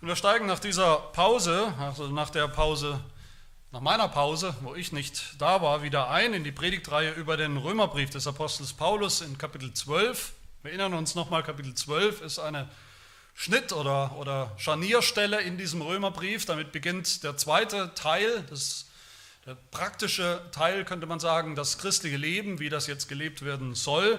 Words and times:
Und 0.00 0.08
wir 0.08 0.16
steigen 0.16 0.46
nach 0.46 0.58
dieser 0.58 0.96
Pause, 0.96 1.74
also 1.78 2.06
nach 2.06 2.30
der 2.30 2.48
Pause, 2.48 2.98
nach 3.70 3.82
meiner 3.82 4.08
Pause, 4.08 4.56
wo 4.62 4.74
ich 4.74 4.92
nicht 4.92 5.34
da 5.38 5.60
war, 5.60 5.82
wieder 5.82 6.08
ein 6.08 6.32
in 6.32 6.42
die 6.42 6.52
Predigtreihe 6.52 7.12
über 7.12 7.36
den 7.36 7.58
Römerbrief 7.58 8.08
des 8.08 8.26
Apostels 8.26 8.72
Paulus 8.72 9.20
in 9.20 9.36
Kapitel 9.36 9.74
12. 9.74 10.32
Wir 10.62 10.70
erinnern 10.70 10.94
uns 10.94 11.14
nochmal, 11.14 11.42
Kapitel 11.42 11.74
12 11.74 12.22
ist 12.22 12.38
eine 12.38 12.70
Schnitt- 13.34 13.74
oder, 13.74 14.16
oder 14.16 14.52
Scharnierstelle 14.56 15.42
in 15.42 15.58
diesem 15.58 15.82
Römerbrief. 15.82 16.46
Damit 16.46 16.72
beginnt 16.72 17.22
der 17.22 17.36
zweite 17.36 17.92
Teil, 17.94 18.42
das, 18.48 18.86
der 19.44 19.54
praktische 19.70 20.40
Teil, 20.50 20.86
könnte 20.86 21.06
man 21.06 21.20
sagen, 21.20 21.56
das 21.56 21.76
christliche 21.76 22.16
Leben, 22.16 22.58
wie 22.58 22.70
das 22.70 22.86
jetzt 22.86 23.10
gelebt 23.10 23.44
werden 23.44 23.74
soll. 23.74 24.18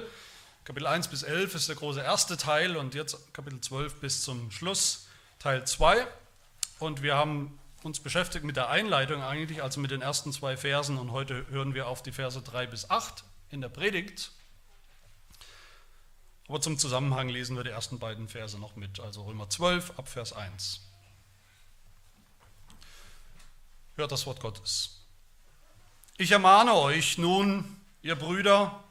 Kapitel 0.64 0.86
1 0.86 1.08
bis 1.08 1.24
11 1.24 1.56
ist 1.56 1.70
der 1.70 1.76
große 1.76 2.02
erste 2.02 2.38
Teil 2.38 2.78
und 2.78 2.94
jetzt 2.94 3.34
Kapitel 3.34 3.60
12 3.60 3.96
bis 3.96 4.22
zum 4.22 4.52
Schluss 4.52 5.08
Teil 5.42 5.66
2. 5.66 6.06
Und 6.78 7.02
wir 7.02 7.16
haben 7.16 7.58
uns 7.82 8.00
beschäftigt 8.00 8.46
mit 8.46 8.58
der 8.58 8.70
Einleitung 8.70 9.24
eigentlich, 9.24 9.64
also 9.64 9.80
mit 9.80 9.90
den 9.90 10.04
ersten 10.04 10.32
zwei 10.32 10.56
Versen. 10.56 11.00
Und 11.00 11.12
heute 11.12 11.48
hören 11.50 11.74
wir 11.74 11.88
auf 11.88 12.04
die 12.04 12.12
Verse 12.12 12.40
3 12.40 12.68
bis 12.68 12.92
8 12.92 13.24
in 13.50 13.60
der 13.60 13.70
Predigt. 13.70 14.32
Aber 16.48 16.62
zum 16.62 16.78
Zusammenhang 16.78 17.28
lesen 17.28 17.56
wir 17.56 17.64
die 17.64 17.72
ersten 17.72 17.98
beiden 17.98 18.28
Verse 18.28 18.60
noch 18.60 18.76
mit, 18.76 19.00
also 19.00 19.24
Römer 19.24 19.50
12 19.50 19.98
ab 19.98 20.08
Vers 20.08 20.34
1. 20.34 20.82
Hört 23.96 24.12
das 24.12 24.28
Wort 24.28 24.42
Gottes. 24.42 25.08
Ich 26.18 26.32
ermahne 26.32 26.76
euch 26.76 27.18
nun, 27.18 27.82
ihr 28.04 28.16
Brüder, 28.16 28.84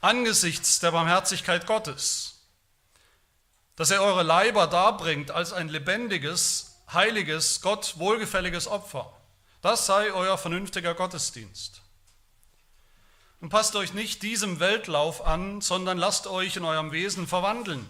angesichts 0.00 0.78
der 0.78 0.92
Barmherzigkeit 0.92 1.66
Gottes, 1.66 2.35
dass 3.76 3.90
er 3.90 4.02
eure 4.02 4.22
Leiber 4.22 4.66
darbringt 4.66 5.30
als 5.30 5.52
ein 5.52 5.68
lebendiges, 5.68 6.76
heiliges, 6.92 7.60
Gott 7.60 7.98
wohlgefälliges 7.98 8.66
Opfer. 8.66 9.12
Das 9.60 9.86
sei 9.86 10.12
euer 10.12 10.38
vernünftiger 10.38 10.94
Gottesdienst. 10.94 11.82
Und 13.40 13.50
passt 13.50 13.76
euch 13.76 13.92
nicht 13.92 14.22
diesem 14.22 14.60
Weltlauf 14.60 15.24
an, 15.26 15.60
sondern 15.60 15.98
lasst 15.98 16.26
euch 16.26 16.56
in 16.56 16.64
eurem 16.64 16.90
Wesen 16.90 17.26
verwandeln. 17.26 17.86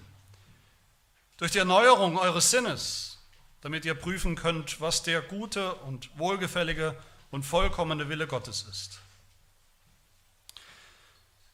Durch 1.37 1.53
die 1.53 1.59
Erneuerung 1.59 2.19
eures 2.19 2.51
Sinnes, 2.51 3.19
damit 3.61 3.85
ihr 3.85 3.95
prüfen 3.95 4.35
könnt, 4.35 4.81
was 4.81 5.03
der 5.03 5.23
gute 5.23 5.75
und 5.75 6.11
wohlgefällige 6.19 6.97
und 7.31 7.45
vollkommene 7.45 8.09
Wille 8.09 8.27
Gottes 8.27 8.67
ist. 8.71 8.99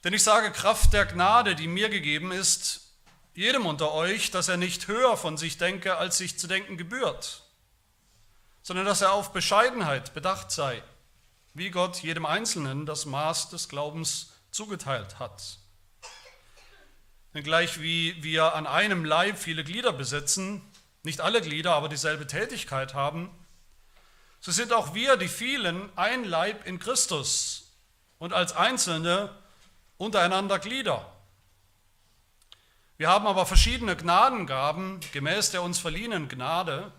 Denn 0.04 0.14
ich 0.14 0.22
sage 0.22 0.50
Kraft 0.52 0.92
der 0.92 1.06
Gnade, 1.06 1.54
die 1.54 1.68
mir 1.68 1.88
gegeben 1.88 2.32
ist, 2.32 2.81
jedem 3.34 3.66
unter 3.66 3.92
euch, 3.92 4.30
dass 4.30 4.48
er 4.48 4.56
nicht 4.56 4.88
höher 4.88 5.16
von 5.16 5.36
sich 5.36 5.58
denke, 5.58 5.96
als 5.96 6.18
sich 6.18 6.38
zu 6.38 6.46
denken 6.46 6.76
gebührt, 6.76 7.44
sondern 8.62 8.86
dass 8.86 9.00
er 9.00 9.12
auf 9.12 9.32
Bescheidenheit 9.32 10.14
bedacht 10.14 10.50
sei, 10.50 10.82
wie 11.54 11.70
Gott 11.70 12.02
jedem 12.02 12.26
Einzelnen 12.26 12.86
das 12.86 13.06
Maß 13.06 13.50
des 13.50 13.68
Glaubens 13.68 14.32
zugeteilt 14.50 15.18
hat. 15.18 15.58
Denn 17.34 17.42
gleich 17.42 17.80
wie 17.80 18.22
wir 18.22 18.54
an 18.54 18.66
einem 18.66 19.04
Leib 19.04 19.38
viele 19.38 19.64
Glieder 19.64 19.92
besitzen, 19.92 20.62
nicht 21.02 21.20
alle 21.20 21.40
Glieder 21.40 21.72
aber 21.72 21.88
dieselbe 21.88 22.26
Tätigkeit 22.26 22.94
haben, 22.94 23.30
so 24.40 24.50
sind 24.50 24.72
auch 24.72 24.92
wir, 24.94 25.16
die 25.16 25.28
vielen, 25.28 25.96
ein 25.96 26.24
Leib 26.24 26.66
in 26.66 26.78
Christus 26.78 27.72
und 28.18 28.32
als 28.32 28.52
Einzelne 28.54 29.30
untereinander 29.96 30.58
Glieder. 30.58 31.10
Wir 33.02 33.08
haben 33.08 33.26
aber 33.26 33.46
verschiedene 33.46 33.96
Gnadengaben 33.96 35.00
gemäß 35.10 35.50
der 35.50 35.64
uns 35.64 35.80
verliehenen 35.80 36.28
Gnade. 36.28 36.92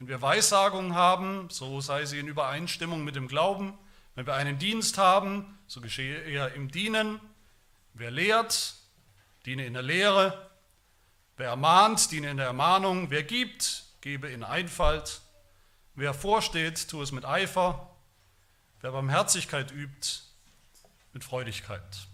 Wenn 0.00 0.08
wir 0.08 0.20
Weissagung 0.20 0.96
haben, 0.96 1.48
so 1.50 1.80
sei 1.80 2.04
sie 2.04 2.18
in 2.18 2.26
Übereinstimmung 2.26 3.04
mit 3.04 3.14
dem 3.14 3.28
Glauben. 3.28 3.78
Wenn 4.16 4.26
wir 4.26 4.34
einen 4.34 4.58
Dienst 4.58 4.98
haben, 4.98 5.56
so 5.68 5.80
geschehe 5.80 6.16
er 6.22 6.54
im 6.54 6.68
Dienen. 6.68 7.20
Wer 7.94 8.10
lehrt, 8.10 8.74
diene 9.46 9.66
in 9.66 9.74
der 9.74 9.84
Lehre. 9.84 10.50
Wer 11.36 11.50
ermahnt, 11.50 12.10
diene 12.10 12.32
in 12.32 12.38
der 12.38 12.46
Ermahnung. 12.46 13.08
Wer 13.08 13.22
gibt, 13.22 13.84
gebe 14.00 14.30
in 14.30 14.42
Einfalt. 14.42 15.20
Wer 15.94 16.12
vorsteht, 16.12 16.88
tue 16.88 17.04
es 17.04 17.12
mit 17.12 17.24
Eifer. 17.24 17.88
Wer 18.80 18.90
Barmherzigkeit 18.90 19.70
übt, 19.70 20.22
mit 21.12 21.22
Freudigkeit. 21.22 22.08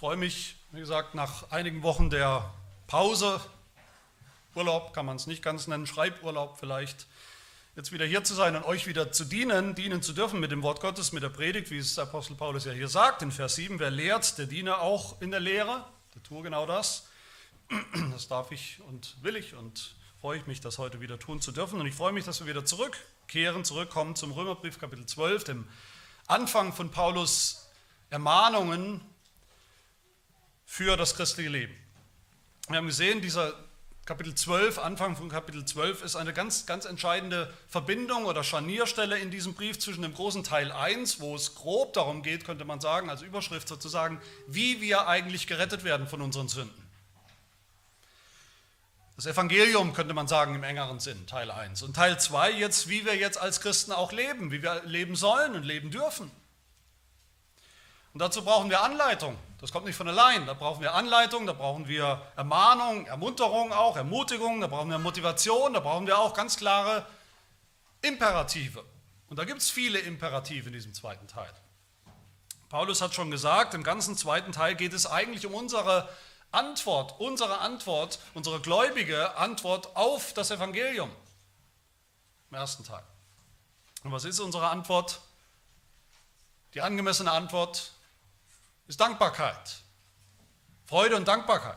Freue 0.00 0.16
mich, 0.16 0.56
wie 0.72 0.80
gesagt, 0.80 1.14
nach 1.14 1.50
einigen 1.50 1.82
Wochen 1.82 2.08
der 2.08 2.50
Pause, 2.86 3.38
Urlaub 4.54 4.94
kann 4.94 5.04
man 5.04 5.16
es 5.16 5.26
nicht 5.26 5.42
ganz 5.42 5.66
nennen, 5.66 5.86
Schreiburlaub 5.86 6.56
vielleicht, 6.58 7.06
jetzt 7.76 7.92
wieder 7.92 8.06
hier 8.06 8.24
zu 8.24 8.32
sein 8.32 8.56
und 8.56 8.64
euch 8.64 8.86
wieder 8.86 9.12
zu 9.12 9.26
dienen, 9.26 9.74
dienen 9.74 10.00
zu 10.00 10.14
dürfen 10.14 10.40
mit 10.40 10.52
dem 10.52 10.62
Wort 10.62 10.80
Gottes, 10.80 11.12
mit 11.12 11.22
der 11.22 11.28
Predigt, 11.28 11.70
wie 11.70 11.76
es 11.76 11.98
Apostel 11.98 12.34
Paulus 12.34 12.64
ja 12.64 12.72
hier 12.72 12.88
sagt 12.88 13.20
in 13.20 13.30
Vers 13.30 13.56
7, 13.56 13.78
wer 13.78 13.90
lehrt, 13.90 14.38
der 14.38 14.46
diene 14.46 14.78
auch 14.78 15.20
in 15.20 15.32
der 15.32 15.40
Lehre, 15.40 15.84
der 16.14 16.22
tue 16.22 16.42
genau 16.42 16.64
das. 16.64 17.06
Das 18.10 18.26
darf 18.26 18.52
ich 18.52 18.80
und 18.88 19.18
will 19.20 19.36
ich 19.36 19.54
und 19.54 19.96
freue 20.18 20.38
ich 20.38 20.46
mich, 20.46 20.62
das 20.62 20.78
heute 20.78 21.02
wieder 21.02 21.18
tun 21.18 21.42
zu 21.42 21.52
dürfen. 21.52 21.78
Und 21.78 21.84
ich 21.86 21.94
freue 21.94 22.12
mich, 22.12 22.24
dass 22.24 22.40
wir 22.40 22.46
wieder 22.46 22.64
zurückkehren, 22.64 23.66
zurückkommen 23.66 24.16
zum 24.16 24.32
Römerbrief 24.32 24.78
Kapitel 24.78 25.04
12, 25.04 25.44
dem 25.44 25.68
Anfang 26.26 26.72
von 26.72 26.90
Paulus 26.90 27.66
Ermahnungen 28.08 29.02
für 30.70 30.96
das 30.96 31.16
christliche 31.16 31.50
Leben. 31.50 31.74
Wir 32.68 32.76
haben 32.76 32.86
gesehen, 32.86 33.20
dieser 33.20 33.54
Kapitel 34.04 34.36
12, 34.36 34.78
Anfang 34.78 35.16
von 35.16 35.28
Kapitel 35.28 35.64
12 35.64 36.04
ist 36.04 36.14
eine 36.14 36.32
ganz, 36.32 36.64
ganz 36.64 36.84
entscheidende 36.84 37.52
Verbindung 37.66 38.24
oder 38.24 38.44
Scharnierstelle 38.44 39.18
in 39.18 39.32
diesem 39.32 39.54
Brief 39.54 39.80
zwischen 39.80 40.02
dem 40.02 40.14
großen 40.14 40.44
Teil 40.44 40.70
1, 40.70 41.18
wo 41.18 41.34
es 41.34 41.56
grob 41.56 41.92
darum 41.94 42.22
geht, 42.22 42.44
könnte 42.44 42.64
man 42.64 42.80
sagen, 42.80 43.10
als 43.10 43.20
Überschrift 43.20 43.66
sozusagen, 43.66 44.22
wie 44.46 44.80
wir 44.80 45.08
eigentlich 45.08 45.48
gerettet 45.48 45.82
werden 45.82 46.06
von 46.06 46.22
unseren 46.22 46.46
Sünden. 46.46 46.88
Das 49.16 49.26
Evangelium 49.26 49.92
könnte 49.92 50.14
man 50.14 50.28
sagen 50.28 50.54
im 50.54 50.62
engeren 50.62 51.00
Sinn, 51.00 51.26
Teil 51.26 51.50
1. 51.50 51.82
Und 51.82 51.96
Teil 51.96 52.18
2 52.20 52.52
jetzt, 52.52 52.88
wie 52.88 53.04
wir 53.04 53.16
jetzt 53.16 53.38
als 53.38 53.60
Christen 53.60 53.90
auch 53.90 54.12
leben, 54.12 54.52
wie 54.52 54.62
wir 54.62 54.84
leben 54.84 55.16
sollen 55.16 55.56
und 55.56 55.64
leben 55.64 55.90
dürfen. 55.90 56.30
Und 58.14 58.20
dazu 58.20 58.44
brauchen 58.44 58.70
wir 58.70 58.82
Anleitung. 58.82 59.36
Das 59.60 59.72
kommt 59.72 59.84
nicht 59.84 59.96
von 59.96 60.08
allein. 60.08 60.46
Da 60.46 60.54
brauchen 60.54 60.80
wir 60.80 60.94
Anleitung, 60.94 61.46
da 61.46 61.52
brauchen 61.52 61.86
wir 61.86 62.22
Ermahnung, 62.34 63.06
Ermunterung 63.06 63.72
auch, 63.72 63.96
Ermutigung, 63.96 64.60
da 64.62 64.66
brauchen 64.66 64.90
wir 64.90 64.98
Motivation, 64.98 65.74
da 65.74 65.80
brauchen 65.80 66.06
wir 66.06 66.18
auch 66.18 66.32
ganz 66.32 66.56
klare 66.56 67.06
Imperative. 68.00 68.82
Und 69.28 69.38
da 69.38 69.44
gibt 69.44 69.60
es 69.60 69.70
viele 69.70 69.98
Imperative 69.98 70.68
in 70.68 70.72
diesem 70.72 70.94
zweiten 70.94 71.28
Teil. 71.28 71.52
Paulus 72.70 73.02
hat 73.02 73.14
schon 73.14 73.30
gesagt, 73.30 73.74
im 73.74 73.82
ganzen 73.82 74.16
zweiten 74.16 74.52
Teil 74.52 74.76
geht 74.76 74.94
es 74.94 75.06
eigentlich 75.06 75.44
um 75.44 75.52
unsere 75.52 76.08
Antwort, 76.52 77.20
unsere 77.20 77.58
Antwort, 77.58 78.18
unsere 78.32 78.60
gläubige 78.60 79.36
Antwort 79.36 79.94
auf 79.94 80.32
das 80.32 80.50
Evangelium. 80.50 81.10
Im 82.50 82.56
ersten 82.56 82.84
Teil. 82.84 83.02
Und 84.04 84.12
was 84.12 84.24
ist 84.24 84.40
unsere 84.40 84.68
Antwort? 84.68 85.20
Die 86.74 86.80
angemessene 86.80 87.30
Antwort 87.30 87.92
ist 88.90 89.00
Dankbarkeit. 89.00 89.76
Freude 90.84 91.14
und 91.14 91.28
Dankbarkeit. 91.28 91.76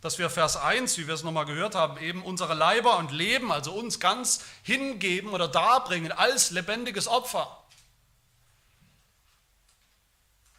Dass 0.00 0.18
wir 0.18 0.30
Vers 0.30 0.56
1, 0.56 0.96
wie 0.96 1.06
wir 1.06 1.12
es 1.12 1.22
nochmal 1.22 1.44
gehört 1.44 1.74
haben, 1.74 1.98
eben 1.98 2.22
unsere 2.22 2.54
Leiber 2.54 2.96
und 2.96 3.12
Leben, 3.12 3.52
also 3.52 3.72
uns 3.72 4.00
ganz 4.00 4.42
hingeben 4.62 5.34
oder 5.34 5.46
darbringen 5.46 6.12
als 6.12 6.52
lebendiges 6.52 7.06
Opfer. 7.06 7.62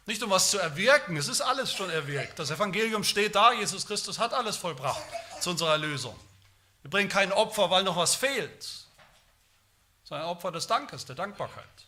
Nicht 0.06 0.22
um 0.22 0.30
was 0.30 0.50
zu 0.50 0.58
erwirken, 0.58 1.16
es 1.16 1.26
ist 1.26 1.40
alles 1.40 1.72
schon 1.72 1.90
erwirkt. 1.90 2.38
Das 2.38 2.52
Evangelium 2.52 3.02
steht 3.02 3.34
da, 3.34 3.52
Jesus 3.52 3.84
Christus 3.84 4.20
hat 4.20 4.32
alles 4.32 4.56
vollbracht 4.56 5.02
zu 5.40 5.50
unserer 5.50 5.72
Erlösung. 5.72 6.18
Wir 6.82 6.90
bringen 6.90 7.10
kein 7.10 7.32
Opfer, 7.32 7.68
weil 7.68 7.82
noch 7.82 7.96
was 7.96 8.14
fehlt, 8.14 8.64
sondern 10.04 10.26
ein 10.26 10.30
Opfer 10.30 10.52
des 10.52 10.68
Dankes, 10.68 11.04
der 11.04 11.16
Dankbarkeit. 11.16 11.87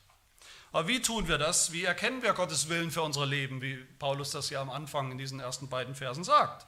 Aber 0.72 0.87
wie 0.87 1.02
tun 1.02 1.26
wir 1.28 1.38
das? 1.38 1.72
Wie 1.72 1.84
erkennen 1.84 2.22
wir 2.22 2.32
Gottes 2.32 2.69
Willen 2.69 2.90
für 2.90 3.02
unser 3.02 3.26
Leben, 3.26 3.61
wie 3.61 3.76
Paulus 3.99 4.31
das 4.31 4.50
ja 4.50 4.61
am 4.61 4.70
Anfang 4.70 5.11
in 5.11 5.19
diesen 5.19 5.40
ersten 5.40 5.69
beiden 5.69 5.94
Versen 5.94 6.25
sagt? 6.25 6.67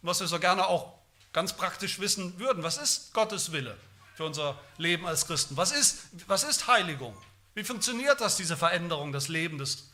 Was 0.00 0.20
wir 0.20 0.26
so 0.26 0.38
gerne 0.38 0.66
auch 0.66 0.94
ganz 1.32 1.52
praktisch 1.52 1.98
wissen 2.00 2.38
würden. 2.38 2.62
Was 2.62 2.78
ist 2.78 3.12
Gottes 3.12 3.52
Wille 3.52 3.76
für 4.14 4.24
unser 4.24 4.58
Leben 4.78 5.06
als 5.06 5.26
Christen? 5.26 5.56
Was 5.56 5.72
ist, 5.72 6.06
was 6.26 6.44
ist 6.44 6.66
Heiligung? 6.66 7.16
Wie 7.54 7.64
funktioniert 7.64 8.20
das, 8.20 8.36
diese 8.36 8.56
Veränderung 8.56 9.12
des 9.12 9.28
Lebens 9.28 9.92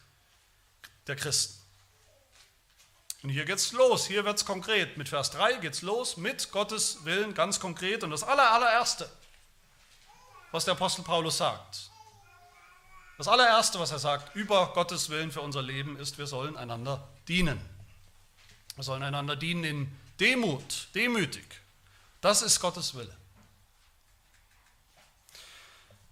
der 1.08 1.16
Christen. 1.16 1.58
Und 3.22 3.30
hier 3.30 3.44
geht's 3.44 3.72
los, 3.72 4.06
hier 4.06 4.24
wird 4.24 4.36
es 4.36 4.44
konkret. 4.44 4.96
Mit 4.96 5.08
Vers 5.08 5.32
3 5.32 5.54
geht 5.54 5.74
es 5.74 5.82
los 5.82 6.16
mit 6.16 6.52
Gottes 6.52 7.04
Willen 7.04 7.34
ganz 7.34 7.58
konkret. 7.58 8.04
Und 8.04 8.10
das 8.10 8.22
aller, 8.22 8.52
allererste, 8.52 9.10
was 10.52 10.64
der 10.64 10.74
Apostel 10.74 11.02
Paulus 11.02 11.38
sagt. 11.38 11.90
Das 13.18 13.26
allererste, 13.26 13.80
was 13.80 13.90
er 13.90 13.98
sagt 13.98 14.36
über 14.36 14.72
Gottes 14.74 15.10
Willen 15.10 15.32
für 15.32 15.40
unser 15.40 15.60
Leben, 15.60 15.98
ist, 15.98 16.18
wir 16.18 16.28
sollen 16.28 16.56
einander 16.56 17.08
dienen. 17.26 17.60
Wir 18.76 18.84
sollen 18.84 19.02
einander 19.02 19.34
dienen 19.34 19.64
in 19.64 19.96
Demut, 20.20 20.86
demütig. 20.94 21.44
Das 22.20 22.42
ist 22.42 22.60
Gottes 22.60 22.94
Wille. 22.94 23.14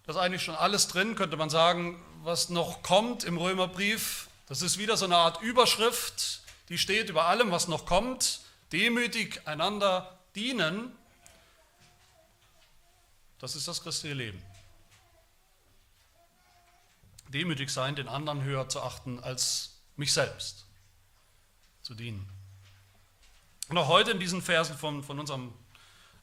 Das 0.05 0.17
ist 0.17 0.23
eigentlich 0.23 0.43
schon 0.43 0.57
alles 0.57 0.89
drin, 0.89 1.15
könnte 1.15 1.37
man 1.37 1.49
sagen, 1.49 2.03
was 2.25 2.49
noch 2.49 2.83
kommt 2.83 3.23
im 3.23 3.39
Römerbrief. 3.39 4.27
Das 4.49 4.61
ist 4.63 4.77
wieder 4.79 4.97
so 4.97 5.05
eine 5.05 5.17
Art 5.17 5.41
Überschrift, 5.43 6.41
die 6.69 6.79
steht 6.79 7.09
über 7.09 7.27
allem, 7.27 7.53
was 7.53 7.69
noch 7.69 7.87
kommt. 7.87 8.41
Demütig 8.73 9.47
einander 9.47 10.19
dienen. 10.35 10.93
Das 13.39 13.55
ist 13.55 13.69
das 13.69 13.81
christliche 13.81 14.17
Leben 14.17 14.56
demütig 17.29 17.71
sein, 17.71 17.97
den 17.97 18.09
anderen 18.09 18.43
höher 18.43 18.69
zu 18.69 18.83
achten 18.83 19.21
als 19.21 19.81
mich 19.97 20.13
selbst, 20.13 20.67
zu 21.83 21.95
dienen. 21.95 22.29
Und 23.69 23.79
auch 23.79 23.89
heute 23.89 24.13
in 24.13 24.21
diesen 24.21 24.43
Versen 24.43 24.77
von, 24.77 25.03
von 25.03 25.19
unserem 25.19 25.53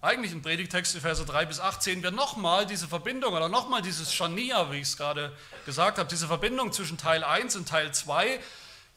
eigentlichen 0.02 0.42
Predigtext, 0.42 0.94
die 0.96 1.00
Verse 1.00 1.26
3 1.26 1.46
bis 1.46 1.60
8, 1.60 1.82
sehen 1.82 2.04
wir 2.04 2.12
nochmal 2.12 2.66
diese 2.66 2.88
Verbindung 2.88 3.34
oder 3.34 3.50
nochmal 3.50 3.82
dieses 3.82 4.14
Scharnier, 4.14 4.68
wie 4.72 4.78
ich 4.78 4.90
es 4.90 4.98
gerade 4.98 5.36
gesagt 5.66 5.98
habe, 5.98 6.10
diese 6.10 6.28
Verbindung 6.28 6.72
zwischen 6.72 6.98
Teil 6.98 7.24
1 7.24 7.56
und 7.56 7.68
Teil 7.68 7.94
2, 7.94 8.40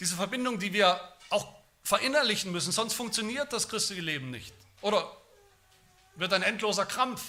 diese 0.01 0.17
Verbindung, 0.17 0.59
die 0.59 0.73
wir 0.73 1.01
auch 1.31 1.47
verinnerlichen 1.83 2.51
müssen, 2.51 2.73
sonst 2.73 2.95
funktioniert 2.95 3.53
das 3.53 3.69
christliche 3.69 4.03
Leben 4.03 4.31
nicht. 4.31 4.53
Oder 4.81 5.11
wird 6.17 6.33
ein 6.33 6.43
endloser 6.43 6.87
Krampf 6.87 7.23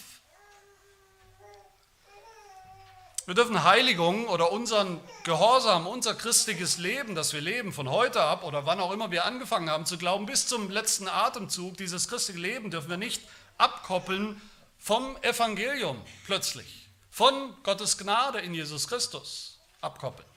Wir 3.28 3.34
dürfen 3.34 3.66
Heiligung 3.66 4.30
oder 4.30 4.54
unseren 4.54 5.02
Gehorsam, 5.26 5.86
unser 5.86 6.16
christliches 6.16 6.78
Leben, 6.78 7.14
das 7.14 7.34
wir 7.34 7.42
leben, 7.42 7.74
von 7.74 7.90
heute 7.90 8.22
ab 8.22 8.42
oder 8.42 8.66
wann 8.66 8.80
auch 8.80 8.94
immer 8.94 9.12
wir 9.12 9.26
angefangen 9.26 9.70
haben 9.70 9.86
zu 9.86 9.98
glauben, 9.98 10.26
bis 10.26 10.48
zum 10.48 10.70
letzten 10.72 11.10
Atemzug, 11.10 11.76
dieses 11.76 12.08
christliche 12.08 12.40
Leben 12.40 12.72
dürfen 12.72 12.90
wir 12.90 12.96
nicht 12.96 13.22
abkoppeln 13.58 14.42
vom 14.80 15.18
Evangelium 15.24 16.02
plötzlich, 16.26 16.88
von 17.12 17.54
Gottes 17.64 17.98
Gnade 17.98 18.40
in 18.40 18.54
Jesus 18.54 18.88
Christus 18.88 19.60
abkoppeln. 19.82 20.30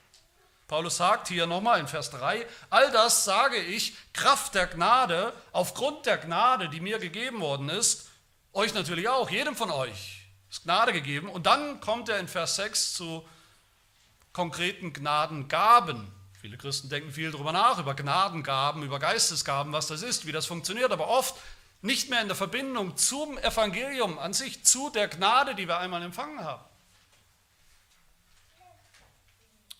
Paulus 0.67 0.97
sagt 0.97 1.29
hier 1.29 1.47
nochmal 1.47 1.79
in 1.79 1.87
Vers 1.87 2.11
3, 2.11 2.45
all 2.71 2.91
das 2.91 3.25
sage 3.25 3.59
ich, 3.59 3.95
Kraft 4.13 4.57
der 4.57 4.67
Gnade, 4.67 5.33
aufgrund 5.53 6.07
der 6.07 6.19
Gnade, 6.19 6.69
die 6.69 6.81
mir 6.81 6.99
gegeben 6.99 7.41
worden 7.41 7.69
ist, 7.69 8.09
euch 8.53 8.75
natürlich 8.75 9.09
auch, 9.09 9.31
jedem 9.31 9.55
von 9.55 9.71
euch 9.71 10.20
ist 10.51 10.65
Gnade 10.65 10.93
gegeben. 10.93 11.29
Und 11.29 11.47
dann 11.47 11.81
kommt 11.81 12.09
er 12.09 12.19
in 12.19 12.29
Vers 12.29 12.57
6 12.57 12.95
zu 12.95 13.27
konkreten 14.33 14.93
Gnadengaben. 14.93 16.11
Viele 16.41 16.57
Christen 16.57 16.89
denken 16.89 17.13
viel 17.13 17.31
darüber 17.31 17.53
nach, 17.53 17.79
über 17.79 17.95
Gnadengaben, 17.95 18.83
über 18.83 18.99
Geistesgaben, 18.99 19.73
was 19.73 19.87
das 19.87 20.03
ist, 20.03 20.27
wie 20.27 20.33
das 20.33 20.47
funktioniert, 20.47 20.91
aber 20.91 21.09
oft 21.09 21.35
nicht 21.83 22.11
mehr 22.11 22.21
in 22.21 22.29
der 22.29 22.37
Verbindung 22.37 22.97
zum 22.97 23.39
Evangelium 23.39 24.19
an 24.19 24.33
sich, 24.33 24.65
zu 24.65 24.91
der 24.91 25.09
Gnade, 25.09 25.55
die 25.55 25.69
wir 25.69 25.79
einmal 25.79 26.03
empfangen 26.03 26.43
haben. 26.45 26.65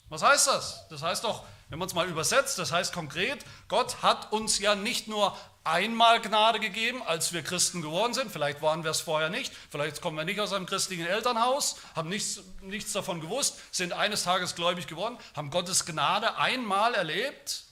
Was 0.09 0.23
heißt 0.23 0.49
das? 0.49 0.89
Das 0.89 1.03
heißt 1.03 1.25
doch, 1.25 1.45
wenn 1.69 1.79
man 1.79 1.87
es 1.87 1.95
mal 1.95 2.09
übersetzt, 2.09 2.59
das 2.59 2.73
heißt 2.73 2.93
konkret, 2.93 3.45
Gott 3.69 4.03
hat 4.03 4.33
uns 4.33 4.59
ja 4.59 4.75
nicht 4.75 5.07
nur 5.09 5.37
einmal 5.65 6.21
Gnade 6.21 6.61
gegeben, 6.61 7.03
als 7.03 7.33
wir 7.33 7.43
Christen 7.43 7.83
geworden 7.83 8.15
sind. 8.15 8.33
Vielleicht 8.33 8.63
waren 8.63 8.85
wir 8.85 8.91
es 8.91 9.01
vorher 9.01 9.29
nicht. 9.29 9.53
Vielleicht 9.71 10.01
kommen 10.01 10.17
wir 10.17 10.25
nicht 10.25 10.41
aus 10.41 10.53
einem 10.53 10.67
christlichen 10.67 11.07
Elternhaus, 11.07 11.77
haben 11.95 12.09
nichts, 12.09 12.41
nichts 12.63 12.93
davon 12.93 13.21
gewusst, 13.21 13.61
sind 13.71 13.93
eines 13.93 14.25
Tages 14.25 14.55
gläubig 14.55 14.87
geworden, 14.87 15.19
haben 15.35 15.51
Gottes 15.51 15.85
Gnade 15.85 16.37
einmal 16.37 16.95
erlebt. 16.95 17.65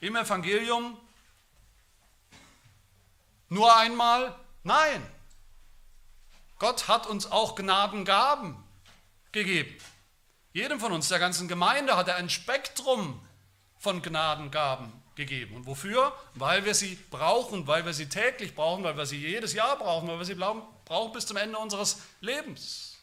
Im 0.00 0.16
Evangelium 0.16 0.98
nur 3.48 3.74
einmal? 3.76 4.34
Nein. 4.64 5.06
Gott 6.58 6.88
hat 6.88 7.06
uns 7.06 7.30
auch 7.30 7.54
Gnadengaben 7.54 8.56
gegeben. 9.30 9.76
Jedem 10.52 10.80
von 10.80 10.92
uns, 10.92 11.08
der 11.08 11.18
ganzen 11.18 11.48
Gemeinde, 11.48 11.96
hat 11.96 12.08
er 12.08 12.16
ein 12.16 12.30
Spektrum 12.30 13.24
von 13.78 14.02
Gnadengaben 14.02 15.05
gegeben. 15.16 15.56
Und 15.56 15.66
wofür? 15.66 16.12
Weil 16.34 16.64
wir 16.64 16.74
sie 16.74 16.96
brauchen, 17.10 17.66
weil 17.66 17.84
wir 17.84 17.94
sie 17.94 18.08
täglich 18.08 18.54
brauchen, 18.54 18.84
weil 18.84 18.96
wir 18.96 19.06
sie 19.06 19.18
jedes 19.18 19.54
Jahr 19.54 19.76
brauchen, 19.76 20.06
weil 20.08 20.18
wir 20.18 20.24
sie 20.24 20.34
brauchen 20.34 21.12
bis 21.12 21.26
zum 21.26 21.38
Ende 21.38 21.58
unseres 21.58 21.98
Lebens. 22.20 22.98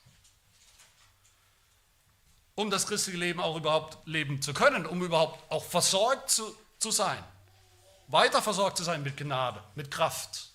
Um 2.56 2.70
das 2.70 2.86
christliche 2.88 3.18
Leben 3.18 3.42
auch 3.42 3.58
überhaupt 3.58 4.08
leben 4.08 4.42
zu 4.42 4.54
können, 4.54 4.86
um 4.86 5.04
überhaupt 5.04 5.52
auch 5.52 5.66
versorgt 5.66 6.30
zu, 6.30 6.56
zu 6.78 6.92
sein. 6.92 7.22
Weiter 8.08 8.42
versorgt 8.42 8.78
zu 8.78 8.84
sein 8.84 9.02
mit 9.02 9.18
Gnade, 9.18 9.62
mit 9.74 9.90
Kraft. 9.90 10.52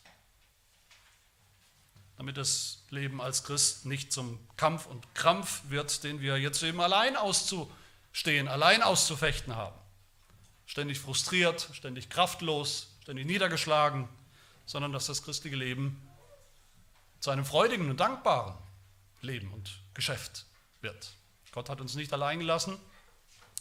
Damit 2.16 2.37
das 2.37 2.84
Leben 2.90 3.20
als 3.20 3.43
Christ 3.43 3.84
nicht 3.84 4.12
zum 4.12 4.38
Kampf 4.56 4.87
und 4.87 5.14
Krampf 5.14 5.62
wird, 5.69 6.04
den 6.04 6.20
wir 6.20 6.38
jetzt 6.38 6.62
eben 6.62 6.81
allein 6.81 7.16
auszustehen, 7.16 8.46
allein 8.46 8.82
auszufechten 8.82 9.56
haben 9.56 9.75
ständig 10.69 11.00
frustriert, 11.00 11.69
ständig 11.73 12.11
kraftlos, 12.11 12.88
ständig 13.03 13.26
niedergeschlagen, 13.26 14.06
sondern 14.67 14.93
dass 14.93 15.06
das 15.06 15.23
christliche 15.25 15.56
Leben 15.56 16.00
zu 17.20 17.31
einem 17.31 17.44
freudigen 17.44 17.91
und 17.91 17.99
dankbaren 17.99 18.55
Leben 19.23 19.53
und 19.53 19.81
Geschäft 19.94 20.44
wird. 20.82 21.15
Gott 21.53 21.70
hat 21.70 21.81
uns 21.81 21.97
nicht 21.97 22.12
allein 22.12 22.38
gelassen 22.38 22.79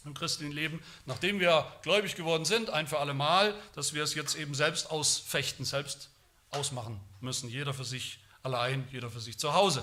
im 0.04 0.14
christlichen 0.14 0.52
Leben, 0.52 0.80
nachdem 1.06 1.40
wir 1.40 1.66
gläubig 1.82 2.14
geworden 2.14 2.44
sind, 2.44 2.70
ein 2.70 2.86
für 2.86 2.98
alle 2.98 3.14
Mal, 3.14 3.54
dass 3.74 3.94
wir 3.94 4.04
es 4.04 4.14
jetzt 4.14 4.36
eben 4.36 4.54
selbst 4.54 4.90
ausfechten, 4.90 5.64
selbst 5.64 6.10
ausmachen 6.50 7.00
müssen, 7.20 7.48
jeder 7.48 7.74
für 7.74 7.84
sich 7.84 8.20
allein, 8.42 8.86
jeder 8.92 9.10
für 9.10 9.20
sich 9.20 9.38
zu 9.38 9.54
Hause, 9.54 9.82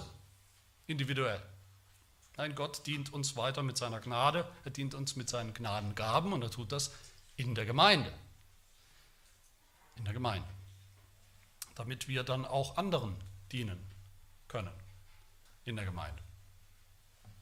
individuell. 0.88 1.42
Nein, 2.38 2.54
Gott 2.54 2.86
dient 2.86 3.12
uns 3.12 3.36
weiter 3.36 3.64
mit 3.64 3.78
seiner 3.78 4.00
Gnade, 4.00 4.48
er 4.64 4.72
dient 4.72 4.94
uns 4.94 5.16
mit 5.16 5.28
seinen 5.28 5.54
Gnadengaben 5.54 6.34
und 6.34 6.44
er 6.44 6.52
tut 6.52 6.72
das 6.72 6.92
in 7.36 7.56
der 7.56 7.66
Gemeinde. 7.66 8.12
In 9.98 10.06
der 10.06 10.14
Gemeinde. 10.14 10.48
Damit 11.76 12.08
wir 12.08 12.24
dann 12.24 12.46
auch 12.46 12.78
anderen 12.78 13.16
dienen 13.52 13.80
können 14.48 14.74
in 15.66 15.76
der 15.76 15.86
Gemeinde. 15.86 16.22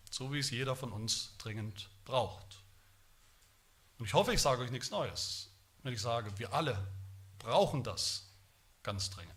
So 0.09 0.31
wie 0.31 0.39
es 0.39 0.49
jeder 0.49 0.75
von 0.75 0.91
uns 0.91 1.35
dringend 1.37 1.89
braucht. 2.05 2.63
Und 3.97 4.05
ich 4.05 4.13
hoffe, 4.13 4.33
ich 4.33 4.41
sage 4.41 4.61
euch 4.63 4.71
nichts 4.71 4.91
Neues, 4.91 5.49
wenn 5.83 5.93
ich 5.93 6.01
sage, 6.01 6.37
wir 6.37 6.53
alle 6.53 6.87
brauchen 7.39 7.83
das 7.83 8.29
ganz 8.81 9.09
dringend. 9.09 9.33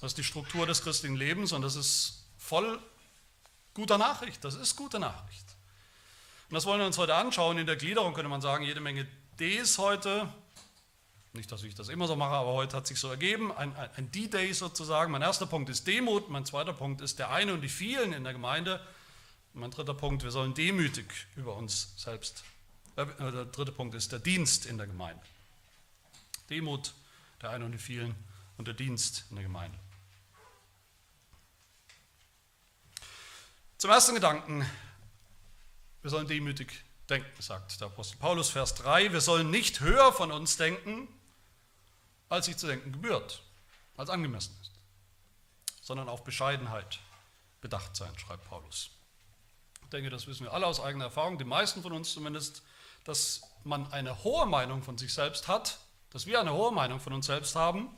Das 0.00 0.12
ist 0.12 0.18
die 0.18 0.24
Struktur 0.24 0.66
des 0.66 0.82
christlichen 0.82 1.16
Lebens 1.16 1.52
und 1.52 1.62
das 1.62 1.74
ist 1.74 2.24
voll 2.36 2.80
guter 3.74 3.98
Nachricht. 3.98 4.44
Das 4.44 4.54
ist 4.54 4.76
gute 4.76 4.98
Nachricht. 5.00 5.47
Und 6.48 6.54
das 6.54 6.64
wollen 6.64 6.80
wir 6.80 6.86
uns 6.86 6.96
heute 6.96 7.14
anschauen. 7.14 7.58
In 7.58 7.66
der 7.66 7.76
Gliederung 7.76 8.14
könnte 8.14 8.30
man 8.30 8.40
sagen, 8.40 8.64
jede 8.64 8.80
Menge 8.80 9.06
Ds 9.38 9.76
heute. 9.78 10.32
Nicht, 11.34 11.52
dass 11.52 11.62
ich 11.62 11.74
das 11.74 11.90
immer 11.90 12.06
so 12.06 12.16
mache, 12.16 12.34
aber 12.34 12.54
heute 12.54 12.74
hat 12.74 12.86
sich 12.86 12.98
so 12.98 13.08
ergeben. 13.10 13.52
Ein, 13.52 13.76
ein 13.76 14.10
D-Day 14.10 14.52
sozusagen. 14.54 15.12
Mein 15.12 15.20
erster 15.20 15.46
Punkt 15.46 15.68
ist 15.68 15.86
Demut. 15.86 16.30
Mein 16.30 16.46
zweiter 16.46 16.72
Punkt 16.72 17.02
ist 17.02 17.18
der 17.18 17.30
eine 17.30 17.52
und 17.52 17.60
die 17.60 17.68
vielen 17.68 18.14
in 18.14 18.24
der 18.24 18.32
Gemeinde. 18.32 18.80
Und 19.52 19.60
mein 19.60 19.70
dritter 19.70 19.92
Punkt, 19.92 20.24
wir 20.24 20.30
sollen 20.30 20.54
demütig 20.54 21.26
über 21.36 21.54
uns 21.54 21.92
selbst. 21.96 22.44
Äh, 22.96 23.04
der 23.18 23.44
dritte 23.44 23.72
Punkt 23.72 23.94
ist 23.94 24.10
der 24.12 24.18
Dienst 24.18 24.64
in 24.64 24.78
der 24.78 24.86
Gemeinde. 24.86 25.22
Demut, 26.48 26.94
der 27.42 27.50
eine 27.50 27.66
und 27.66 27.72
die 27.72 27.78
vielen 27.78 28.14
und 28.56 28.66
der 28.66 28.74
Dienst 28.74 29.26
in 29.28 29.36
der 29.36 29.44
Gemeinde. 29.44 29.78
Zum 33.76 33.90
ersten 33.90 34.14
Gedanken, 34.14 34.66
wir 36.02 36.10
sollen 36.10 36.26
demütig 36.28 36.84
denken, 37.08 37.42
sagt 37.42 37.80
der 37.80 37.88
Apostel 37.88 38.16
Paulus, 38.18 38.50
Vers 38.50 38.74
3. 38.74 39.12
Wir 39.12 39.20
sollen 39.20 39.50
nicht 39.50 39.80
höher 39.80 40.12
von 40.12 40.30
uns 40.30 40.56
denken, 40.56 41.08
als 42.28 42.46
sich 42.46 42.56
zu 42.56 42.66
denken 42.66 42.92
gebührt, 42.92 43.42
als 43.96 44.10
angemessen 44.10 44.56
ist, 44.62 44.72
sondern 45.80 46.08
auf 46.08 46.24
Bescheidenheit 46.24 46.98
bedacht 47.60 47.96
sein, 47.96 48.16
schreibt 48.18 48.44
Paulus. 48.48 48.90
Ich 49.82 49.88
denke, 49.90 50.10
das 50.10 50.26
wissen 50.26 50.44
wir 50.44 50.52
alle 50.52 50.66
aus 50.66 50.80
eigener 50.80 51.06
Erfahrung, 51.06 51.38
die 51.38 51.44
meisten 51.44 51.82
von 51.82 51.92
uns 51.92 52.12
zumindest, 52.12 52.62
dass 53.04 53.40
man 53.64 53.90
eine 53.92 54.22
hohe 54.22 54.46
Meinung 54.46 54.82
von 54.82 54.98
sich 54.98 55.14
selbst 55.14 55.48
hat, 55.48 55.78
dass 56.10 56.26
wir 56.26 56.40
eine 56.40 56.52
hohe 56.52 56.72
Meinung 56.72 57.00
von 57.00 57.12
uns 57.12 57.26
selbst 57.26 57.56
haben. 57.56 57.88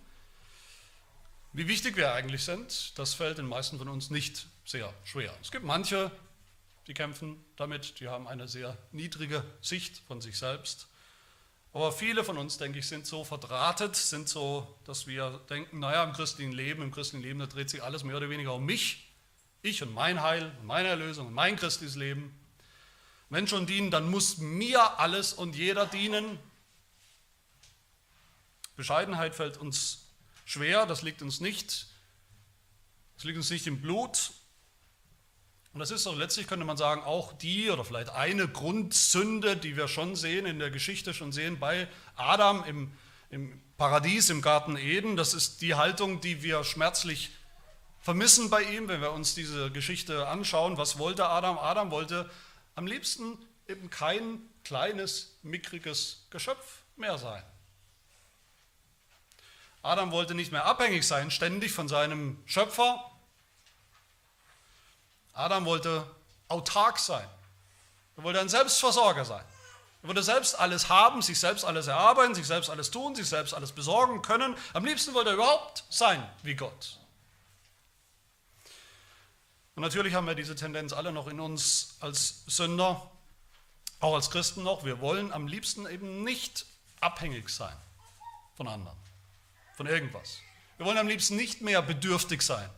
Wie 1.53 1.67
wichtig 1.67 1.97
wir 1.97 2.13
eigentlich 2.13 2.45
sind, 2.45 2.97
das 2.97 3.15
fällt 3.15 3.39
den 3.39 3.47
meisten 3.47 3.79
von 3.79 3.89
uns 3.89 4.11
nicht 4.11 4.47
sehr 4.65 4.95
schwer. 5.03 5.35
Es 5.43 5.51
gibt 5.51 5.65
manche, 5.65 6.13
die 6.91 6.95
kämpfen 6.95 7.39
damit, 7.55 8.01
die 8.01 8.09
haben 8.09 8.27
eine 8.27 8.49
sehr 8.49 8.77
niedrige 8.91 9.45
Sicht 9.61 10.03
von 10.09 10.21
sich 10.21 10.37
selbst. 10.37 10.89
Aber 11.73 11.93
viele 11.93 12.25
von 12.25 12.37
uns, 12.37 12.59
denke 12.59 12.81
ich, 12.81 12.89
sind 12.89 13.07
so 13.07 13.23
verdrahtet, 13.23 13.95
sind 13.95 14.29
so, 14.29 14.77
dass 14.87 15.07
wir 15.07 15.41
denken, 15.49 15.79
naja, 15.79 16.03
im 16.03 16.13
christlichen 16.13 16.51
Leben, 16.51 16.83
im 16.83 16.91
christlichen 16.91 17.23
Leben, 17.23 17.39
da 17.39 17.47
dreht 17.47 17.71
sich 17.71 17.81
alles 17.81 18.03
mehr 18.03 18.17
oder 18.17 18.29
weniger 18.29 18.55
um 18.55 18.67
mich. 18.67 19.09
Ich 19.63 19.85
und 19.85 19.95
mein 19.95 20.21
Heil 20.21 20.53
meine 20.65 20.89
Erlösung 20.89 21.29
und 21.29 21.33
mein 21.33 21.55
christliches 21.55 21.95
Leben. 21.95 22.37
Wenn 23.29 23.47
schon 23.47 23.67
dienen, 23.67 23.93
dann 23.93 24.11
muss 24.11 24.39
mir 24.39 24.99
alles 24.99 25.33
und 25.33 25.55
jeder 25.55 25.87
dienen. 25.87 26.41
Bescheidenheit 28.75 29.37
fällt 29.37 29.59
uns 29.59 30.07
schwer, 30.45 30.87
das 30.87 31.03
liegt 31.03 31.23
uns 31.23 31.39
nicht. 31.39 31.87
Das 33.15 33.23
liegt 33.23 33.37
uns 33.37 33.51
nicht 33.51 33.69
im 33.69 33.81
Blut. 33.81 34.33
Und 35.73 35.79
das 35.79 35.93
ist 35.93 36.05
doch 36.05 36.17
letztlich, 36.17 36.49
könnte 36.49 36.65
man 36.65 36.77
sagen, 36.77 37.03
auch 37.03 37.33
die 37.33 37.71
oder 37.71 37.85
vielleicht 37.85 38.11
eine 38.11 38.49
Grundsünde, 38.49 39.57
die 39.57 39.77
wir 39.77 39.87
schon 39.87 40.17
sehen, 40.17 40.47
in 40.47 40.59
der 40.59 40.71
Geschichte 40.71 41.15
schon 41.15 41.31
sehen, 41.31 41.61
bei 41.61 41.87
Adam 42.17 42.65
im, 42.65 42.93
im 43.31 43.61
Paradies, 43.77 44.31
im 44.31 44.43
Garten 44.43 44.77
Eden. 44.77 45.17
Das 45.17 45.33
ist 45.33 45.63
die 45.63 45.77
Haltung, 45.77 46.21
die 46.21 46.43
wir 46.43 46.65
schmerzlich 46.65 47.31
vermissen 48.01 48.51
bei 48.51 48.63
ihm, 48.63 48.89
wenn 48.89 49.01
wir 49.01 49.13
uns 49.13 49.35
diese 49.35 49.71
Geschichte 49.71 50.27
anschauen. 50.27 50.77
Was 50.77 50.99
wollte 50.99 51.29
Adam? 51.29 51.59
Adam 51.59 51.93
wollte 51.93 52.29
am 52.75 52.87
liebsten 52.87 53.39
eben 53.69 53.91
kein 53.91 54.41
kleines, 54.65 55.37
mickriges 55.43 56.27
Geschöpf 56.31 56.83
mehr 56.97 57.17
sein. 57.19 57.43
Adam 59.83 60.11
wollte 60.11 60.35
nicht 60.35 60.53
mehr 60.53 60.67
abhängig 60.67 61.07
sein, 61.07 61.31
ständig 61.31 61.73
von 61.73 61.89
seinem 61.89 62.43
Schöpfer. 62.45 63.10
Adam 65.41 65.65
wollte 65.65 66.07
autark 66.49 66.99
sein. 66.99 67.27
Er 68.17 68.23
wollte 68.23 68.41
ein 68.41 68.49
Selbstversorger 68.49 69.25
sein. 69.25 69.45
Er 70.03 70.09
wollte 70.09 70.23
selbst 70.23 70.59
alles 70.59 70.89
haben, 70.89 71.23
sich 71.23 71.39
selbst 71.39 71.65
alles 71.65 71.87
erarbeiten, 71.87 72.35
sich 72.35 72.47
selbst 72.47 72.71
alles 72.71 72.91
tun, 72.91 73.15
sich 73.15 73.29
selbst 73.29 73.55
alles 73.55 73.73
besorgen 73.73 74.23
können. 74.23 74.57
Am 74.73 74.85
liebsten 74.85 75.15
wollte 75.15 75.31
er 75.31 75.35
überhaupt 75.35 75.85
sein 75.91 76.27
wie 76.43 76.55
Gott. 76.55 76.99
Und 79.75 79.83
natürlich 79.83 80.15
haben 80.15 80.27
wir 80.27 80.35
diese 80.35 80.55
Tendenz 80.55 80.93
alle 80.93 81.13
noch 81.13 81.27
in 81.27 81.41
uns 81.41 81.97
als 82.01 82.45
Sünder, 82.47 83.11
auch 84.01 84.15
als 84.15 84.31
Christen 84.31 84.63
noch. 84.63 84.85
Wir 84.85 85.01
wollen 85.01 85.33
am 85.33 85.47
liebsten 85.47 85.87
eben 85.87 86.25
nicht 86.25 86.67
abhängig 87.01 87.49
sein 87.49 87.77
von 88.57 88.69
anderen, 88.69 88.97
von 89.77 89.87
irgendwas. 89.87 90.39
Wir 90.77 90.87
wollen 90.87 90.99
am 90.99 91.09
liebsten 91.09 91.37
nicht 91.37 91.61
mehr 91.61 91.83
bedürftig 91.83 92.43
sein. 92.43 92.69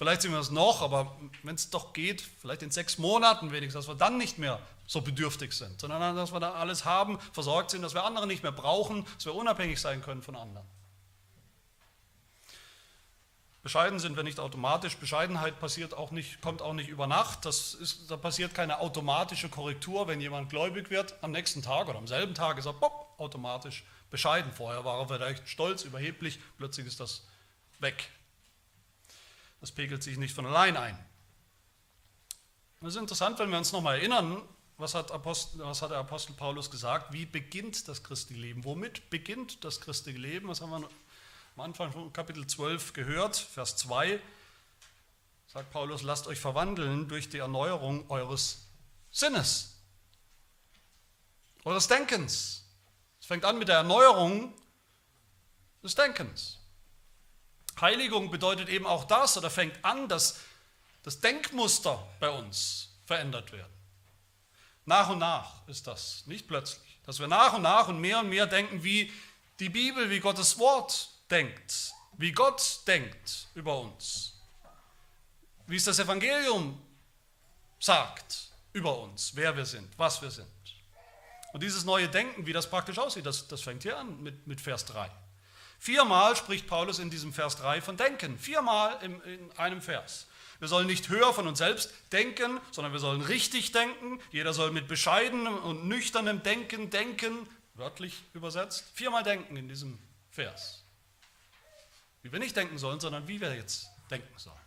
Vielleicht 0.00 0.22
sind 0.22 0.32
wir 0.32 0.38
es 0.38 0.50
noch, 0.50 0.80
aber 0.80 1.14
wenn 1.42 1.56
es 1.56 1.68
doch 1.68 1.92
geht, 1.92 2.22
vielleicht 2.22 2.62
in 2.62 2.70
sechs 2.70 2.96
Monaten 2.96 3.52
wenigstens, 3.52 3.84
dass 3.84 3.94
wir 3.94 3.98
dann 3.98 4.16
nicht 4.16 4.38
mehr 4.38 4.58
so 4.86 5.02
bedürftig 5.02 5.52
sind, 5.52 5.78
sondern 5.78 6.16
dass 6.16 6.32
wir 6.32 6.40
da 6.40 6.54
alles 6.54 6.86
haben, 6.86 7.18
versorgt 7.34 7.70
sind, 7.70 7.82
dass 7.82 7.92
wir 7.92 8.02
andere 8.04 8.26
nicht 8.26 8.42
mehr 8.42 8.50
brauchen, 8.50 9.04
dass 9.16 9.26
wir 9.26 9.34
unabhängig 9.34 9.78
sein 9.78 10.00
können 10.00 10.22
von 10.22 10.36
anderen. 10.36 10.66
Bescheiden 13.62 13.98
sind 13.98 14.16
wir 14.16 14.22
nicht 14.22 14.40
automatisch. 14.40 14.96
Bescheidenheit 14.96 15.60
passiert 15.60 15.92
auch 15.92 16.12
nicht, 16.12 16.40
kommt 16.40 16.62
auch 16.62 16.72
nicht 16.72 16.88
über 16.88 17.06
Nacht. 17.06 17.44
Das 17.44 17.74
ist, 17.74 18.10
da 18.10 18.16
passiert 18.16 18.54
keine 18.54 18.80
automatische 18.80 19.50
Korrektur, 19.50 20.08
wenn 20.08 20.22
jemand 20.22 20.48
gläubig 20.48 20.88
wird. 20.88 21.14
Am 21.22 21.30
nächsten 21.30 21.60
Tag 21.60 21.88
oder 21.88 21.98
am 21.98 22.06
selben 22.06 22.32
Tag 22.32 22.56
ist 22.56 22.64
er 22.64 22.72
pop, 22.72 23.16
automatisch 23.18 23.84
bescheiden. 24.10 24.50
Vorher 24.50 24.82
war 24.86 24.98
er 24.98 25.08
vielleicht 25.08 25.46
stolz, 25.46 25.84
überheblich, 25.84 26.40
plötzlich 26.56 26.86
ist 26.86 27.00
das 27.00 27.26
weg. 27.80 28.08
Das 29.60 29.72
pegelt 29.72 30.02
sich 30.02 30.16
nicht 30.16 30.34
von 30.34 30.46
allein 30.46 30.76
ein. 30.76 30.98
Es 32.80 32.88
ist 32.88 32.96
interessant, 32.96 33.38
wenn 33.38 33.50
wir 33.50 33.58
uns 33.58 33.72
nochmal 33.72 33.98
erinnern, 33.98 34.42
was 34.78 34.94
hat, 34.94 35.10
Apostel, 35.10 35.58
was 35.60 35.82
hat 35.82 35.90
der 35.90 35.98
Apostel 35.98 36.32
Paulus 36.32 36.70
gesagt? 36.70 37.12
Wie 37.12 37.26
beginnt 37.26 37.86
das 37.86 38.02
christliche 38.02 38.40
Leben? 38.40 38.64
Womit 38.64 39.10
beginnt 39.10 39.62
das 39.64 39.80
christliche 39.82 40.18
Leben? 40.18 40.48
Was 40.48 40.62
haben 40.62 40.70
wir 40.70 40.76
am 40.76 41.60
Anfang 41.60 41.92
von 41.92 42.10
Kapitel 42.12 42.46
12 42.46 42.94
gehört, 42.94 43.36
Vers 43.36 43.76
2, 43.76 44.18
sagt 45.48 45.70
Paulus, 45.72 46.02
lasst 46.02 46.26
euch 46.26 46.38
verwandeln 46.38 47.08
durch 47.08 47.28
die 47.28 47.38
Erneuerung 47.38 48.08
eures 48.08 48.66
Sinnes, 49.10 49.76
eures 51.64 51.88
Denkens. 51.88 52.64
Es 53.20 53.26
fängt 53.26 53.44
an 53.44 53.58
mit 53.58 53.68
der 53.68 53.76
Erneuerung 53.76 54.54
des 55.82 55.94
Denkens. 55.94 56.59
Heiligung 57.80 58.30
bedeutet 58.30 58.68
eben 58.68 58.86
auch 58.86 59.04
das, 59.04 59.36
oder 59.36 59.50
fängt 59.50 59.84
an, 59.84 60.08
dass 60.08 60.40
das 61.02 61.20
Denkmuster 61.20 62.06
bei 62.18 62.30
uns 62.30 62.90
verändert 63.06 63.52
werden. 63.52 63.72
Nach 64.84 65.08
und 65.08 65.18
nach 65.18 65.66
ist 65.68 65.86
das, 65.86 66.26
nicht 66.26 66.48
plötzlich. 66.48 66.98
Dass 67.06 67.18
wir 67.18 67.28
nach 67.28 67.54
und 67.54 67.62
nach 67.62 67.88
und 67.88 68.00
mehr 68.00 68.20
und 68.20 68.28
mehr 68.28 68.46
denken, 68.46 68.82
wie 68.84 69.12
die 69.58 69.68
Bibel, 69.68 70.10
wie 70.10 70.20
Gottes 70.20 70.58
Wort 70.58 71.10
denkt, 71.30 71.92
wie 72.16 72.32
Gott 72.32 72.80
denkt 72.86 73.48
über 73.54 73.78
uns, 73.78 74.34
wie 75.66 75.76
es 75.76 75.84
das 75.84 75.98
Evangelium 75.98 76.80
sagt 77.78 78.50
über 78.72 78.98
uns, 78.98 79.32
wer 79.34 79.56
wir 79.56 79.64
sind, 79.64 79.88
was 79.98 80.20
wir 80.20 80.30
sind. 80.30 80.48
Und 81.52 81.62
dieses 81.62 81.84
neue 81.84 82.08
Denken, 82.08 82.46
wie 82.46 82.52
das 82.52 82.68
praktisch 82.68 82.98
aussieht, 82.98 83.26
das, 83.26 83.48
das 83.48 83.62
fängt 83.62 83.82
hier 83.82 83.98
an 83.98 84.22
mit, 84.22 84.46
mit 84.46 84.60
Vers 84.60 84.84
3. 84.86 85.10
Viermal 85.80 86.36
spricht 86.36 86.66
Paulus 86.66 86.98
in 86.98 87.08
diesem 87.08 87.32
Vers 87.32 87.56
3 87.56 87.80
von 87.80 87.96
Denken. 87.96 88.38
Viermal 88.38 89.02
in, 89.02 89.18
in 89.22 89.52
einem 89.52 89.80
Vers. 89.80 90.26
Wir 90.58 90.68
sollen 90.68 90.86
nicht 90.86 91.08
höher 91.08 91.32
von 91.32 91.46
uns 91.46 91.56
selbst 91.56 91.90
denken, 92.12 92.60
sondern 92.70 92.92
wir 92.92 93.00
sollen 93.00 93.22
richtig 93.22 93.72
denken. 93.72 94.20
Jeder 94.30 94.52
soll 94.52 94.72
mit 94.72 94.88
bescheidenem 94.88 95.56
und 95.56 95.88
nüchternem 95.88 96.42
Denken 96.42 96.90
denken, 96.90 97.48
wörtlich 97.72 98.22
übersetzt. 98.34 98.84
Viermal 98.92 99.22
denken 99.22 99.56
in 99.56 99.68
diesem 99.68 99.98
Vers. 100.30 100.84
Wie 102.20 102.30
wir 102.30 102.40
nicht 102.40 102.54
denken 102.54 102.76
sollen, 102.76 103.00
sondern 103.00 103.26
wie 103.26 103.40
wir 103.40 103.54
jetzt 103.54 103.88
denken 104.10 104.38
sollen. 104.38 104.60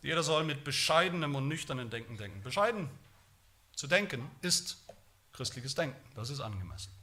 Jeder 0.00 0.22
soll 0.22 0.44
mit 0.44 0.64
bescheidenem 0.64 1.34
und 1.34 1.48
nüchternem 1.48 1.90
Denken 1.90 2.16
denken. 2.16 2.42
Bescheiden 2.42 2.88
zu 3.76 3.86
denken 3.88 4.30
ist 4.40 4.78
christliches 5.34 5.74
Denken. 5.74 6.00
Das 6.14 6.30
ist 6.30 6.40
angemessen. 6.40 6.93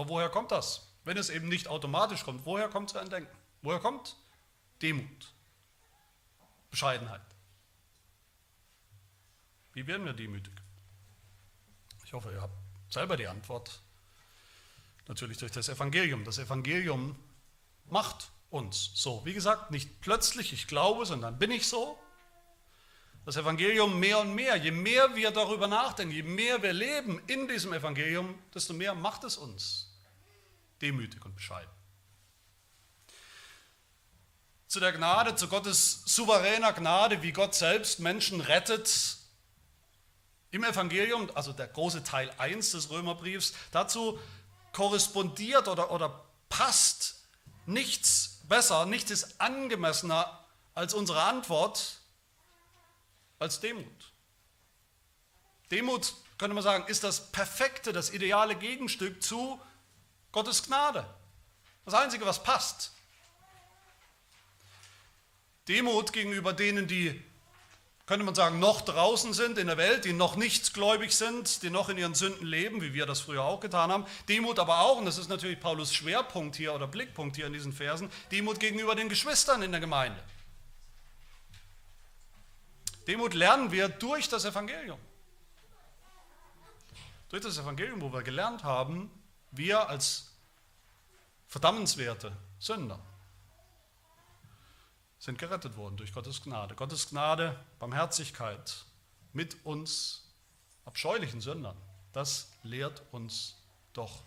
Aber 0.00 0.08
woher 0.08 0.30
kommt 0.30 0.50
das? 0.50 0.88
Wenn 1.04 1.18
es 1.18 1.28
eben 1.28 1.50
nicht 1.50 1.68
automatisch 1.68 2.24
kommt, 2.24 2.46
woher 2.46 2.70
kommt 2.70 2.88
so 2.88 2.98
ein 2.98 3.10
Denken? 3.10 3.30
Woher 3.60 3.80
kommt 3.80 4.16
Demut? 4.80 5.34
Bescheidenheit? 6.70 7.20
Wie 9.74 9.86
werden 9.86 10.06
wir 10.06 10.14
demütig? 10.14 10.54
Ich 12.06 12.14
hoffe, 12.14 12.32
ihr 12.32 12.40
habt 12.40 12.54
selber 12.88 13.18
die 13.18 13.26
Antwort 13.26 13.82
Natürlich 15.06 15.36
durch 15.36 15.52
das 15.52 15.68
Evangelium. 15.68 16.24
Das 16.24 16.38
Evangelium 16.38 17.14
macht 17.86 18.30
uns 18.48 18.92
so. 18.94 19.22
Wie 19.26 19.34
gesagt, 19.34 19.70
nicht 19.70 20.00
plötzlich, 20.00 20.54
ich 20.54 20.66
glaube, 20.66 21.04
sondern 21.04 21.38
bin 21.38 21.50
ich 21.50 21.68
so. 21.68 21.98
Das 23.26 23.36
Evangelium 23.36 24.00
mehr 24.00 24.20
und 24.20 24.34
mehr, 24.34 24.56
je 24.56 24.70
mehr 24.70 25.14
wir 25.14 25.30
darüber 25.30 25.66
nachdenken, 25.66 26.14
je 26.14 26.22
mehr 26.22 26.62
wir 26.62 26.72
leben 26.72 27.20
in 27.26 27.48
diesem 27.48 27.74
Evangelium, 27.74 28.38
desto 28.54 28.72
mehr 28.72 28.94
macht 28.94 29.24
es 29.24 29.36
uns 29.36 29.89
demütig 30.80 31.24
und 31.24 31.34
bescheiden. 31.34 31.70
Zu 34.66 34.78
der 34.78 34.92
Gnade, 34.92 35.34
zu 35.34 35.48
Gottes 35.48 36.02
souveräner 36.06 36.72
Gnade, 36.72 37.22
wie 37.22 37.32
Gott 37.32 37.54
selbst 37.54 37.98
Menschen 37.98 38.40
rettet, 38.40 39.16
im 40.52 40.64
Evangelium, 40.64 41.30
also 41.34 41.52
der 41.52 41.68
große 41.68 42.02
Teil 42.04 42.30
1 42.38 42.72
des 42.72 42.90
Römerbriefs, 42.90 43.52
dazu 43.70 44.18
korrespondiert 44.72 45.68
oder, 45.68 45.90
oder 45.90 46.24
passt 46.48 47.24
nichts 47.66 48.40
besser, 48.48 48.86
nichts 48.86 49.10
ist 49.10 49.40
angemessener 49.40 50.44
als 50.74 50.94
unsere 50.94 51.22
Antwort, 51.22 51.98
als 53.38 53.60
Demut. 53.60 54.12
Demut, 55.70 56.14
könnte 56.38 56.54
man 56.54 56.64
sagen, 56.64 56.86
ist 56.88 57.04
das 57.04 57.30
perfekte, 57.32 57.92
das 57.92 58.10
ideale 58.10 58.56
Gegenstück 58.56 59.22
zu 59.22 59.60
Gottes 60.32 60.62
Gnade. 60.62 61.04
Das 61.84 61.94
Einzige, 61.94 62.24
was 62.24 62.42
passt. 62.42 62.92
Demut 65.68 66.12
gegenüber 66.12 66.52
denen, 66.52 66.86
die 66.86 67.22
könnte 68.10 68.24
man 68.24 68.34
sagen, 68.34 68.58
noch 68.58 68.80
draußen 68.80 69.32
sind 69.34 69.56
in 69.56 69.68
der 69.68 69.76
Welt, 69.76 70.04
die 70.04 70.12
noch 70.12 70.34
nicht 70.34 70.74
gläubig 70.74 71.12
sind, 71.16 71.62
die 71.62 71.70
noch 71.70 71.88
in 71.88 71.96
ihren 71.96 72.16
Sünden 72.16 72.44
leben, 72.44 72.82
wie 72.82 72.92
wir 72.92 73.06
das 73.06 73.20
früher 73.20 73.44
auch 73.44 73.60
getan 73.60 73.92
haben. 73.92 74.04
Demut 74.28 74.58
aber 74.58 74.80
auch, 74.80 74.98
und 74.98 75.04
das 75.04 75.16
ist 75.16 75.28
natürlich 75.28 75.60
Paulus 75.60 75.94
Schwerpunkt 75.94 76.56
hier 76.56 76.74
oder 76.74 76.88
Blickpunkt 76.88 77.36
hier 77.36 77.46
in 77.46 77.52
diesen 77.52 77.72
Versen, 77.72 78.10
Demut 78.32 78.58
gegenüber 78.58 78.96
den 78.96 79.08
Geschwistern 79.08 79.62
in 79.62 79.70
der 79.70 79.80
Gemeinde. 79.80 80.20
Demut 83.06 83.34
lernen 83.34 83.70
wir 83.70 83.88
durch 83.88 84.28
das 84.28 84.44
Evangelium. 84.44 84.98
Durch 87.28 87.42
das 87.44 87.58
Evangelium, 87.58 88.00
wo 88.00 88.12
wir 88.12 88.22
gelernt 88.22 88.64
haben, 88.64 89.08
wir 89.50 89.88
als 89.88 90.32
verdammenswerte 91.46 92.36
Sünder 92.58 93.00
sind 95.18 95.38
gerettet 95.38 95.76
worden 95.76 95.96
durch 95.96 96.12
Gottes 96.14 96.42
Gnade. 96.42 96.74
Gottes 96.74 97.10
Gnade, 97.10 97.58
Barmherzigkeit 97.78 98.84
mit 99.32 99.64
uns 99.64 100.32
abscheulichen 100.84 101.40
Sündern, 101.40 101.76
das 102.12 102.50
lehrt 102.62 103.02
uns 103.12 103.56
doch 103.92 104.22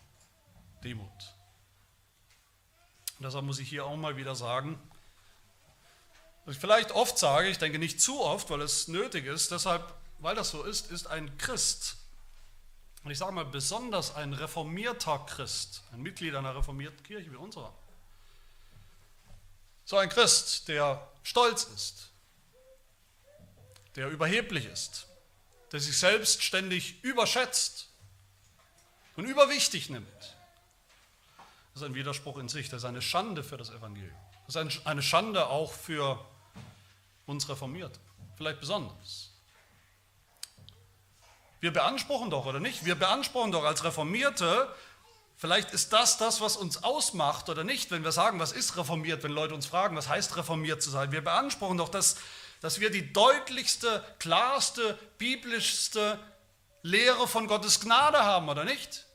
Demut. 0.83 1.07
Und 3.17 3.25
deshalb 3.25 3.45
muss 3.45 3.59
ich 3.59 3.69
hier 3.69 3.85
auch 3.85 3.95
mal 3.95 4.17
wieder 4.17 4.35
sagen, 4.35 4.79
Was 6.45 6.55
ich 6.55 6.61
vielleicht 6.61 6.91
oft 6.91 7.17
sage, 7.17 7.47
ich 7.47 7.57
denke 7.57 7.79
nicht 7.79 8.01
zu 8.01 8.19
oft, 8.19 8.49
weil 8.49 8.61
es 8.61 8.89
nötig 8.89 9.25
ist, 9.25 9.51
deshalb, 9.51 9.93
weil 10.19 10.35
das 10.35 10.49
so 10.49 10.63
ist, 10.63 10.91
ist 10.91 11.07
ein 11.07 11.37
Christ, 11.37 11.95
und 13.03 13.11
ich 13.11 13.17
sage 13.17 13.33
mal 13.33 13.45
besonders 13.45 14.15
ein 14.15 14.33
reformierter 14.33 15.19
Christ, 15.27 15.83
ein 15.91 16.01
Mitglied 16.01 16.35
einer 16.35 16.55
reformierten 16.55 17.03
Kirche 17.03 17.31
wie 17.31 17.35
unserer, 17.35 17.73
so 19.85 19.97
ein 19.97 20.09
Christ, 20.09 20.67
der 20.69 21.05
stolz 21.23 21.65
ist, 21.65 22.09
der 23.95 24.09
überheblich 24.09 24.65
ist, 24.65 25.07
der 25.71 25.79
sich 25.79 25.97
selbst 25.97 26.41
ständig 26.41 27.03
überschätzt 27.03 27.89
und 29.17 29.25
überwichtig 29.25 29.89
nimmt. 29.89 30.07
Das 31.73 31.81
ist 31.81 31.87
ein 31.87 31.95
Widerspruch 31.95 32.37
in 32.37 32.47
sich, 32.47 32.69
das 32.69 32.83
ist 32.83 32.85
eine 32.85 33.01
Schande 33.01 33.43
für 33.43 33.57
das 33.57 33.69
Evangelium. 33.71 34.15
Das 34.47 34.55
ist 34.55 34.85
eine 34.87 35.01
Schande 35.01 35.47
auch 35.47 35.73
für 35.73 36.23
uns 37.25 37.49
Reformierte, 37.49 37.99
vielleicht 38.37 38.59
besonders. 38.59 39.32
Wir 41.63 41.71
beanspruchen 41.71 42.29
doch, 42.29 42.45
oder 42.45 42.59
nicht? 42.59 42.83
Wir 42.83 42.95
beanspruchen 42.95 43.53
doch 43.53 43.63
als 43.63 43.85
Reformierte, 43.85 44.67
vielleicht 45.37 45.71
ist 45.71 45.93
das 45.93 46.17
das, 46.17 46.41
was 46.41 46.57
uns 46.57 46.83
ausmacht 46.83 47.47
oder 47.47 47.63
nicht, 47.63 47.89
wenn 47.89 48.03
wir 48.03 48.11
sagen, 48.11 48.37
was 48.37 48.51
ist 48.51 48.75
reformiert, 48.75 49.23
wenn 49.23 49.31
Leute 49.31 49.55
uns 49.55 49.65
fragen, 49.65 49.95
was 49.95 50.09
heißt 50.09 50.35
reformiert 50.35 50.83
zu 50.83 50.89
sein. 50.89 51.13
Wir 51.13 51.23
beanspruchen 51.23 51.77
doch, 51.77 51.87
dass, 51.87 52.17
dass 52.59 52.81
wir 52.81 52.89
die 52.91 53.13
deutlichste, 53.13 54.03
klarste, 54.19 54.99
biblischste 55.17 56.19
Lehre 56.81 57.29
von 57.29 57.47
Gottes 57.47 57.79
Gnade 57.79 58.21
haben, 58.21 58.49
oder 58.49 58.65
nicht? 58.65 59.05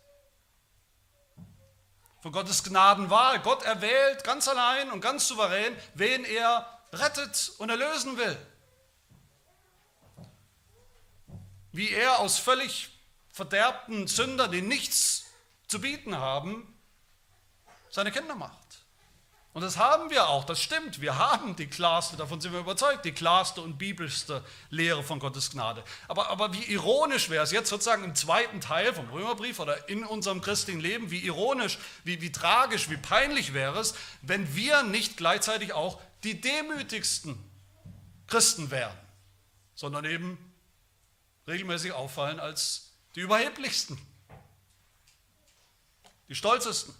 Von 2.22 2.32
Gottes 2.32 2.64
Gnadenwahl. 2.64 3.40
Gott 3.40 3.62
erwählt 3.64 4.24
ganz 4.24 4.48
allein 4.48 4.90
und 4.90 5.02
ganz 5.02 5.28
souverän, 5.28 5.76
wen 5.92 6.24
er 6.24 6.66
rettet 6.94 7.52
und 7.58 7.68
erlösen 7.68 8.16
will. 8.16 8.38
Wie 11.72 11.90
er 11.90 12.18
aus 12.18 12.38
völlig 12.38 12.90
verderbten 13.30 14.06
Sündern, 14.06 14.50
die 14.50 14.62
nichts 14.62 15.26
zu 15.68 15.80
bieten 15.80 16.16
haben, 16.16 16.74
seine 17.90 18.10
Kinder 18.10 18.34
macht. 18.34 18.58
Und 19.54 19.62
das 19.62 19.76
haben 19.76 20.10
wir 20.10 20.28
auch, 20.28 20.44
das 20.44 20.62
stimmt. 20.62 21.00
Wir 21.00 21.18
haben 21.18 21.56
die 21.56 21.66
klarste, 21.66 22.16
davon 22.16 22.40
sind 22.40 22.52
wir 22.52 22.60
überzeugt, 22.60 23.04
die 23.04 23.12
klarste 23.12 23.60
und 23.60 23.76
biblischste 23.76 24.44
Lehre 24.70 25.02
von 25.02 25.18
Gottes 25.18 25.50
Gnade. 25.50 25.82
Aber, 26.06 26.28
aber 26.28 26.52
wie 26.52 26.62
ironisch 26.64 27.28
wäre 27.28 27.42
es 27.42 27.50
jetzt 27.50 27.68
sozusagen 27.68 28.04
im 28.04 28.14
zweiten 28.14 28.60
Teil 28.60 28.94
vom 28.94 29.08
Römerbrief 29.10 29.58
oder 29.58 29.88
in 29.88 30.04
unserem 30.04 30.42
christlichen 30.42 30.80
Leben, 30.80 31.10
wie 31.10 31.18
ironisch, 31.18 31.78
wie, 32.04 32.20
wie 32.20 32.30
tragisch, 32.30 32.88
wie 32.88 32.98
peinlich 32.98 33.52
wäre 33.52 33.80
es, 33.80 33.94
wenn 34.22 34.54
wir 34.54 34.84
nicht 34.84 35.16
gleichzeitig 35.16 35.72
auch 35.72 36.00
die 36.22 36.40
demütigsten 36.40 37.36
Christen 38.28 38.70
wären, 38.70 38.96
sondern 39.74 40.04
eben 40.04 40.38
regelmäßig 41.48 41.92
auffallen 41.92 42.38
als 42.38 42.92
die 43.14 43.20
überheblichsten, 43.20 43.98
die 46.28 46.34
stolzesten. 46.34 46.94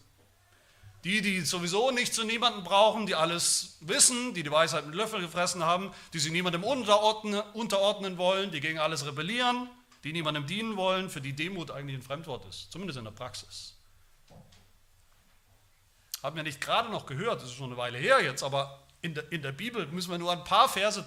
Die, 1.05 1.23
die 1.23 1.43
sowieso 1.43 1.93
nicht 1.93 2.13
zu 2.13 2.25
niemandem 2.25 2.65
brauchen, 2.65 3.07
die 3.07 3.15
alles 3.15 3.77
wissen, 3.81 4.35
die 4.35 4.43
die 4.43 4.51
Weisheit 4.51 4.85
mit 4.85 4.97
Löffel 4.97 5.21
gefressen 5.21 5.63
haben, 5.63 5.93
die 6.13 6.19
sich 6.19 6.33
niemandem 6.33 6.65
unterordnen, 6.65 7.41
unterordnen 7.53 8.19
wollen, 8.19 8.51
die 8.51 8.61
gegen 8.61 8.81
alles 8.81 9.07
rebellieren, 9.07 9.71
die 10.03 10.13
niemandem 10.13 10.47
dienen 10.47 10.77
wollen, 10.77 11.09
für 11.09 11.21
die 11.21 11.35
Demut 11.35 11.71
eigentlich 11.71 11.97
ein 11.97 12.03
Fremdwort 12.03 12.45
ist, 12.47 12.73
zumindest 12.73 12.99
in 12.99 13.05
der 13.05 13.13
Praxis. 13.13 13.77
Haben 16.21 16.35
wir 16.35 16.43
nicht 16.43 16.61
gerade 16.61 16.91
noch 16.91 17.07
gehört, 17.07 17.43
das 17.43 17.51
ist 17.51 17.57
schon 17.57 17.67
eine 17.67 17.77
Weile 17.77 17.99
her 17.99 18.21
jetzt, 18.21 18.43
aber 18.43 18.83
in 19.01 19.15
der, 19.15 19.31
in 19.31 19.43
der 19.43 19.53
Bibel 19.53 19.87
müssen 19.87 20.11
wir 20.11 20.19
nur 20.19 20.33
ein 20.33 20.43
paar 20.43 20.69
Verse 20.69 21.07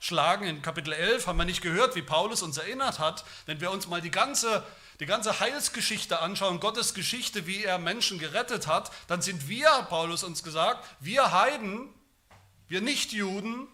zurückschlagen. 0.00 0.46
In 0.46 0.62
Kapitel 0.62 0.92
11 0.92 1.26
haben 1.26 1.38
wir 1.38 1.44
nicht 1.44 1.62
gehört, 1.62 1.94
wie 1.94 2.02
Paulus 2.02 2.42
uns 2.42 2.58
erinnert 2.58 2.98
hat. 2.98 3.24
Wenn 3.46 3.60
wir 3.60 3.70
uns 3.70 3.86
mal 3.86 4.00
die 4.00 4.10
ganze, 4.10 4.64
die 4.98 5.06
ganze 5.06 5.40
Heilsgeschichte 5.40 6.20
anschauen, 6.20 6.58
Gottes 6.58 6.94
Geschichte, 6.94 7.46
wie 7.46 7.64
er 7.64 7.78
Menschen 7.78 8.18
gerettet 8.18 8.66
hat, 8.66 8.90
dann 9.06 9.22
sind 9.22 9.48
wir, 9.48 9.68
Paulus 9.88 10.24
uns 10.24 10.42
gesagt, 10.42 10.86
wir 11.00 11.32
Heiden, 11.32 11.92
wir 12.68 12.80
Nichtjuden, 12.80 13.68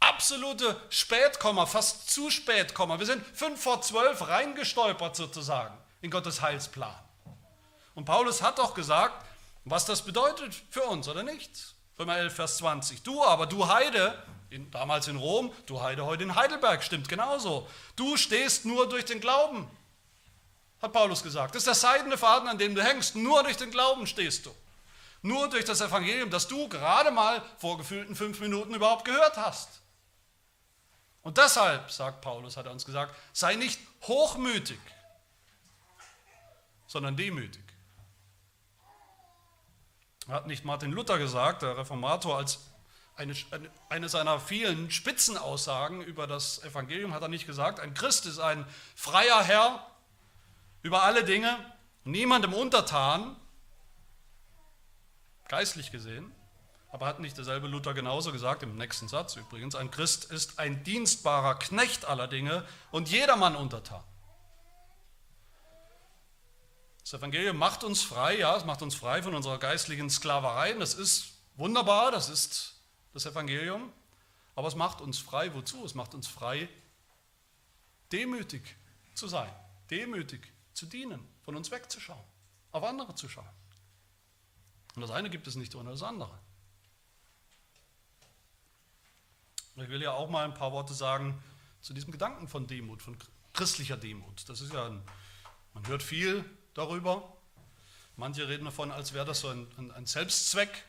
absolute 0.00 0.80
Spätkomma, 0.88 1.66
fast 1.66 2.10
zu 2.10 2.30
Spätkomma. 2.30 2.98
Wir 2.98 3.06
sind 3.06 3.24
fünf 3.34 3.62
vor 3.62 3.82
zwölf 3.82 4.26
reingestolpert 4.26 5.16
sozusagen 5.16 5.76
in 6.00 6.10
Gottes 6.10 6.40
Heilsplan. 6.40 6.94
Und 7.94 8.06
Paulus 8.06 8.42
hat 8.42 8.58
doch 8.58 8.72
gesagt, 8.72 9.26
was 9.66 9.84
das 9.84 10.02
bedeutet 10.02 10.54
für 10.70 10.82
uns, 10.84 11.06
oder 11.08 11.22
nicht? 11.22 11.74
Römer 11.98 12.16
11, 12.16 12.34
Vers 12.34 12.56
20. 12.58 13.02
Du 13.02 13.22
aber, 13.22 13.44
du 13.44 13.68
Heide, 13.68 14.16
in, 14.50 14.70
damals 14.70 15.08
in 15.08 15.16
Rom, 15.16 15.52
du 15.66 15.80
Heide 15.80 16.04
heute 16.04 16.24
in 16.24 16.34
Heidelberg, 16.34 16.82
stimmt 16.82 17.08
genauso. 17.08 17.68
Du 17.96 18.16
stehst 18.16 18.64
nur 18.64 18.88
durch 18.88 19.04
den 19.04 19.20
Glauben, 19.20 19.70
hat 20.82 20.92
Paulus 20.92 21.22
gesagt. 21.22 21.54
Das 21.54 21.60
ist 21.60 21.66
der 21.66 21.74
seidene 21.74 22.18
Faden, 22.18 22.48
an 22.48 22.58
dem 22.58 22.74
du 22.74 22.82
hängst. 22.82 23.14
Nur 23.14 23.42
durch 23.44 23.56
den 23.56 23.70
Glauben 23.70 24.06
stehst 24.06 24.46
du. 24.46 24.54
Nur 25.22 25.48
durch 25.48 25.64
das 25.64 25.80
Evangelium, 25.80 26.30
das 26.30 26.48
du 26.48 26.68
gerade 26.68 27.10
mal 27.10 27.42
vor 27.58 27.78
gefühlten 27.78 28.16
fünf 28.16 28.40
Minuten 28.40 28.74
überhaupt 28.74 29.04
gehört 29.04 29.36
hast. 29.36 29.68
Und 31.22 31.36
deshalb, 31.36 31.90
sagt 31.90 32.22
Paulus, 32.22 32.56
hat 32.56 32.66
er 32.66 32.72
uns 32.72 32.86
gesagt, 32.86 33.14
sei 33.32 33.54
nicht 33.54 33.78
hochmütig, 34.04 34.80
sondern 36.86 37.16
demütig. 37.16 37.62
Hat 40.28 40.46
nicht 40.46 40.64
Martin 40.64 40.92
Luther 40.92 41.18
gesagt, 41.18 41.60
der 41.62 41.76
Reformator, 41.76 42.38
als 42.38 42.60
eine, 43.16 43.34
eine 43.88 44.08
seiner 44.08 44.40
vielen 44.40 44.90
Spitzenaussagen 44.90 46.02
über 46.02 46.26
das 46.26 46.62
Evangelium 46.64 47.12
hat 47.12 47.22
er 47.22 47.28
nicht 47.28 47.46
gesagt, 47.46 47.80
ein 47.80 47.94
Christ 47.94 48.26
ist 48.26 48.38
ein 48.38 48.66
freier 48.94 49.42
Herr 49.42 49.86
über 50.82 51.02
alle 51.02 51.24
Dinge, 51.24 51.58
niemandem 52.04 52.54
untertan, 52.54 53.36
geistlich 55.48 55.90
gesehen, 55.92 56.32
aber 56.90 57.06
hat 57.06 57.20
nicht 57.20 57.36
derselbe 57.36 57.68
Luther 57.68 57.94
genauso 57.94 58.32
gesagt, 58.32 58.62
im 58.62 58.76
nächsten 58.76 59.08
Satz 59.08 59.36
übrigens, 59.36 59.74
ein 59.74 59.90
Christ 59.90 60.24
ist 60.24 60.58
ein 60.58 60.82
dienstbarer 60.82 61.58
Knecht 61.58 62.04
aller 62.04 62.26
Dinge 62.26 62.64
und 62.90 63.10
jedermann 63.10 63.54
untertan. 63.54 64.02
Das 67.02 67.14
Evangelium 67.14 67.56
macht 67.56 67.82
uns 67.82 68.02
frei, 68.02 68.38
ja, 68.38 68.56
es 68.56 68.64
macht 68.64 68.82
uns 68.82 68.94
frei 68.94 69.22
von 69.22 69.34
unserer 69.34 69.58
geistlichen 69.58 70.10
Sklaverei. 70.10 70.72
Das 70.74 70.94
ist 70.94 71.32
wunderbar, 71.56 72.12
das 72.12 72.28
ist 72.28 72.79
das 73.12 73.26
Evangelium. 73.26 73.92
Aber 74.54 74.68
es 74.68 74.74
macht 74.74 75.00
uns 75.00 75.18
frei, 75.18 75.54
wozu? 75.54 75.84
Es 75.84 75.94
macht 75.94 76.14
uns 76.14 76.26
frei, 76.26 76.68
demütig 78.12 78.76
zu 79.14 79.28
sein, 79.28 79.52
demütig 79.90 80.52
zu 80.72 80.86
dienen, 80.86 81.26
von 81.42 81.56
uns 81.56 81.70
wegzuschauen, 81.70 82.24
auf 82.72 82.82
andere 82.82 83.14
zu 83.14 83.28
schauen. 83.28 83.48
Und 84.94 85.02
das 85.02 85.10
eine 85.10 85.30
gibt 85.30 85.46
es 85.46 85.54
nicht 85.54 85.74
ohne 85.74 85.90
das 85.90 86.02
andere. 86.02 86.36
Ich 89.76 89.88
will 89.88 90.02
ja 90.02 90.12
auch 90.12 90.28
mal 90.28 90.44
ein 90.44 90.54
paar 90.54 90.72
Worte 90.72 90.92
sagen 90.92 91.42
zu 91.80 91.94
diesem 91.94 92.12
Gedanken 92.12 92.48
von 92.48 92.66
Demut, 92.66 93.00
von 93.00 93.16
christlicher 93.54 93.96
Demut. 93.96 94.48
Das 94.48 94.60
ist 94.60 94.72
ja, 94.72 94.86
ein, 94.86 95.02
man 95.72 95.86
hört 95.86 96.02
viel 96.02 96.44
darüber. 96.74 97.36
Manche 98.16 98.48
reden 98.48 98.66
davon, 98.66 98.90
als 98.90 99.14
wäre 99.14 99.24
das 99.24 99.40
so 99.40 99.48
ein, 99.48 99.92
ein 99.92 100.06
Selbstzweck, 100.06 100.84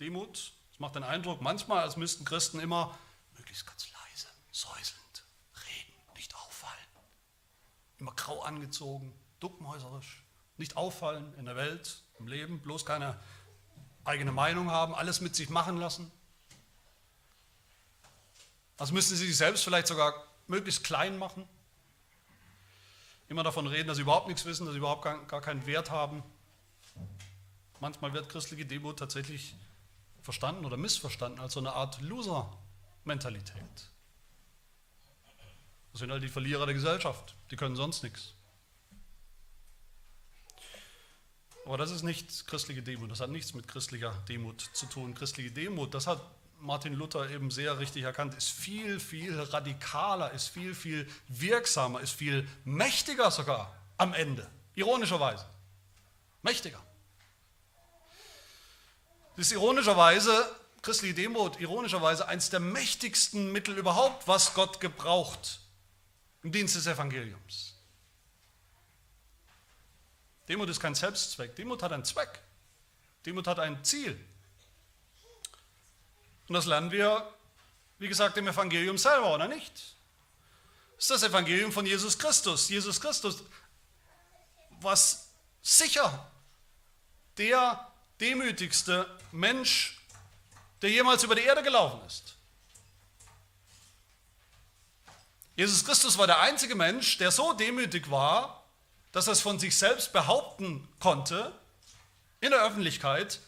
Demut. 0.00 0.52
Macht 0.82 0.96
den 0.96 1.04
Eindruck, 1.04 1.40
manchmal, 1.40 1.78
als 1.84 1.96
müssten 1.96 2.24
Christen 2.24 2.58
immer 2.58 2.98
möglichst 3.38 3.64
ganz 3.68 3.86
leise, 3.92 4.26
säuselnd 4.50 5.24
reden, 5.64 5.92
nicht 6.16 6.34
auffallen. 6.34 6.88
Immer 7.98 8.12
grau 8.16 8.42
angezogen, 8.42 9.14
duckmäuserisch, 9.38 10.24
nicht 10.56 10.76
auffallen 10.76 11.34
in 11.38 11.44
der 11.44 11.54
Welt, 11.54 12.02
im 12.18 12.26
Leben, 12.26 12.60
bloß 12.60 12.84
keine 12.84 13.16
eigene 14.02 14.32
Meinung 14.32 14.72
haben, 14.72 14.92
alles 14.92 15.20
mit 15.20 15.36
sich 15.36 15.50
machen 15.50 15.76
lassen. 15.76 16.10
Als 18.76 18.90
müssten 18.90 19.14
sie 19.14 19.26
sich 19.28 19.36
selbst 19.36 19.62
vielleicht 19.62 19.86
sogar 19.86 20.12
möglichst 20.48 20.82
klein 20.82 21.16
machen 21.16 21.48
immer 23.28 23.44
davon 23.44 23.68
reden, 23.68 23.86
dass 23.86 23.98
sie 23.98 24.02
überhaupt 24.02 24.26
nichts 24.26 24.44
wissen, 24.46 24.66
dass 24.66 24.72
sie 24.72 24.78
überhaupt 24.78 25.04
gar, 25.04 25.24
gar 25.26 25.40
keinen 25.40 25.64
Wert 25.64 25.92
haben. 25.92 26.24
Manchmal 27.78 28.12
wird 28.12 28.28
christliche 28.28 28.66
Demut 28.66 28.98
tatsächlich 28.98 29.54
verstanden 30.22 30.64
oder 30.64 30.76
missverstanden 30.76 31.40
als 31.40 31.54
so 31.54 31.60
eine 31.60 31.72
Art 31.72 32.00
Loser-Mentalität. 32.00 33.90
Das 35.92 36.00
sind 36.00 36.10
halt 36.10 36.22
die 36.22 36.28
Verlierer 36.28 36.64
der 36.64 36.74
Gesellschaft, 36.74 37.34
die 37.50 37.56
können 37.56 37.76
sonst 37.76 38.02
nichts. 38.02 38.34
Aber 41.64 41.76
das 41.76 41.90
ist 41.90 42.02
nicht 42.02 42.46
christliche 42.46 42.82
Demut, 42.82 43.10
das 43.10 43.20
hat 43.20 43.30
nichts 43.30 43.54
mit 43.54 43.68
christlicher 43.68 44.12
Demut 44.28 44.60
zu 44.72 44.86
tun. 44.86 45.14
Christliche 45.14 45.52
Demut, 45.52 45.94
das 45.94 46.06
hat 46.06 46.20
Martin 46.60 46.94
Luther 46.94 47.28
eben 47.30 47.50
sehr 47.50 47.78
richtig 47.78 48.04
erkannt, 48.04 48.34
ist 48.34 48.48
viel, 48.48 49.00
viel 49.00 49.38
radikaler, 49.38 50.32
ist 50.32 50.48
viel, 50.48 50.74
viel 50.74 51.08
wirksamer, 51.28 52.00
ist 52.00 52.12
viel 52.12 52.48
mächtiger 52.64 53.30
sogar 53.30 53.76
am 53.96 54.14
Ende, 54.14 54.48
ironischerweise. 54.74 55.44
Mächtiger. 56.42 56.82
Ist 59.42 59.50
ironischerweise 59.50 60.54
christliche 60.82 61.14
Demut 61.14 61.58
ironischerweise 61.58 62.28
eines 62.28 62.50
der 62.50 62.60
mächtigsten 62.60 63.50
Mittel 63.50 63.76
überhaupt, 63.76 64.28
was 64.28 64.54
Gott 64.54 64.78
gebraucht 64.78 65.58
im 66.44 66.52
Dienst 66.52 66.76
des 66.76 66.86
Evangeliums. 66.86 67.74
Demut 70.48 70.68
ist 70.68 70.78
kein 70.78 70.94
Selbstzweck, 70.94 71.56
Demut 71.56 71.82
hat 71.82 71.90
einen 71.90 72.04
Zweck. 72.04 72.40
Demut 73.26 73.48
hat 73.48 73.58
ein 73.58 73.82
Ziel. 73.82 74.12
Und 76.46 76.54
das 76.54 76.66
lernen 76.66 76.92
wir, 76.92 77.28
wie 77.98 78.06
gesagt, 78.06 78.36
im 78.36 78.46
Evangelium 78.46 78.96
selber, 78.96 79.34
oder 79.34 79.48
nicht? 79.48 79.96
Das 80.94 81.06
ist 81.06 81.10
das 81.10 81.22
Evangelium 81.24 81.72
von 81.72 81.84
Jesus 81.84 82.16
Christus. 82.16 82.68
Jesus 82.68 83.00
Christus, 83.00 83.42
was 84.80 85.30
sicher 85.62 86.30
der 87.38 87.91
demütigste 88.22 89.06
Mensch, 89.32 89.98
der 90.80 90.90
jemals 90.90 91.24
über 91.24 91.34
die 91.34 91.42
Erde 91.42 91.62
gelaufen 91.62 92.00
ist. 92.06 92.34
Jesus 95.56 95.84
Christus 95.84 96.16
war 96.16 96.26
der 96.26 96.40
einzige 96.40 96.74
Mensch, 96.76 97.18
der 97.18 97.30
so 97.30 97.52
demütig 97.52 98.10
war, 98.10 98.64
dass 99.10 99.26
er 99.26 99.34
es 99.34 99.40
von 99.40 99.58
sich 99.58 99.76
selbst 99.76 100.12
behaupten 100.12 100.88
konnte 100.98 101.52
in 102.40 102.50
der 102.50 102.64
Öffentlichkeit 102.64 103.40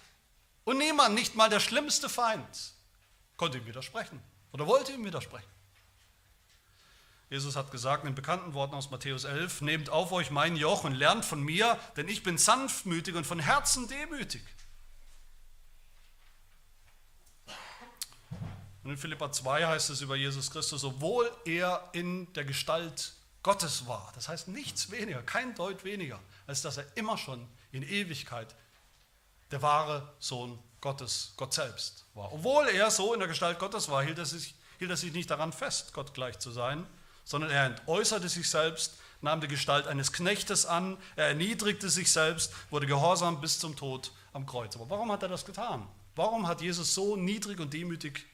und 0.64 0.78
niemand, 0.78 1.14
nicht 1.14 1.36
mal 1.36 1.48
der 1.48 1.60
schlimmste 1.60 2.08
Feind, 2.08 2.72
konnte 3.36 3.58
ihm 3.58 3.66
widersprechen 3.66 4.20
oder 4.52 4.66
wollte 4.66 4.92
ihm 4.92 5.04
widersprechen. 5.04 5.48
Jesus 7.30 7.56
hat 7.56 7.70
gesagt 7.70 8.04
in 8.04 8.14
bekannten 8.14 8.54
Worten 8.54 8.74
aus 8.74 8.90
Matthäus 8.90 9.24
11, 9.24 9.62
nehmt 9.62 9.88
auf 9.88 10.12
euch 10.12 10.30
mein 10.30 10.56
Joch 10.56 10.84
und 10.84 10.94
lernt 10.94 11.24
von 11.24 11.42
mir, 11.42 11.78
denn 11.96 12.08
ich 12.08 12.22
bin 12.22 12.38
sanftmütig 12.38 13.14
und 13.14 13.26
von 13.26 13.38
Herzen 13.38 13.88
demütig. 13.88 14.42
Und 18.84 18.90
in 18.90 18.96
Philippa 18.98 19.32
2 19.32 19.66
heißt 19.66 19.90
es 19.90 20.02
über 20.02 20.14
Jesus 20.14 20.50
Christus, 20.50 20.84
obwohl 20.84 21.30
er 21.46 21.88
in 21.92 22.30
der 22.34 22.44
Gestalt 22.44 23.14
Gottes 23.42 23.86
war. 23.86 24.12
Das 24.14 24.28
heißt 24.28 24.48
nichts 24.48 24.90
weniger, 24.90 25.22
kein 25.22 25.54
Deut 25.54 25.84
weniger, 25.84 26.20
als 26.46 26.62
dass 26.62 26.76
er 26.76 26.86
immer 26.94 27.16
schon 27.16 27.46
in 27.72 27.82
Ewigkeit 27.82 28.54
der 29.50 29.62
wahre 29.62 30.14
Sohn 30.18 30.58
Gottes, 30.80 31.32
Gott 31.36 31.54
selbst 31.54 32.04
war. 32.14 32.32
Obwohl 32.32 32.68
er 32.68 32.90
so 32.90 33.14
in 33.14 33.20
der 33.20 33.28
Gestalt 33.28 33.58
Gottes 33.58 33.88
war, 33.88 34.02
hielt 34.02 34.18
er 34.18 34.26
sich, 34.26 34.54
hielt 34.78 34.90
er 34.90 34.96
sich 34.98 35.12
nicht 35.12 35.30
daran 35.30 35.52
fest, 35.52 35.94
Gott 35.94 36.12
gleich 36.12 36.38
zu 36.38 36.50
sein, 36.50 36.86
sondern 37.24 37.50
er 37.50 37.64
entäußerte 37.64 38.28
sich 38.28 38.50
selbst, 38.50 38.98
nahm 39.22 39.40
die 39.40 39.48
Gestalt 39.48 39.86
eines 39.86 40.12
Knechtes 40.12 40.66
an, 40.66 40.98
er 41.16 41.28
erniedrigte 41.28 41.88
sich 41.88 42.12
selbst, 42.12 42.52
wurde 42.70 42.86
gehorsam 42.86 43.40
bis 43.40 43.58
zum 43.58 43.76
Tod 43.76 44.12
am 44.34 44.44
Kreuz. 44.44 44.76
Aber 44.76 44.90
warum 44.90 45.10
hat 45.10 45.22
er 45.22 45.30
das 45.30 45.46
getan? 45.46 45.88
Warum 46.16 46.46
hat 46.46 46.60
Jesus 46.60 46.94
so 46.94 47.16
niedrig 47.16 47.60
und 47.60 47.72
demütig 47.72 48.26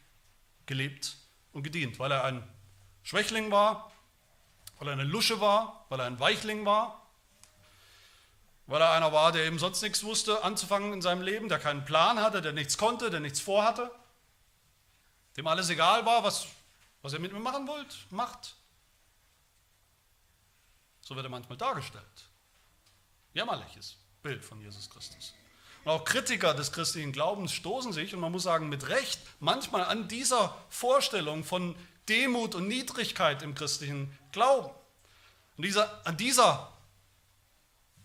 gelebt 0.70 1.16
und 1.52 1.64
gedient? 1.64 1.98
Weil 1.98 2.12
er 2.12 2.24
ein 2.24 2.48
Schwächling 3.02 3.50
war, 3.50 3.90
weil 4.78 4.88
er 4.88 4.92
eine 4.92 5.04
Lusche 5.04 5.40
war, 5.40 5.84
weil 5.88 5.98
er 5.98 6.06
ein 6.06 6.20
Weichling 6.20 6.64
war, 6.64 7.06
weil 8.66 8.80
er 8.80 8.92
einer 8.92 9.12
war, 9.12 9.32
der 9.32 9.44
eben 9.44 9.58
sonst 9.58 9.82
nichts 9.82 10.04
wusste 10.04 10.44
anzufangen 10.44 10.92
in 10.92 11.02
seinem 11.02 11.22
Leben, 11.22 11.48
der 11.48 11.58
keinen 11.58 11.84
Plan 11.84 12.20
hatte, 12.20 12.40
der 12.40 12.52
nichts 12.52 12.78
konnte, 12.78 13.10
der 13.10 13.18
nichts 13.18 13.40
vorhatte, 13.40 13.90
dem 15.36 15.48
alles 15.48 15.68
egal 15.70 16.06
war, 16.06 16.22
was, 16.22 16.46
was 17.02 17.12
er 17.12 17.18
mit 17.18 17.32
mir 17.32 17.40
machen 17.40 17.66
wollte, 17.66 17.96
macht. 18.10 18.54
So 21.00 21.16
wird 21.16 21.26
er 21.26 21.30
manchmal 21.30 21.58
dargestellt. 21.58 22.04
Jämmerliches 23.34 23.96
Bild 24.22 24.44
von 24.44 24.60
Jesus 24.60 24.88
Christus. 24.88 25.34
Und 25.84 25.92
auch 25.92 26.04
Kritiker 26.04 26.54
des 26.54 26.72
christlichen 26.72 27.12
Glaubens 27.12 27.52
stoßen 27.52 27.92
sich, 27.92 28.14
und 28.14 28.20
man 28.20 28.32
muss 28.32 28.42
sagen, 28.42 28.68
mit 28.68 28.88
Recht, 28.88 29.20
manchmal 29.38 29.84
an 29.84 30.08
dieser 30.08 30.56
Vorstellung 30.68 31.44
von 31.44 31.74
Demut 32.08 32.54
und 32.54 32.68
Niedrigkeit 32.68 33.42
im 33.42 33.54
christlichen 33.54 34.16
Glauben. 34.32 34.70
Und 35.56 35.64
dieser, 35.64 36.06
an 36.06 36.16
dieser 36.16 36.72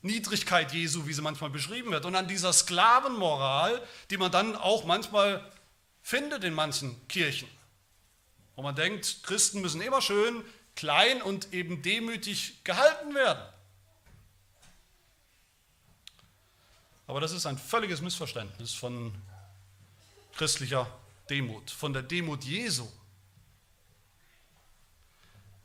Niedrigkeit 0.01 0.71
Jesu, 0.71 1.07
wie 1.07 1.13
sie 1.13 1.21
manchmal 1.21 1.49
beschrieben 1.49 1.91
wird, 1.91 2.05
und 2.05 2.15
an 2.15 2.27
dieser 2.27 2.53
Sklavenmoral, 2.53 3.81
die 4.09 4.17
man 4.17 4.31
dann 4.31 4.55
auch 4.55 4.85
manchmal 4.85 5.43
findet 6.01 6.43
in 6.43 6.53
manchen 6.53 7.07
Kirchen. 7.07 7.49
Wo 8.55 8.61
man 8.61 8.75
denkt, 8.75 9.23
Christen 9.23 9.61
müssen 9.61 9.81
immer 9.81 10.01
schön 10.01 10.45
klein 10.75 11.21
und 11.21 11.53
eben 11.53 11.81
demütig 11.81 12.63
gehalten 12.63 13.15
werden. 13.15 13.41
Aber 17.07 17.21
das 17.21 17.31
ist 17.31 17.45
ein 17.45 17.57
völliges 17.57 18.01
Missverständnis 18.01 18.73
von 18.73 19.13
christlicher 20.35 20.87
Demut, 21.29 21.71
von 21.71 21.93
der 21.93 22.03
Demut 22.03 22.43
Jesu. 22.43 22.87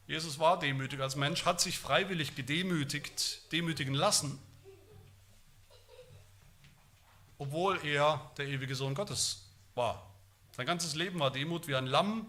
Jesus 0.06 0.38
war 0.38 0.58
demütig 0.58 1.00
als 1.00 1.16
Mensch, 1.16 1.44
hat 1.44 1.60
sich 1.60 1.78
freiwillig 1.78 2.34
gedemütigt, 2.34 3.52
demütigen 3.52 3.94
lassen, 3.94 4.38
obwohl 7.38 7.78
er 7.86 8.30
der 8.36 8.48
ewige 8.48 8.74
Sohn 8.74 8.94
Gottes 8.94 9.46
war. 9.74 10.10
Sein 10.56 10.66
ganzes 10.66 10.94
Leben 10.94 11.20
war 11.20 11.30
Demut 11.30 11.68
wie 11.68 11.76
ein 11.76 11.86
Lamm, 11.86 12.26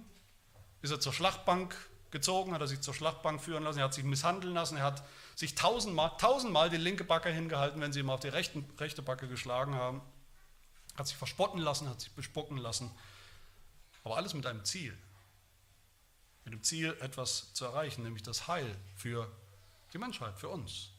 ist 0.81 0.91
er 0.91 0.99
zur 0.99 1.11
Schlachtbank 1.11 1.75
gezogen, 2.11 2.53
hat 2.53 2.61
er 2.61 2.67
sich 2.67 2.81
zur 2.81 2.93
Schlachtbank 2.93 3.41
führen 3.41 3.63
lassen, 3.63 3.79
er 3.79 3.85
hat 3.85 3.93
sich 3.93 4.03
misshandeln 4.03 4.53
lassen, 4.53 4.77
er 4.77 4.83
hat 4.83 5.03
sich 5.35 5.55
tausendmal, 5.55 6.11
tausendmal 6.17 6.69
die 6.69 6.77
linke 6.77 7.03
Backe 7.03 7.29
hingehalten, 7.29 7.81
wenn 7.81 7.93
sie 7.93 7.99
ihm 8.01 8.09
auf 8.09 8.19
die 8.19 8.27
rechten, 8.27 8.65
rechte 8.77 9.01
Backe 9.01 9.27
geschlagen 9.27 9.75
haben, 9.75 10.01
hat 10.95 11.07
sich 11.07 11.17
verspotten 11.17 11.59
lassen, 11.59 11.89
hat 11.89 12.01
sich 12.01 12.11
bespucken 12.11 12.57
lassen, 12.57 12.91
aber 14.03 14.17
alles 14.17 14.33
mit 14.33 14.45
einem 14.45 14.65
Ziel 14.65 14.97
mit 16.43 16.53
dem 16.53 16.63
Ziel, 16.63 16.97
etwas 17.01 17.53
zu 17.53 17.65
erreichen, 17.65 18.03
nämlich 18.03 18.23
das 18.23 18.47
Heil 18.47 18.75
für 18.95 19.31
die 19.93 19.97
Menschheit, 19.97 20.37
für 20.37 20.49
uns. 20.49 20.89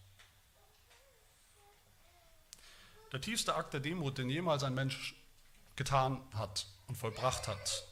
Der 3.12 3.20
tiefste 3.20 3.54
Akt 3.54 3.74
der 3.74 3.80
Demut, 3.80 4.18
den 4.18 4.30
jemals 4.30 4.62
ein 4.62 4.74
Mensch 4.74 5.14
getan 5.76 6.22
hat 6.32 6.66
und 6.86 6.96
vollbracht 6.96 7.48
hat, 7.48 7.86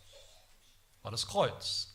war 1.02 1.10
das 1.10 1.26
Kreuz. 1.26 1.89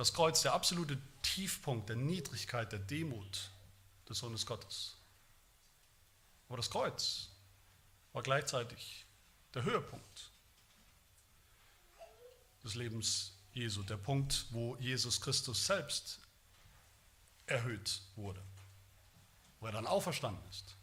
Das 0.00 0.14
Kreuz, 0.14 0.40
der 0.40 0.54
absolute 0.54 0.96
Tiefpunkt 1.20 1.90
der 1.90 1.96
Niedrigkeit, 1.96 2.72
der 2.72 2.78
Demut 2.78 3.50
des 4.08 4.16
Sohnes 4.16 4.46
Gottes. 4.46 4.96
Aber 6.48 6.56
das 6.56 6.70
Kreuz 6.70 7.28
war 8.14 8.22
gleichzeitig 8.22 9.04
der 9.52 9.62
Höhepunkt 9.64 10.30
des 12.64 12.76
Lebens 12.76 13.34
Jesu, 13.52 13.82
der 13.82 13.98
Punkt, 13.98 14.46
wo 14.52 14.74
Jesus 14.76 15.20
Christus 15.20 15.66
selbst 15.66 16.18
erhöht 17.44 18.00
wurde, 18.16 18.42
wo 19.58 19.66
er 19.66 19.72
dann 19.72 19.86
auferstanden 19.86 20.48
ist, 20.48 20.76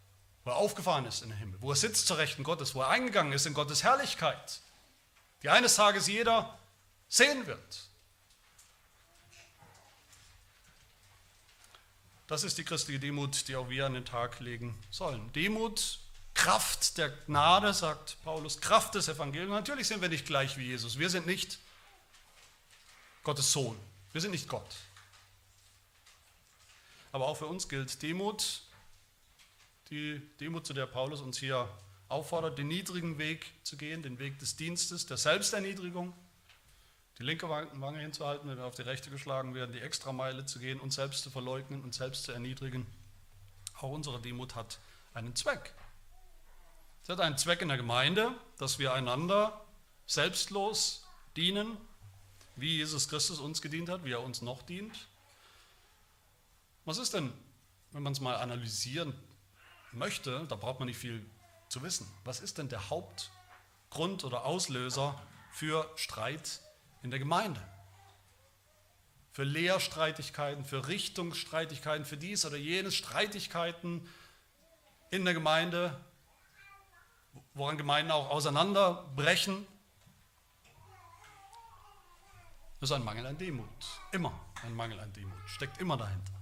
wo 0.44 0.50
er 0.50 0.56
aufgefahren 0.58 1.06
ist 1.06 1.22
in 1.22 1.30
den 1.30 1.38
Himmel, 1.38 1.60
wo 1.60 1.72
er 1.72 1.76
sitzt 1.76 2.06
zur 2.06 2.18
Rechten 2.18 2.44
Gottes, 2.44 2.76
wo 2.76 2.82
er 2.82 2.90
eingegangen 2.90 3.32
ist 3.32 3.46
in 3.46 3.54
Gottes 3.54 3.82
Herrlichkeit, 3.82 4.60
die 5.42 5.48
eines 5.48 5.74
Tages 5.74 6.06
jeder 6.06 6.56
sehen 7.08 7.48
wird. 7.48 7.87
Das 12.28 12.44
ist 12.44 12.58
die 12.58 12.64
christliche 12.64 13.00
Demut, 13.00 13.48
die 13.48 13.56
auch 13.56 13.70
wir 13.70 13.86
an 13.86 13.94
den 13.94 14.04
Tag 14.04 14.38
legen 14.40 14.78
sollen. 14.90 15.32
Demut 15.32 15.98
Kraft 16.34 16.98
der 16.98 17.08
Gnade, 17.08 17.72
sagt 17.74 18.16
Paulus, 18.22 18.60
Kraft 18.60 18.94
des 18.94 19.08
Evangeliums. 19.08 19.50
Natürlich 19.50 19.88
sind 19.88 20.02
wir 20.02 20.08
nicht 20.08 20.26
gleich 20.26 20.56
wie 20.56 20.66
Jesus. 20.66 20.98
Wir 20.98 21.10
sind 21.10 21.26
nicht 21.26 21.58
Gottes 23.24 23.50
Sohn. 23.50 23.76
Wir 24.12 24.20
sind 24.20 24.30
nicht 24.30 24.46
Gott. 24.46 24.76
Aber 27.12 27.26
auch 27.26 27.38
für 27.38 27.46
uns 27.46 27.68
gilt 27.68 28.02
Demut, 28.02 28.60
die 29.90 30.20
Demut, 30.38 30.66
zu 30.66 30.74
der 30.74 30.86
Paulus 30.86 31.22
uns 31.22 31.38
hier 31.38 31.68
auffordert, 32.08 32.58
den 32.58 32.68
niedrigen 32.68 33.18
Weg 33.18 33.46
zu 33.64 33.76
gehen, 33.76 34.02
den 34.02 34.18
Weg 34.18 34.38
des 34.38 34.54
Dienstes, 34.54 35.06
der 35.06 35.16
Selbsterniedrigung, 35.16 36.12
die 37.18 37.24
linke 37.24 37.48
Wange 37.48 37.98
hinzuhalten, 37.98 38.48
wenn 38.48 38.58
wir 38.58 38.64
auf 38.64 38.76
die 38.76 38.82
rechte 38.82 39.10
geschlagen 39.10 39.54
werden, 39.54 39.72
die 39.72 39.80
Extrameile 39.80 40.46
zu 40.46 40.60
gehen, 40.60 40.78
uns 40.78 40.94
selbst 40.94 41.24
zu 41.24 41.30
verleugnen 41.30 41.82
und 41.82 41.92
selbst 41.92 42.24
zu 42.24 42.32
erniedrigen. 42.32 42.86
Auch 43.80 43.90
unsere 43.90 44.20
Demut 44.20 44.54
hat 44.54 44.78
einen 45.14 45.34
Zweck. 45.34 45.74
Sie 47.02 47.12
hat 47.12 47.20
einen 47.20 47.36
Zweck 47.36 47.60
in 47.60 47.68
der 47.68 47.76
Gemeinde, 47.76 48.32
dass 48.58 48.78
wir 48.78 48.92
einander 48.92 49.64
selbstlos 50.06 51.06
dienen, 51.36 51.76
wie 52.54 52.76
Jesus 52.76 53.08
Christus 53.08 53.40
uns 53.40 53.62
gedient 53.62 53.88
hat, 53.88 54.04
wie 54.04 54.12
er 54.12 54.22
uns 54.22 54.40
noch 54.42 54.62
dient. 54.62 55.08
Was 56.84 56.98
ist 56.98 57.14
denn, 57.14 57.32
wenn 57.92 58.02
man 58.02 58.12
es 58.12 58.20
mal 58.20 58.36
analysieren 58.36 59.12
möchte, 59.92 60.46
da 60.48 60.54
braucht 60.54 60.78
man 60.78 60.86
nicht 60.86 60.98
viel 60.98 61.24
zu 61.68 61.82
wissen, 61.82 62.06
was 62.24 62.40
ist 62.40 62.58
denn 62.58 62.68
der 62.68 62.90
Hauptgrund 62.90 64.24
oder 64.24 64.44
Auslöser 64.44 65.20
für 65.50 65.90
Streit 65.96 66.60
in 67.02 67.10
der 67.10 67.18
Gemeinde? 67.18 67.60
Für 69.32 69.44
Lehrstreitigkeiten, 69.44 70.64
für 70.64 70.88
Richtungsstreitigkeiten, 70.88 72.04
für 72.04 72.16
dies 72.16 72.44
oder 72.44 72.56
jenes 72.56 72.94
Streitigkeiten 72.94 74.08
in 75.10 75.24
der 75.24 75.34
Gemeinde. 75.34 75.98
woran 77.54 77.76
Gemeinden 77.76 78.10
auch 78.10 78.30
auseinanderbrechen, 78.30 79.66
ist 82.80 82.92
ein 82.92 83.04
Mangel 83.04 83.26
an 83.26 83.36
Demut. 83.36 83.68
Immer 84.12 84.38
ein 84.64 84.74
Mangel 84.74 85.00
an 85.00 85.12
Demut. 85.12 85.36
Steckt 85.46 85.78
immer 85.78 85.96
dahinter. 85.96 86.37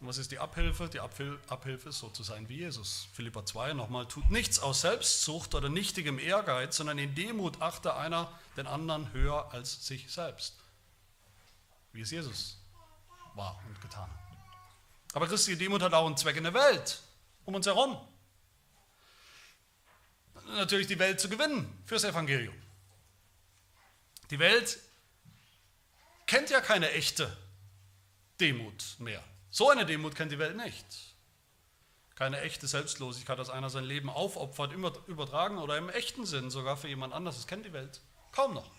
Und 0.00 0.08
was 0.08 0.18
ist 0.18 0.30
die 0.30 0.38
Abhilfe? 0.38 0.88
Die 0.88 1.00
Abhilfe 1.00 1.88
ist 1.88 1.98
so 1.98 2.10
zu 2.10 2.22
sein 2.22 2.48
wie 2.48 2.58
Jesus. 2.58 3.08
Philippa 3.14 3.46
2 3.46 3.72
nochmal, 3.72 4.06
tut 4.06 4.30
nichts 4.30 4.58
aus 4.58 4.82
Selbstzucht 4.82 5.54
oder 5.54 5.68
nichtigem 5.70 6.18
Ehrgeiz, 6.18 6.76
sondern 6.76 6.98
in 6.98 7.14
Demut 7.14 7.62
achte 7.62 7.94
einer 7.94 8.30
den 8.56 8.66
anderen 8.66 9.12
höher 9.12 9.52
als 9.52 9.86
sich 9.86 10.12
selbst. 10.12 10.56
Wie 11.92 12.02
es 12.02 12.10
Jesus 12.10 12.58
war 13.34 13.58
und 13.66 13.80
getan 13.80 14.10
hat. 14.10 15.14
Aber 15.14 15.28
christliche 15.28 15.58
Demut 15.58 15.80
hat 15.80 15.94
auch 15.94 16.06
einen 16.06 16.16
Zweck 16.18 16.36
in 16.36 16.44
der 16.44 16.52
Welt, 16.52 17.00
um 17.46 17.54
uns 17.54 17.64
herum. 17.64 17.96
Natürlich 20.56 20.86
die 20.86 20.98
Welt 20.98 21.18
zu 21.20 21.30
gewinnen 21.30 21.82
fürs 21.86 22.04
Evangelium. 22.04 22.54
Die 24.30 24.38
Welt 24.38 24.78
kennt 26.26 26.50
ja 26.50 26.60
keine 26.60 26.90
echte 26.92 27.34
Demut 28.38 28.96
mehr. 28.98 29.24
So 29.56 29.70
eine 29.70 29.86
Demut 29.86 30.14
kennt 30.14 30.32
die 30.32 30.38
Welt 30.38 30.54
nicht. 30.54 30.84
Keine 32.14 32.42
echte 32.42 32.66
Selbstlosigkeit, 32.66 33.38
dass 33.38 33.48
einer 33.48 33.70
sein 33.70 33.84
Leben 33.84 34.10
aufopfert, 34.10 34.74
übertragen 34.74 35.56
oder 35.56 35.78
im 35.78 35.88
echten 35.88 36.26
Sinn 36.26 36.50
sogar 36.50 36.76
für 36.76 36.88
jemand 36.88 37.14
anderes. 37.14 37.36
Das 37.36 37.46
kennt 37.46 37.64
die 37.64 37.72
Welt 37.72 38.02
kaum 38.32 38.52
noch. 38.52 38.70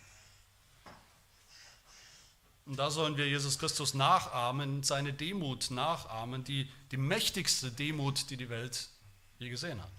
Und 2.67 2.77
da 2.77 2.91
sollen 2.91 3.17
wir 3.17 3.27
Jesus 3.27 3.57
Christus 3.57 3.95
nachahmen, 3.95 4.83
seine 4.83 5.13
Demut 5.13 5.71
nachahmen, 5.71 6.43
die, 6.43 6.71
die 6.91 6.97
mächtigste 6.97 7.71
Demut, 7.71 8.29
die 8.29 8.37
die 8.37 8.49
Welt 8.49 8.91
je 9.39 9.49
gesehen 9.49 9.81
hat. 9.81 9.89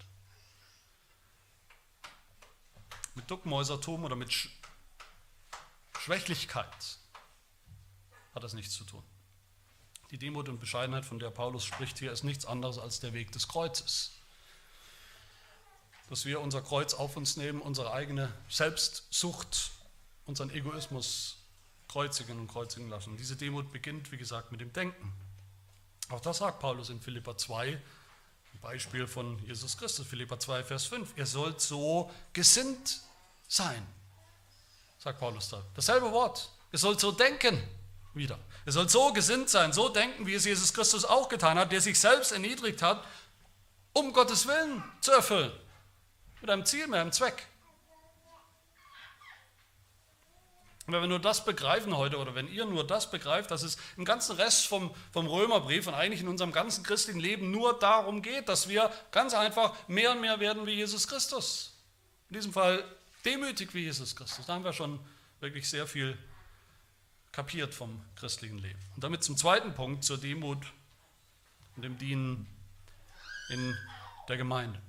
Mit 3.17 3.29
Duckmäusertum 3.29 4.05
oder 4.05 4.15
mit 4.15 4.33
Sch 4.33 4.49
Schwächlichkeit 5.99 6.99
hat 8.33 8.45
das 8.45 8.53
nichts 8.55 8.77
zu 8.77 8.85
tun. 8.85 9.03
Die 10.11 10.19
Demut 10.19 10.49
und 10.49 10.59
Bescheidenheit, 10.59 11.05
von 11.05 11.19
der 11.19 11.31
Paulus 11.31 11.65
spricht 11.65 11.99
hier, 11.99 12.13
ist 12.13 12.25
nichts 12.25 12.47
anderes 12.47 12.79
als 12.79 13.01
der 13.01 13.13
Weg 13.13 13.31
des 13.33 13.47
Kreuzes. 13.47 14.13
Dass 16.09 16.25
wir 16.25 16.41
unser 16.41 16.63
Kreuz 16.63 16.95
auf 16.95 17.17
uns 17.17 17.37
nehmen, 17.37 17.61
unsere 17.61 17.93
eigene 17.93 18.33
Selbstsucht, 18.49 19.71
unseren 20.25 20.49
Egoismus 20.51 21.37
kreuzigen 21.89 22.39
und 22.39 22.49
kreuzigen 22.49 22.89
lassen. 22.89 23.19
Diese 23.19 23.37
Demut 23.37 23.71
beginnt, 23.71 24.11
wie 24.11 24.17
gesagt, 24.17 24.51
mit 24.51 24.63
dem 24.63 24.73
Denken. 24.73 25.13
Auch 26.09 26.21
das 26.21 26.39
sagt 26.39 26.61
Paulus 26.61 26.89
in 26.89 27.01
Philippa 27.03 27.37
2, 27.37 27.73
ein 27.73 27.81
Beispiel 28.63 29.07
von 29.07 29.39
Jesus 29.45 29.77
Christus, 29.77 30.07
Philippa 30.07 30.41
2, 30.41 30.65
Vers 30.65 30.87
5. 30.87 31.19
Ihr 31.19 31.27
sollt 31.27 31.61
so 31.61 32.11
gesinnt 32.33 33.03
sein, 33.47 33.87
sagt 34.99 35.21
Paulus 35.21 35.51
da. 35.51 35.63
Dasselbe 35.75 36.11
Wort. 36.13 36.51
Ihr 36.73 36.79
sollt 36.79 36.99
so 36.99 37.13
denken 37.13 37.63
wieder. 38.15 38.39
Ihr 38.67 38.73
sollt 38.73 38.91
so 38.91 39.13
gesinnt 39.13 39.49
sein, 39.51 39.73
so 39.73 39.89
denken, 39.89 40.27
wie 40.27 40.35
es 40.35 40.45
Jesus 40.45 40.73
Christus 40.75 41.05
auch 41.05 41.29
getan 41.29 41.59
hat, 41.59 41.73
der 41.73 41.81
sich 41.81 41.99
selbst 41.99 42.33
erniedrigt 42.33 42.83
hat, 42.83 43.05
um 43.93 44.13
Gottes 44.13 44.47
Willen 44.47 44.83
zu 45.01 45.13
erfüllen. 45.13 45.53
Mit 46.41 46.51
einem 46.51 46.65
Ziel, 46.65 46.87
mit 46.87 46.99
einem 46.99 47.13
Zweck. 47.13 47.47
Und 50.89 50.95
wenn 50.95 51.03
wir 51.03 51.09
nur 51.09 51.19
das 51.19 51.45
begreifen 51.45 51.95
heute, 51.99 52.17
oder 52.17 52.35
wenn 52.35 52.49
ihr 52.49 52.65
nur 52.65 52.87
das 52.87 53.11
begreift, 53.11 53.51
dass 53.51 53.63
es 53.63 53.77
im 53.99 54.07
ganzen 54.07 54.37
Rest 54.37 54.67
vom, 54.67 54.95
vom 55.13 55.27
Römerbrief 55.27 55.87
und 55.87 55.93
eigentlich 55.93 56.23
in 56.23 56.29
unserem 56.29 56.51
ganzen 56.51 56.83
christlichen 56.83 57.21
Leben 57.21 57.51
nur 57.51 57.79
darum 57.79 58.23
geht, 58.23 58.49
dass 58.49 58.71
wir 58.71 58.91
ganz 59.11 59.35
einfach 59.35 59.75
mehr 59.87 60.13
und 60.13 60.23
mehr 60.23 60.41
werden 60.41 60.65
wie 60.65 60.73
Jesus 60.73 61.07
Christus. 61.07 61.75
In 62.31 62.37
diesem 62.37 62.55
Fall 62.55 62.83
demütig 63.23 63.75
wie 63.75 63.81
Jesus 63.81 64.17
Christus. 64.17 64.47
Da 64.47 64.55
haben 64.55 64.65
wir 64.65 64.73
schon 64.73 64.99
wirklich 65.41 65.69
sehr 65.69 65.87
viel 65.87 66.17
kapiert 67.39 67.73
vom 67.73 68.03
christlichen 68.17 68.59
Leben. 68.59 68.81
Und 68.97 69.05
damit 69.05 69.23
zum 69.23 69.37
zweiten 69.37 69.73
Punkt, 69.73 70.03
zur 70.03 70.19
Demut 70.19 70.59
und 71.77 71.83
dem 71.83 71.97
Dienen 71.97 72.49
in 73.49 73.79
der 74.29 74.37
Gemeinde. 74.37 74.83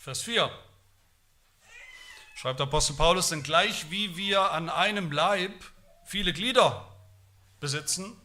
Vers 0.00 0.22
4 0.22 0.50
schreibt 2.34 2.60
Apostel 2.60 2.94
Paulus, 2.94 3.28
denn 3.28 3.44
gleich 3.44 3.92
wie 3.92 4.16
wir 4.16 4.50
an 4.50 4.68
einem 4.68 5.12
Leib 5.12 5.52
viele 6.04 6.32
Glieder 6.32 6.92
besitzen, 7.60 8.20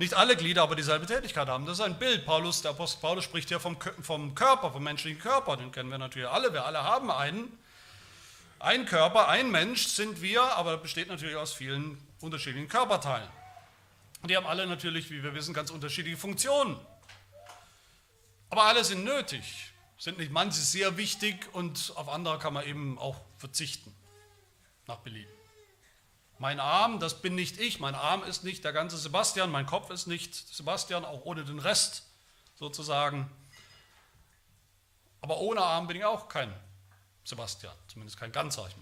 nicht 0.00 0.14
alle 0.14 0.34
Glieder 0.34 0.64
aber 0.64 0.74
dieselbe 0.74 1.06
Tätigkeit 1.06 1.46
haben. 1.46 1.64
Das 1.64 1.78
ist 1.78 1.84
ein 1.84 1.96
Bild. 1.96 2.26
Paulus, 2.26 2.62
der 2.62 2.72
Apostel 2.72 3.00
Paulus 3.00 3.22
spricht 3.22 3.52
ja 3.52 3.60
vom, 3.60 3.76
vom 4.02 4.34
Körper, 4.34 4.72
vom 4.72 4.82
menschlichen 4.82 5.20
Körper. 5.20 5.56
Den 5.56 5.70
kennen 5.70 5.90
wir 5.90 5.98
natürlich 5.98 6.28
alle. 6.28 6.52
Wir 6.52 6.64
alle 6.64 6.82
haben 6.82 7.12
einen. 7.12 7.56
Ein 8.58 8.86
Körper, 8.86 9.28
ein 9.28 9.50
Mensch 9.50 9.86
sind 9.88 10.22
wir, 10.22 10.42
aber 10.56 10.78
besteht 10.78 11.08
natürlich 11.08 11.36
aus 11.36 11.52
vielen 11.52 11.98
unterschiedlichen 12.20 12.68
Körperteilen. 12.68 13.28
Und 14.22 14.30
die 14.30 14.36
haben 14.36 14.46
alle 14.46 14.66
natürlich, 14.66 15.10
wie 15.10 15.22
wir 15.22 15.34
wissen, 15.34 15.52
ganz 15.52 15.70
unterschiedliche 15.70 16.16
Funktionen. 16.16 16.78
Aber 18.48 18.64
alle 18.64 18.84
sind 18.84 19.04
nötig, 19.04 19.72
sind 19.98 20.18
nicht 20.18 20.32
manche 20.32 20.60
sehr 20.60 20.96
wichtig 20.96 21.52
und 21.52 21.92
auf 21.96 22.08
andere 22.08 22.38
kann 22.38 22.54
man 22.54 22.66
eben 22.66 22.98
auch 22.98 23.20
verzichten, 23.36 23.94
nach 24.86 24.98
Belieben. 24.98 25.32
Mein 26.38 26.60
Arm, 26.60 27.00
das 27.00 27.20
bin 27.20 27.34
nicht 27.34 27.60
ich, 27.60 27.80
mein 27.80 27.94
Arm 27.94 28.22
ist 28.24 28.44
nicht 28.44 28.64
der 28.64 28.72
ganze 28.72 28.96
Sebastian, 28.96 29.50
mein 29.50 29.66
Kopf 29.66 29.90
ist 29.90 30.06
nicht 30.06 30.34
Sebastian, 30.34 31.04
auch 31.04 31.24
ohne 31.24 31.44
den 31.44 31.58
Rest 31.58 32.04
sozusagen. 32.54 33.30
Aber 35.20 35.38
ohne 35.38 35.62
Arm 35.62 35.86
bin 35.86 35.96
ich 35.96 36.04
auch 36.04 36.28
kein 36.28 36.52
Sebastian, 37.24 37.74
zumindest 37.88 38.18
kein 38.18 38.32
ganzer. 38.32 38.66
Wir 38.66 38.74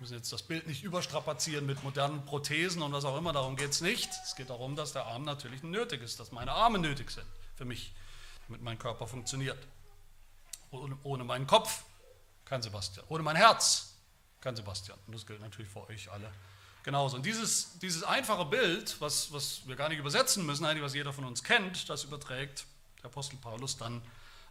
müssen 0.00 0.14
jetzt 0.14 0.32
das 0.32 0.42
Bild 0.42 0.66
nicht 0.66 0.82
überstrapazieren 0.82 1.66
mit 1.66 1.82
modernen 1.82 2.24
Prothesen 2.24 2.82
und 2.82 2.92
was 2.92 3.04
auch 3.04 3.16
immer, 3.16 3.32
darum 3.32 3.56
geht 3.56 3.70
es 3.70 3.80
nicht. 3.80 4.10
Es 4.24 4.36
geht 4.36 4.50
darum, 4.50 4.76
dass 4.76 4.92
der 4.92 5.06
Arm 5.06 5.24
natürlich 5.24 5.62
nötig 5.62 6.02
ist, 6.02 6.20
dass 6.20 6.32
meine 6.32 6.52
Arme 6.52 6.78
nötig 6.78 7.10
sind 7.10 7.26
für 7.56 7.64
mich, 7.64 7.92
damit 8.48 8.62
mein 8.62 8.78
Körper 8.78 9.06
funktioniert. 9.06 9.58
Ohne, 10.70 10.96
ohne 11.02 11.24
meinen 11.24 11.46
Kopf 11.46 11.84
kein 12.44 12.62
Sebastian, 12.62 13.04
ohne 13.08 13.22
mein 13.22 13.36
Herz 13.36 13.94
kein 14.40 14.54
Sebastian. 14.54 14.98
Und 15.06 15.14
das 15.14 15.26
gilt 15.26 15.40
natürlich 15.40 15.70
für 15.70 15.86
euch 15.88 16.10
alle 16.10 16.30
genauso. 16.82 17.16
Und 17.16 17.26
dieses, 17.26 17.78
dieses 17.78 18.02
einfache 18.02 18.44
Bild, 18.44 19.00
was, 19.00 19.32
was 19.32 19.66
wir 19.66 19.76
gar 19.76 19.88
nicht 19.88 19.98
übersetzen 19.98 20.46
müssen, 20.46 20.64
eigentlich 20.64 20.82
was 20.82 20.94
jeder 20.94 21.12
von 21.12 21.24
uns 21.24 21.42
kennt, 21.42 21.88
das 21.88 22.04
überträgt 22.04 22.66
der 23.02 23.06
Apostel 23.06 23.36
Paulus 23.36 23.76
dann 23.76 24.02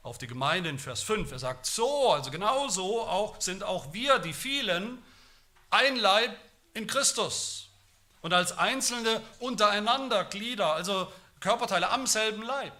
auf 0.04 0.18
die 0.18 0.28
Gemeinde 0.28 0.70
in 0.70 0.80
Vers 0.80 1.04
5. 1.04 1.32
Er 1.32 1.40
sagt, 1.40 1.66
so, 1.66 2.12
also 2.12 2.32
genau 2.32 2.68
so 2.68 3.02
auch, 3.02 3.40
sind 3.42 3.64
auch 3.64 3.94
wir, 3.94 4.20
die 4.20 4.34
vielen, 4.34 5.04
ein 5.70 5.96
Leib 5.98 6.36
in 6.74 6.88
Christus 6.88 7.70
und 8.22 8.34
als 8.34 8.58
Einzelne 8.58 9.22
untereinander 9.40 10.26
Glieder, 10.26 10.74
also 10.74 11.12
Körperteile 11.40 11.90
am 11.90 12.08
selben 12.08 12.44
Leib, 12.44 12.74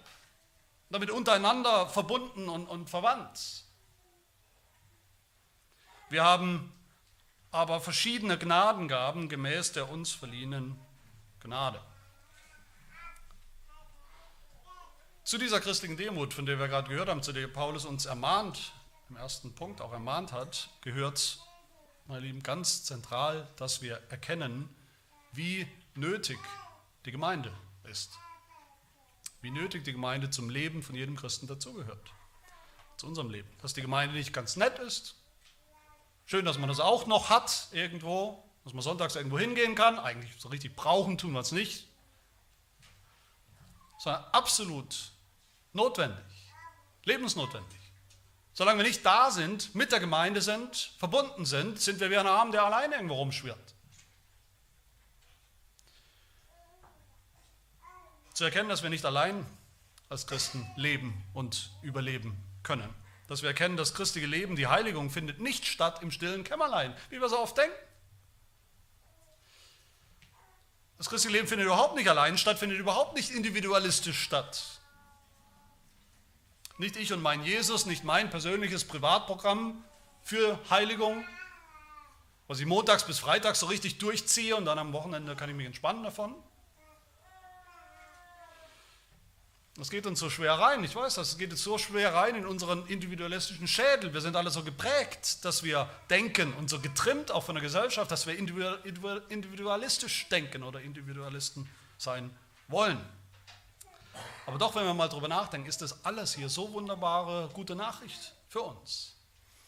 damit 0.90 1.10
untereinander 1.10 1.88
verbunden 1.88 2.48
und, 2.48 2.66
und 2.66 2.90
verwandt. 2.90 3.64
Wir 6.08 6.24
haben 6.24 6.72
aber 7.52 7.80
verschiedene 7.80 8.38
Gnadengaben 8.38 9.28
gemäß 9.28 9.72
der 9.72 9.90
uns 9.90 10.12
verliehenen 10.12 10.78
Gnade. 11.40 11.80
Zu 15.30 15.38
dieser 15.38 15.60
christlichen 15.60 15.96
Demut, 15.96 16.34
von 16.34 16.44
der 16.44 16.58
wir 16.58 16.66
gerade 16.66 16.88
gehört 16.88 17.08
haben, 17.08 17.22
zu 17.22 17.32
der 17.32 17.46
Paulus 17.46 17.84
uns 17.84 18.04
ermahnt, 18.04 18.72
im 19.10 19.14
ersten 19.16 19.54
Punkt 19.54 19.80
auch 19.80 19.92
ermahnt 19.92 20.32
hat, 20.32 20.70
gehört, 20.80 21.38
meine 22.08 22.22
Lieben, 22.22 22.42
ganz 22.42 22.82
zentral, 22.82 23.48
dass 23.54 23.80
wir 23.80 24.02
erkennen, 24.08 24.68
wie 25.30 25.68
nötig 25.94 26.36
die 27.06 27.12
Gemeinde 27.12 27.52
ist. 27.88 28.10
Wie 29.40 29.52
nötig 29.52 29.84
die 29.84 29.92
Gemeinde 29.92 30.30
zum 30.30 30.50
Leben 30.50 30.82
von 30.82 30.96
jedem 30.96 31.14
Christen 31.14 31.46
dazugehört. 31.46 32.10
Zu 32.96 33.06
unserem 33.06 33.30
Leben. 33.30 33.48
Dass 33.62 33.72
die 33.72 33.82
Gemeinde 33.82 34.16
nicht 34.16 34.32
ganz 34.32 34.56
nett 34.56 34.80
ist. 34.80 35.14
Schön, 36.26 36.44
dass 36.44 36.58
man 36.58 36.68
das 36.68 36.80
auch 36.80 37.06
noch 37.06 37.30
hat 37.30 37.68
irgendwo, 37.70 38.42
dass 38.64 38.72
man 38.72 38.82
sonntags 38.82 39.14
irgendwo 39.14 39.38
hingehen 39.38 39.76
kann. 39.76 39.96
Eigentlich 40.00 40.32
so 40.40 40.48
richtig 40.48 40.74
brauchen 40.74 41.18
tun 41.18 41.30
wir 41.34 41.40
es 41.40 41.52
nicht. 41.52 41.86
Sondern 44.00 44.24
absolut 44.32 45.12
Notwendig, 45.72 46.24
lebensnotwendig. 47.04 47.78
Solange 48.52 48.78
wir 48.80 48.86
nicht 48.86 49.06
da 49.06 49.30
sind, 49.30 49.74
mit 49.74 49.92
der 49.92 50.00
Gemeinde 50.00 50.42
sind, 50.42 50.92
verbunden 50.98 51.46
sind, 51.46 51.80
sind 51.80 52.00
wir 52.00 52.10
wie 52.10 52.18
ein 52.18 52.26
Arm, 52.26 52.52
der 52.52 52.64
alleine 52.64 52.96
irgendwo 52.96 53.14
rumschwirrt. 53.14 53.74
Zu 58.34 58.44
erkennen, 58.44 58.68
dass 58.68 58.82
wir 58.82 58.90
nicht 58.90 59.04
allein 59.04 59.46
als 60.08 60.26
Christen 60.26 60.68
leben 60.76 61.22
und 61.34 61.70
überleben 61.82 62.36
können. 62.62 62.92
Dass 63.28 63.42
wir 63.42 63.48
erkennen, 63.48 63.76
das 63.76 63.94
christliche 63.94 64.26
Leben, 64.26 64.56
die 64.56 64.66
Heiligung 64.66 65.10
findet 65.10 65.40
nicht 65.40 65.66
statt 65.66 66.02
im 66.02 66.10
stillen 66.10 66.42
Kämmerlein, 66.42 66.96
wie 67.10 67.20
wir 67.20 67.28
so 67.28 67.38
oft 67.38 67.56
denken. 67.56 67.76
Das 70.98 71.08
christliche 71.08 71.36
Leben 71.36 71.48
findet 71.48 71.66
überhaupt 71.66 71.94
nicht 71.94 72.08
allein 72.08 72.36
statt, 72.36 72.58
findet 72.58 72.78
überhaupt 72.78 73.14
nicht 73.14 73.30
individualistisch 73.30 74.20
statt. 74.20 74.79
Nicht 76.80 76.96
ich 76.96 77.12
und 77.12 77.20
mein 77.20 77.44
Jesus, 77.44 77.84
nicht 77.84 78.04
mein 78.04 78.30
persönliches 78.30 78.84
Privatprogramm 78.84 79.84
für 80.22 80.58
Heiligung, 80.70 81.22
was 82.48 82.58
ich 82.58 82.64
montags 82.64 83.04
bis 83.04 83.18
freitags 83.18 83.60
so 83.60 83.66
richtig 83.66 83.98
durchziehe 83.98 84.56
und 84.56 84.64
dann 84.64 84.78
am 84.78 84.94
Wochenende 84.94 85.36
kann 85.36 85.50
ich 85.50 85.54
mich 85.54 85.66
entspannen 85.66 86.02
davon. 86.02 86.34
Das 89.76 89.90
geht 89.90 90.06
uns 90.06 90.20
so 90.20 90.30
schwer 90.30 90.54
rein, 90.54 90.82
ich 90.82 90.96
weiß 90.96 91.16
das, 91.16 91.32
es 91.32 91.36
geht 91.36 91.50
uns 91.50 91.62
so 91.62 91.76
schwer 91.76 92.14
rein 92.14 92.34
in 92.34 92.46
unseren 92.46 92.86
individualistischen 92.86 93.68
Schädel. 93.68 94.14
Wir 94.14 94.22
sind 94.22 94.34
alle 94.34 94.50
so 94.50 94.62
geprägt, 94.62 95.44
dass 95.44 95.62
wir 95.62 95.86
denken 96.08 96.54
und 96.54 96.70
so 96.70 96.80
getrimmt 96.80 97.30
auch 97.30 97.44
von 97.44 97.56
der 97.56 97.62
Gesellschaft, 97.62 98.10
dass 98.10 98.26
wir 98.26 98.38
individualistisch 98.38 100.28
denken 100.30 100.62
oder 100.62 100.80
Individualisten 100.80 101.68
sein 101.98 102.34
wollen. 102.68 102.98
Aber 104.46 104.58
doch, 104.58 104.74
wenn 104.74 104.84
wir 104.84 104.94
mal 104.94 105.08
drüber 105.08 105.28
nachdenken, 105.28 105.68
ist 105.68 105.82
das 105.82 106.04
alles 106.04 106.34
hier 106.34 106.48
so 106.48 106.72
wunderbare, 106.72 107.50
gute 107.52 107.74
Nachricht 107.74 108.32
für 108.48 108.62
uns. 108.62 109.14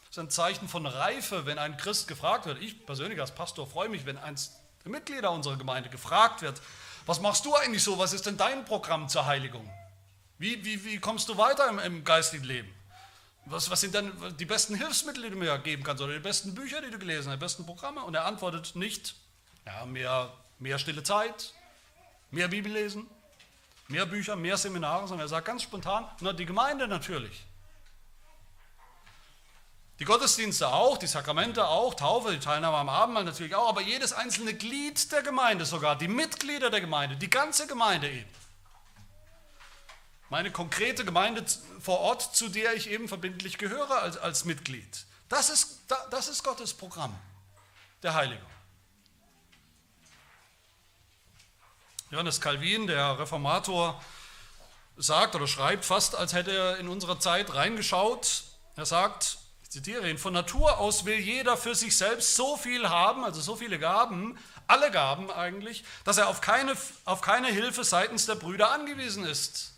Es 0.03 0.11
ist 0.11 0.19
ein 0.19 0.29
Zeichen 0.29 0.67
von 0.67 0.85
Reife, 0.85 1.45
wenn 1.45 1.57
ein 1.57 1.77
Christ 1.77 2.07
gefragt 2.07 2.45
wird. 2.45 2.61
Ich 2.61 2.85
persönlich 2.85 3.19
als 3.19 3.31
Pastor 3.31 3.65
freue 3.65 3.89
mich, 3.89 4.05
wenn 4.05 4.17
eins 4.17 4.53
der 4.83 4.91
Mitglieder 4.91 5.31
unserer 5.31 5.57
Gemeinde 5.57 5.89
gefragt 5.89 6.41
wird, 6.41 6.61
was 7.05 7.19
machst 7.19 7.45
du 7.45 7.55
eigentlich 7.55 7.83
so, 7.83 7.97
was 7.97 8.13
ist 8.13 8.25
denn 8.25 8.37
dein 8.37 8.65
Programm 8.65 9.09
zur 9.09 9.25
Heiligung? 9.25 9.69
Wie, 10.37 10.63
wie, 10.63 10.83
wie 10.83 10.99
kommst 10.99 11.29
du 11.29 11.37
weiter 11.37 11.69
im, 11.69 11.79
im 11.79 12.03
geistigen 12.03 12.43
Leben? 12.43 12.73
Was, 13.45 13.69
was, 13.69 13.81
sind 13.81 13.93
denn 13.93 14.11
die 14.39 14.45
besten 14.45 14.75
Hilfsmittel, 14.75 15.23
die 15.23 15.29
du 15.31 15.35
mir 15.35 15.57
geben 15.59 15.83
kannst 15.83 16.01
oder 16.01 16.13
die 16.13 16.19
besten 16.19 16.55
Bücher, 16.55 16.81
die 16.81 16.91
du 16.91 16.97
gelesen 16.97 17.27
hast, 17.27 17.35
die 17.35 17.39
besten 17.39 17.65
Programme? 17.65 18.03
Und 18.03 18.15
er 18.15 18.25
antwortet 18.25 18.75
nicht, 18.75 19.15
ja, 19.65 19.85
mehr, 19.85 20.31
mehr 20.59 20.79
stille 20.79 21.03
Zeit, 21.03 21.53
mehr 22.31 22.47
Bibel 22.47 22.71
lesen, 22.71 23.07
mehr 23.87 24.05
Bücher, 24.05 24.35
mehr 24.35 24.57
Seminare, 24.57 25.07
sondern 25.07 25.25
er 25.25 25.29
sagt 25.29 25.45
ganz 25.45 25.63
spontan, 25.63 26.09
na, 26.21 26.33
die 26.33 26.45
Gemeinde 26.45 26.87
natürlich. 26.87 27.45
Die 29.99 30.05
Gottesdienste 30.05 30.67
auch, 30.67 30.97
die 30.97 31.07
Sakramente 31.07 31.67
auch, 31.67 31.93
Taufe, 31.93 32.31
die 32.31 32.39
Teilnahme 32.39 32.77
am 32.77 32.89
Abendmahl 32.89 33.23
natürlich 33.23 33.55
auch, 33.55 33.69
aber 33.69 33.81
jedes 33.81 34.11
einzelne 34.11 34.53
Glied 34.53 35.11
der 35.11 35.21
Gemeinde 35.21 35.65
sogar, 35.65 35.95
die 35.95 36.07
Mitglieder 36.07 36.69
der 36.69 36.81
Gemeinde, 36.81 37.15
die 37.15 37.29
ganze 37.29 37.67
Gemeinde 37.67 38.09
eben 38.09 38.29
meine 40.33 40.49
konkrete 40.49 41.05
Gemeinde 41.05 41.45
vor 41.79 41.99
Ort, 41.99 42.35
zu 42.35 42.49
der 42.49 42.73
ich 42.73 42.89
eben 42.89 43.07
verbindlich 43.07 43.59
gehöre 43.59 44.01
als, 44.01 44.17
als 44.17 44.45
Mitglied. 44.45 45.05
Das 45.29 45.51
ist, 45.51 45.81
das 46.09 46.27
ist 46.27 46.43
Gottes 46.43 46.73
Programm 46.73 47.15
der 48.01 48.15
Heiligung. 48.15 48.52
Johannes 52.13 52.39
Calvin, 52.39 52.87
der 52.87 53.19
Reformator, 53.19 54.01
sagt 54.95 55.35
oder 55.35 55.47
schreibt 55.47 55.83
fast, 55.83 56.15
als 56.15 56.33
hätte 56.33 56.51
er 56.51 56.77
in 56.77 56.87
unserer 56.87 57.19
Zeit 57.19 57.53
reingeschaut. 57.53 58.43
Er 58.75 58.85
sagt, 58.85 59.37
ich 59.63 59.71
zitiere 59.71 60.09
ihn, 60.09 60.17
von 60.17 60.33
Natur 60.33 60.77
aus 60.77 61.05
will 61.05 61.19
jeder 61.19 61.57
für 61.57 61.75
sich 61.75 61.97
selbst 61.97 62.35
so 62.35 62.55
viel 62.55 62.87
haben, 62.87 63.23
also 63.23 63.41
so 63.41 63.55
viele 63.55 63.79
Gaben, 63.79 64.37
alle 64.67 64.91
Gaben 64.91 65.31
eigentlich, 65.31 65.83
dass 66.05 66.17
er 66.17 66.27
auf 66.27 66.39
keine, 66.41 66.75
auf 67.05 67.21
keine 67.21 67.47
Hilfe 67.47 67.83
seitens 67.83 68.25
der 68.25 68.35
Brüder 68.35 68.71
angewiesen 68.71 69.25
ist 69.25 69.73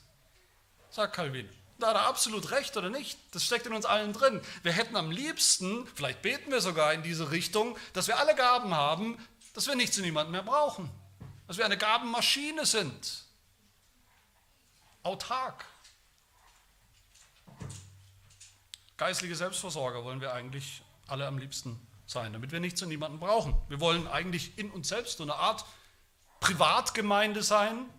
sagt 0.95 1.13
Calvin. 1.13 1.49
Da 1.77 1.87
hat 1.87 1.95
er 1.95 2.07
absolut 2.07 2.51
recht 2.51 2.77
oder 2.77 2.89
nicht. 2.89 3.19
Das 3.31 3.43
steckt 3.43 3.67
in 3.67 3.73
uns 3.73 3.85
allen 3.85 4.13
drin. 4.13 4.41
Wir 4.63 4.71
hätten 4.71 4.95
am 4.95 5.11
liebsten, 5.11 5.85
vielleicht 5.93 6.21
beten 6.21 6.49
wir 6.51 6.61
sogar 6.61 6.93
in 6.93 7.03
diese 7.03 7.31
Richtung, 7.31 7.77
dass 7.91 8.07
wir 8.07 8.17
alle 8.17 8.33
Gaben 8.33 8.73
haben, 8.73 9.17
dass 9.53 9.67
wir 9.67 9.75
nicht 9.75 9.93
zu 9.93 10.01
niemandem 10.01 10.31
mehr 10.31 10.43
brauchen. 10.43 10.89
Dass 11.47 11.58
wir 11.58 11.65
eine 11.65 11.77
Gabenmaschine 11.77 12.65
sind. 12.65 13.25
Autark. 15.03 15.65
Geistliche 18.97 19.36
Selbstversorger 19.36 20.03
wollen 20.03 20.21
wir 20.21 20.34
eigentlich 20.34 20.81
alle 21.08 21.27
am 21.27 21.38
liebsten 21.38 21.79
sein, 22.08 22.34
damit 22.34 22.51
wir 22.51 22.60
nicht 22.60 22.77
zu 22.77 22.86
niemandem 22.86 23.19
brauchen. 23.19 23.55
Wir 23.67 23.79
wollen 23.79 24.08
eigentlich 24.08 24.58
in 24.58 24.71
uns 24.71 24.88
selbst 24.88 25.17
so 25.17 25.23
eine 25.23 25.36
Art 25.36 25.65
Privatgemeinde 26.39 27.43
sein, 27.43 27.89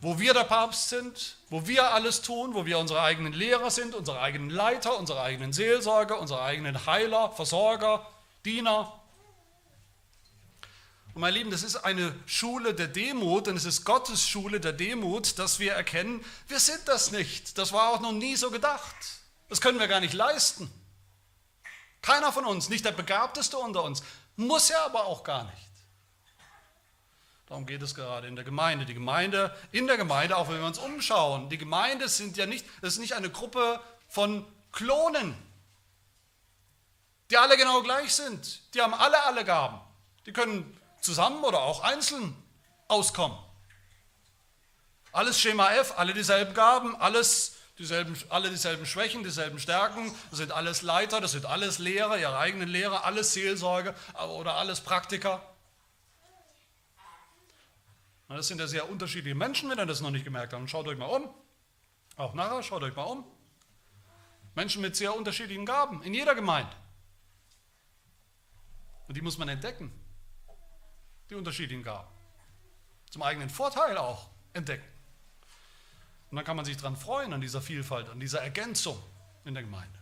wo 0.00 0.18
wir 0.18 0.34
der 0.34 0.44
Papst 0.44 0.88
sind, 0.88 1.36
wo 1.48 1.66
wir 1.66 1.92
alles 1.92 2.22
tun, 2.22 2.54
wo 2.54 2.66
wir 2.66 2.78
unsere 2.78 3.02
eigenen 3.02 3.32
Lehrer 3.32 3.70
sind, 3.70 3.94
unsere 3.94 4.20
eigenen 4.20 4.50
Leiter, 4.50 4.98
unsere 4.98 5.22
eigenen 5.22 5.52
Seelsorger, 5.52 6.18
unsere 6.20 6.42
eigenen 6.42 6.86
Heiler, 6.86 7.30
Versorger, 7.30 8.06
Diener. 8.44 9.01
Und 11.14 11.20
meine 11.20 11.36
Lieben, 11.36 11.50
das 11.50 11.62
ist 11.62 11.76
eine 11.76 12.14
Schule 12.24 12.74
der 12.74 12.88
Demut 12.88 13.46
und 13.46 13.56
es 13.56 13.66
ist 13.66 13.84
Gottes 13.84 14.26
Schule 14.26 14.60
der 14.60 14.72
Demut, 14.72 15.38
dass 15.38 15.58
wir 15.58 15.74
erkennen, 15.74 16.24
wir 16.48 16.58
sind 16.58 16.80
das 16.86 17.10
nicht. 17.10 17.58
Das 17.58 17.72
war 17.72 17.90
auch 17.90 18.00
noch 18.00 18.12
nie 18.12 18.34
so 18.36 18.50
gedacht. 18.50 18.96
Das 19.50 19.60
können 19.60 19.78
wir 19.78 19.88
gar 19.88 20.00
nicht 20.00 20.14
leisten. 20.14 20.72
Keiner 22.00 22.32
von 22.32 22.46
uns, 22.46 22.70
nicht 22.70 22.84
der 22.84 22.92
Begabteste 22.92 23.58
unter 23.58 23.84
uns, 23.84 24.02
muss 24.36 24.70
ja 24.70 24.84
aber 24.86 25.04
auch 25.04 25.22
gar 25.22 25.44
nicht. 25.44 25.68
Darum 27.46 27.66
geht 27.66 27.82
es 27.82 27.94
gerade 27.94 28.26
in 28.26 28.34
der 28.34 28.46
Gemeinde. 28.46 28.86
Die 28.86 28.94
Gemeinde, 28.94 29.54
in 29.72 29.86
der 29.86 29.98
Gemeinde, 29.98 30.38
auch 30.38 30.48
wenn 30.48 30.58
wir 30.58 30.66
uns 30.66 30.78
umschauen, 30.78 31.50
die 31.50 31.58
Gemeinde 31.58 32.08
sind 32.08 32.38
ja 32.38 32.46
nicht, 32.46 32.64
das 32.80 32.94
ist 32.94 32.98
nicht 33.00 33.12
eine 33.12 33.28
Gruppe 33.28 33.78
von 34.08 34.46
Klonen, 34.72 35.36
die 37.30 37.36
alle 37.36 37.58
genau 37.58 37.82
gleich 37.82 38.14
sind. 38.14 38.62
Die 38.74 38.80
haben 38.80 38.94
alle 38.94 39.22
alle 39.24 39.44
Gaben. 39.44 39.78
Die 40.24 40.32
können 40.32 40.80
zusammen 41.02 41.44
oder 41.44 41.60
auch 41.60 41.82
einzeln 41.82 42.34
auskommen. 42.88 43.36
Alles 45.12 45.38
Schema 45.38 45.70
F, 45.72 45.92
alle 45.98 46.14
dieselben 46.14 46.54
Gaben, 46.54 46.96
alles 46.96 47.56
dieselben, 47.78 48.16
alle 48.30 48.48
dieselben 48.48 48.86
Schwächen, 48.86 49.22
dieselben 49.24 49.58
Stärken. 49.58 50.14
Das 50.30 50.38
sind 50.38 50.52
alles 50.52 50.80
Leiter, 50.80 51.20
das 51.20 51.32
sind 51.32 51.44
alles 51.44 51.78
Lehrer, 51.78 52.16
ihre 52.16 52.38
eigenen 52.38 52.68
Lehrer, 52.68 53.04
alles 53.04 53.34
Seelsorge 53.34 53.94
oder 54.38 54.54
alles 54.54 54.80
Praktiker. 54.80 55.42
Das 58.28 58.48
sind 58.48 58.58
ja 58.58 58.66
sehr 58.66 58.88
unterschiedliche 58.88 59.34
Menschen, 59.34 59.68
wenn 59.68 59.78
ihr 59.78 59.84
das 59.84 60.00
noch 60.00 60.10
nicht 60.10 60.24
gemerkt 60.24 60.54
habt. 60.54 60.70
schaut 60.70 60.88
euch 60.88 60.96
mal 60.96 61.04
um. 61.04 61.28
Auch 62.16 62.32
nachher, 62.32 62.62
schaut 62.62 62.82
euch 62.82 62.96
mal 62.96 63.02
um. 63.02 63.24
Menschen 64.54 64.80
mit 64.80 64.96
sehr 64.96 65.14
unterschiedlichen 65.14 65.66
Gaben 65.66 66.02
in 66.02 66.14
jeder 66.14 66.34
Gemeinde. 66.34 66.74
Und 69.08 69.16
die 69.16 69.20
muss 69.20 69.36
man 69.36 69.48
entdecken. 69.50 69.92
Die 71.32 71.36
unterschiedlichen 71.38 71.82
Gaben. 71.82 72.06
Zum 73.08 73.22
eigenen 73.22 73.48
Vorteil 73.48 73.96
auch 73.96 74.28
entdecken. 74.52 74.84
Und 76.30 76.36
dann 76.36 76.44
kann 76.44 76.56
man 76.56 76.66
sich 76.66 76.76
daran 76.76 76.94
freuen, 76.94 77.32
an 77.32 77.40
dieser 77.40 77.62
Vielfalt, 77.62 78.10
an 78.10 78.20
dieser 78.20 78.42
Ergänzung 78.42 79.02
in 79.46 79.54
der 79.54 79.62
Gemeinde. 79.62 79.98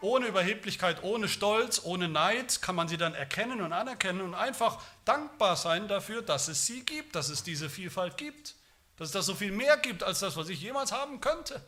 Ohne 0.00 0.28
Überheblichkeit, 0.28 1.02
ohne 1.02 1.28
Stolz, 1.28 1.82
ohne 1.84 2.08
Neid 2.08 2.62
kann 2.62 2.74
man 2.74 2.88
sie 2.88 2.96
dann 2.96 3.14
erkennen 3.14 3.60
und 3.60 3.74
anerkennen 3.74 4.22
und 4.22 4.34
einfach 4.34 4.82
dankbar 5.04 5.54
sein 5.54 5.86
dafür, 5.86 6.22
dass 6.22 6.48
es 6.48 6.64
sie 6.64 6.82
gibt, 6.86 7.14
dass 7.14 7.28
es 7.28 7.42
diese 7.42 7.68
Vielfalt 7.68 8.16
gibt, 8.16 8.54
dass 8.96 9.08
es 9.08 9.12
da 9.12 9.20
so 9.20 9.34
viel 9.34 9.52
mehr 9.52 9.76
gibt 9.76 10.02
als 10.02 10.20
das, 10.20 10.34
was 10.38 10.48
ich 10.48 10.62
jemals 10.62 10.92
haben 10.92 11.20
könnte. 11.20 11.62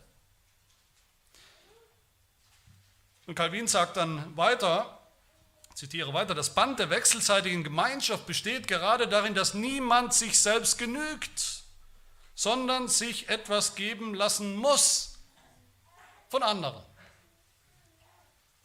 Und 3.26 3.34
Calvin 3.34 3.66
sagt 3.66 3.98
dann 3.98 4.34
weiter, 4.38 4.95
zitiere 5.76 6.14
weiter, 6.14 6.34
das 6.34 6.54
Band 6.54 6.78
der 6.78 6.88
wechselseitigen 6.88 7.62
Gemeinschaft 7.62 8.26
besteht 8.26 8.66
gerade 8.66 9.06
darin, 9.06 9.34
dass 9.34 9.52
niemand 9.52 10.14
sich 10.14 10.40
selbst 10.40 10.78
genügt, 10.78 11.62
sondern 12.34 12.88
sich 12.88 13.28
etwas 13.28 13.74
geben 13.74 14.14
lassen 14.14 14.56
muss 14.56 15.18
von 16.28 16.42
anderen. 16.42 16.82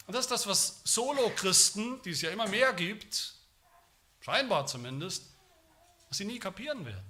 Und 0.07 0.15
das 0.15 0.25
ist 0.25 0.31
das, 0.31 0.47
was 0.47 0.81
Solo-Christen, 0.85 2.01
die 2.03 2.11
es 2.11 2.21
ja 2.21 2.31
immer 2.31 2.47
mehr 2.47 2.71
gibt, 2.71 3.33
scheinbar 4.21 4.65
zumindest, 4.65 5.25
was 6.07 6.17
sie 6.17 6.25
nie 6.25 6.39
kapieren 6.39 6.85
werden. 6.85 7.05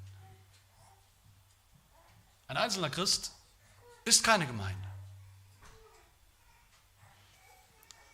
Ein 2.48 2.58
einzelner 2.58 2.90
Christ 2.90 3.34
ist 4.04 4.24
keine 4.24 4.48
Gemeinde. 4.48 4.91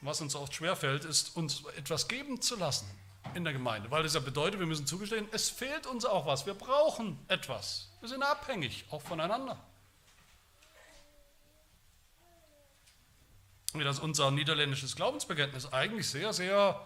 Was 0.02 0.22
uns 0.22 0.36
oft 0.36 0.54
schwerfällt, 0.54 1.06
ist, 1.06 1.36
uns 1.36 1.64
etwas 1.76 2.08
geben 2.08 2.42
zu 2.42 2.56
lassen 2.56 2.88
in 3.34 3.44
der 3.44 3.54
Gemeinde, 3.54 3.92
weil 3.92 4.04
das 4.04 4.14
ja 4.14 4.20
bedeutet, 4.20 4.60
wir 4.60 4.68
müssen 4.68 4.88
zugestehen, 4.88 5.28
es 5.32 5.50
fehlt 5.50 5.86
uns 5.86 6.06
auch 6.06 6.26
was. 6.26 6.46
Wir 6.46 6.54
brauchen 6.54 7.20
etwas. 7.28 7.90
Wir 8.00 8.10
sind 8.10 8.24
abhängig, 8.24 8.86
auch 8.90 9.02
voneinander. 9.02 9.58
wie 13.80 13.84
das 13.84 14.00
unser 14.00 14.32
niederländisches 14.32 14.96
Glaubensbekenntnis 14.96 15.72
eigentlich 15.72 16.10
sehr, 16.10 16.34
sehr 16.34 16.86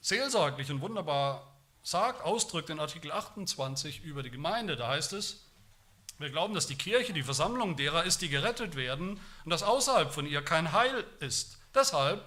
seelsorglich 0.00 0.70
und 0.70 0.80
wunderbar 0.80 1.56
sagt, 1.82 2.22
ausdrückt 2.22 2.70
in 2.70 2.80
Artikel 2.80 3.12
28 3.12 4.02
über 4.02 4.22
die 4.22 4.30
Gemeinde. 4.30 4.76
Da 4.76 4.88
heißt 4.88 5.12
es, 5.12 5.48
wir 6.18 6.30
glauben, 6.30 6.54
dass 6.54 6.66
die 6.66 6.76
Kirche 6.76 7.12
die 7.12 7.22
Versammlung 7.22 7.76
derer 7.76 8.04
ist, 8.04 8.22
die 8.22 8.28
gerettet 8.28 8.76
werden 8.76 9.20
und 9.44 9.50
dass 9.50 9.62
außerhalb 9.62 10.12
von 10.12 10.26
ihr 10.26 10.42
kein 10.42 10.72
Heil 10.72 11.04
ist. 11.20 11.58
Deshalb 11.74 12.24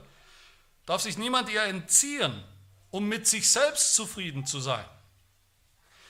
darf 0.85 1.01
sich 1.01 1.17
niemand 1.17 1.49
ihr 1.49 1.63
entziehen, 1.63 2.43
um 2.91 3.07
mit 3.07 3.27
sich 3.27 3.49
selbst 3.49 3.95
zufrieden 3.95 4.45
zu 4.45 4.59
sein. 4.59 4.85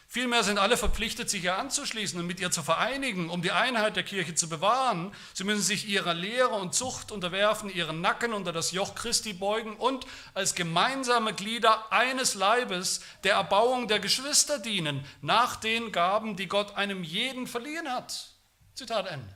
Vielmehr 0.07 0.43
sind 0.43 0.59
alle 0.59 0.77
verpflichtet, 0.77 1.29
sich 1.29 1.43
ihr 1.43 1.57
anzuschließen 1.57 2.19
und 2.19 2.27
mit 2.27 2.39
ihr 2.39 2.51
zu 2.51 2.63
vereinigen, 2.63 3.29
um 3.29 3.41
die 3.41 3.51
Einheit 3.51 3.95
der 3.95 4.03
Kirche 4.03 4.35
zu 4.35 4.47
bewahren. 4.47 5.13
Sie 5.33 5.43
müssen 5.43 5.61
sich 5.61 5.89
ihrer 5.89 6.13
Lehre 6.13 6.53
und 6.53 6.73
Zucht 6.73 7.11
unterwerfen, 7.11 7.69
ihren 7.69 8.01
Nacken 8.01 8.31
unter 8.31 8.53
das 8.53 8.71
Joch 8.71 8.95
Christi 8.95 9.33
beugen 9.33 9.75
und 9.75 10.05
als 10.33 10.55
gemeinsame 10.55 11.33
Glieder 11.33 11.91
eines 11.91 12.35
Leibes 12.35 13.01
der 13.23 13.33
Erbauung 13.33 13.87
der 13.87 13.99
Geschwister 13.99 14.59
dienen, 14.59 15.03
nach 15.21 15.57
den 15.57 15.91
Gaben, 15.91 16.37
die 16.37 16.47
Gott 16.47 16.77
einem 16.77 17.03
jeden 17.03 17.47
verliehen 17.47 17.89
hat. 17.89 18.29
Zitat 18.75 19.07
Ende. 19.07 19.35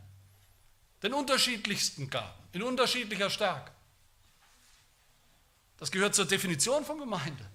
Den 1.02 1.14
unterschiedlichsten 1.14 2.10
Gaben, 2.10 2.44
in 2.54 2.62
unterschiedlicher 2.64 3.30
Stärke. 3.30 3.72
Das 5.80 5.92
gehört 5.92 6.14
zur 6.14 6.26
Definition 6.26 6.84
von 6.86 7.00
Gemeinde. 7.00 7.46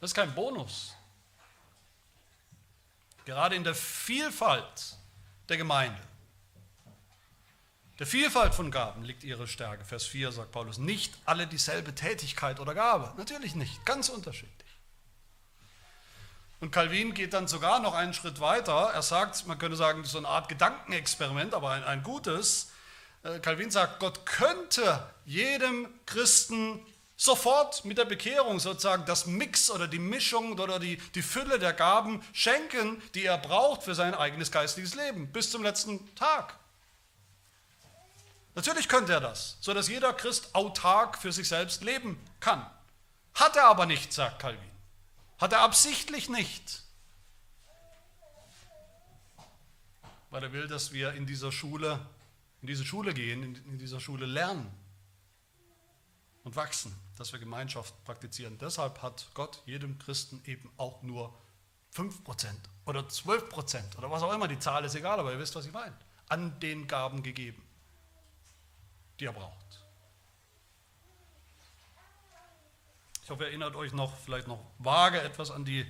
Das 0.00 0.10
ist 0.10 0.14
kein 0.14 0.34
Bonus. 0.34 0.94
Gerade 3.24 3.56
in 3.56 3.64
der 3.64 3.74
Vielfalt 3.74 4.96
der 5.48 5.56
Gemeinde, 5.56 6.00
der 7.98 8.06
Vielfalt 8.06 8.54
von 8.54 8.70
Gaben 8.70 9.04
liegt 9.04 9.24
ihre 9.24 9.48
Stärke. 9.48 9.84
Vers 9.84 10.04
4 10.04 10.30
sagt 10.30 10.52
Paulus, 10.52 10.76
nicht 10.76 11.14
alle 11.24 11.46
dieselbe 11.46 11.94
Tätigkeit 11.94 12.60
oder 12.60 12.74
Gabe. 12.74 13.14
Natürlich 13.16 13.54
nicht, 13.54 13.86
ganz 13.86 14.10
unterschiedlich. 14.10 14.52
Und 16.60 16.72
Calvin 16.72 17.14
geht 17.14 17.32
dann 17.32 17.48
sogar 17.48 17.80
noch 17.80 17.94
einen 17.94 18.12
Schritt 18.12 18.40
weiter. 18.40 18.90
Er 18.92 19.02
sagt, 19.02 19.46
man 19.46 19.58
könnte 19.58 19.76
sagen, 19.76 20.04
so 20.04 20.18
eine 20.18 20.28
Art 20.28 20.48
Gedankenexperiment, 20.48 21.54
aber 21.54 21.70
ein, 21.70 21.84
ein 21.84 22.02
gutes. 22.02 22.70
Äh, 23.22 23.40
Calvin 23.40 23.70
sagt, 23.70 23.98
Gott 23.98 24.26
könnte 24.26 25.06
jedem 25.24 25.88
Christen 26.06 26.80
sofort 27.16 27.84
mit 27.84 27.98
der 27.98 28.04
Bekehrung 28.04 28.60
sozusagen 28.60 29.06
das 29.06 29.26
Mix 29.26 29.70
oder 29.70 29.88
die 29.88 29.98
Mischung 29.98 30.58
oder 30.58 30.78
die, 30.78 30.98
die 31.14 31.22
Fülle 31.22 31.58
der 31.58 31.72
Gaben 31.72 32.22
schenken, 32.32 33.02
die 33.14 33.24
er 33.24 33.38
braucht 33.38 33.82
für 33.82 33.94
sein 33.94 34.14
eigenes 34.14 34.52
geistliches 34.52 34.94
Leben, 34.94 35.32
bis 35.32 35.50
zum 35.50 35.62
letzten 35.62 36.14
Tag. 36.14 36.58
Natürlich 38.54 38.88
könnte 38.88 39.12
er 39.12 39.20
das, 39.20 39.56
sodass 39.60 39.88
jeder 39.88 40.12
Christ 40.12 40.54
autark 40.54 41.18
für 41.18 41.32
sich 41.32 41.48
selbst 41.48 41.82
leben 41.82 42.18
kann. 42.40 42.64
Hat 43.34 43.56
er 43.56 43.66
aber 43.66 43.86
nicht, 43.86 44.12
sagt 44.12 44.40
Calvin. 44.40 44.70
Hat 45.38 45.52
er 45.52 45.60
absichtlich 45.60 46.28
nicht. 46.28 46.82
Weil 50.30 50.42
er 50.42 50.52
will, 50.52 50.68
dass 50.68 50.92
wir 50.92 51.12
in 51.12 51.26
dieser 51.26 51.52
Schule, 51.52 52.00
in 52.62 52.68
diese 52.68 52.84
Schule 52.84 53.12
gehen, 53.12 53.42
in, 53.42 53.54
in 53.72 53.78
dieser 53.78 54.00
Schule 54.00 54.24
lernen 54.26 54.70
und 56.46 56.56
wachsen 56.56 56.96
dass 57.16 57.32
wir 57.32 57.38
Gemeinschaft 57.38 57.94
praktizieren. 58.04 58.58
Deshalb 58.58 59.02
hat 59.02 59.26
Gott 59.34 59.62
jedem 59.66 59.98
Christen 59.98 60.42
eben 60.44 60.70
auch 60.76 61.02
nur 61.02 61.34
5% 61.94 62.12
oder 62.84 63.00
12% 63.00 63.96
oder 63.96 64.10
was 64.10 64.22
auch 64.22 64.32
immer, 64.32 64.48
die 64.48 64.58
Zahl 64.58 64.84
ist 64.84 64.94
egal, 64.94 65.18
aber 65.18 65.32
ihr 65.32 65.38
wisst, 65.38 65.54
was 65.54 65.66
ich 65.66 65.72
meine, 65.72 65.96
an 66.28 66.58
den 66.60 66.86
Gaben 66.86 67.22
gegeben, 67.22 67.62
die 69.18 69.24
er 69.24 69.32
braucht. 69.32 69.56
Ich 73.24 73.30
hoffe, 73.30 73.44
ihr 73.44 73.48
erinnert 73.48 73.74
euch 73.74 73.92
noch, 73.92 74.14
vielleicht 74.16 74.46
noch 74.46 74.60
vage 74.78 75.20
etwas 75.20 75.50
an 75.50 75.64
die 75.64 75.86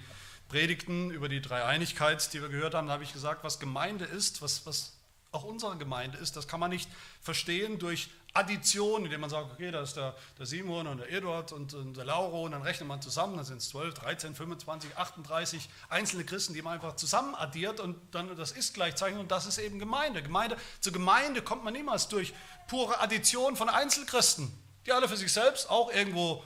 Predigten 0.48 1.10
über 1.10 1.28
die 1.28 1.42
Dreieinigkeit, 1.42 2.32
die 2.32 2.40
wir 2.40 2.48
gehört 2.48 2.74
haben. 2.74 2.86
Da 2.86 2.94
habe 2.94 3.02
ich 3.02 3.12
gesagt, 3.12 3.42
was 3.42 3.58
Gemeinde 3.58 4.04
ist, 4.04 4.42
was, 4.42 4.64
was 4.64 4.96
auch 5.32 5.42
unsere 5.42 5.76
Gemeinde 5.76 6.16
ist, 6.18 6.36
das 6.36 6.46
kann 6.46 6.60
man 6.60 6.70
nicht 6.70 6.88
verstehen 7.20 7.78
durch 7.78 8.10
Addition, 8.36 9.04
indem 9.04 9.20
man 9.20 9.30
sagt, 9.30 9.52
okay, 9.52 9.70
da 9.70 9.82
ist 9.82 9.96
der, 9.96 10.14
der 10.38 10.46
Simon 10.46 10.86
und 10.86 10.98
der 10.98 11.10
Eduard 11.10 11.52
und, 11.52 11.74
und, 11.74 11.96
der 11.96 12.04
Lauro 12.04 12.44
und 12.44 12.52
dann 12.52 12.62
rechnet 12.62 12.88
man 12.88 13.00
zusammen, 13.00 13.36
dann 13.36 13.44
sind 13.44 13.58
es 13.58 13.70
12, 13.70 13.94
13, 13.94 14.34
25, 14.34 14.96
38 14.96 15.68
einzelne 15.88 16.24
Christen, 16.24 16.54
die 16.54 16.62
man 16.62 16.74
einfach 16.74 16.96
zusammen 16.96 17.34
addiert 17.34 17.80
und 17.80 17.96
dann 18.14 18.36
das 18.36 18.52
ist 18.52 18.74
gleichzeitig 18.74 19.18
und 19.18 19.30
das 19.30 19.46
ist 19.46 19.58
eben 19.58 19.78
Gemeinde. 19.78 20.22
Gemeinde. 20.22 20.56
Zur 20.80 20.92
Gemeinde 20.92 21.42
kommt 21.42 21.64
man 21.64 21.72
niemals 21.72 22.08
durch 22.08 22.34
pure 22.68 23.00
Addition 23.00 23.56
von 23.56 23.68
Einzelchristen, 23.68 24.52
die 24.84 24.92
alle 24.92 25.08
für 25.08 25.16
sich 25.16 25.32
selbst 25.32 25.70
auch 25.70 25.90
irgendwo 25.92 26.44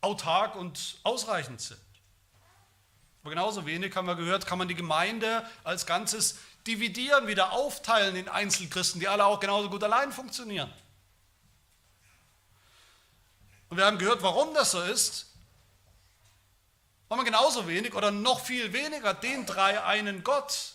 autark 0.00 0.54
und 0.54 0.98
ausreichend 1.02 1.60
sind. 1.60 1.80
Aber 3.22 3.30
genauso 3.30 3.66
wenig 3.66 3.94
haben 3.96 4.06
wir 4.06 4.14
gehört, 4.14 4.46
kann 4.46 4.58
man 4.58 4.68
die 4.68 4.74
Gemeinde 4.74 5.44
als 5.64 5.84
Ganzes 5.86 6.38
dividieren, 6.66 7.26
wieder 7.26 7.52
aufteilen 7.52 8.14
in 8.16 8.28
Einzelchristen, 8.28 9.00
die 9.00 9.08
alle 9.08 9.24
auch 9.24 9.40
genauso 9.40 9.70
gut 9.70 9.82
allein 9.82 10.12
funktionieren. 10.12 10.72
Und 13.68 13.76
wir 13.76 13.84
haben 13.84 13.98
gehört, 13.98 14.22
warum 14.22 14.54
das 14.54 14.72
so 14.72 14.82
ist. 14.82 15.34
Weil 17.08 17.16
man 17.16 17.24
genauso 17.24 17.66
wenig 17.66 17.94
oder 17.94 18.10
noch 18.10 18.40
viel 18.40 18.72
weniger 18.72 19.14
den 19.14 19.46
drei 19.46 19.82
einen 19.82 20.22
Gott 20.24 20.74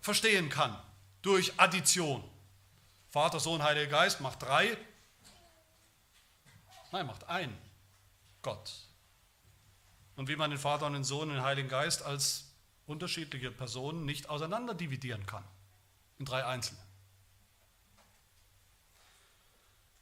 verstehen 0.00 0.48
kann 0.48 0.78
durch 1.22 1.58
Addition. 1.58 2.24
Vater, 3.10 3.40
Sohn, 3.40 3.62
Heiliger 3.62 3.90
Geist 3.90 4.20
macht 4.20 4.42
drei. 4.42 4.76
Nein, 6.92 7.06
macht 7.06 7.28
ein 7.28 7.56
Gott. 8.42 8.72
Und 10.16 10.28
wie 10.28 10.36
man 10.36 10.50
den 10.50 10.58
Vater 10.58 10.86
und 10.86 10.94
den 10.94 11.04
Sohn 11.04 11.28
und 11.28 11.36
den 11.36 11.42
Heiligen 11.42 11.68
Geist 11.68 12.02
als 12.02 12.44
unterschiedliche 12.86 13.50
Personen 13.50 14.04
nicht 14.04 14.30
auseinander 14.30 14.74
dividieren 14.74 15.26
kann 15.26 15.44
in 16.18 16.24
drei 16.24 16.44
Einzelne. 16.44 16.80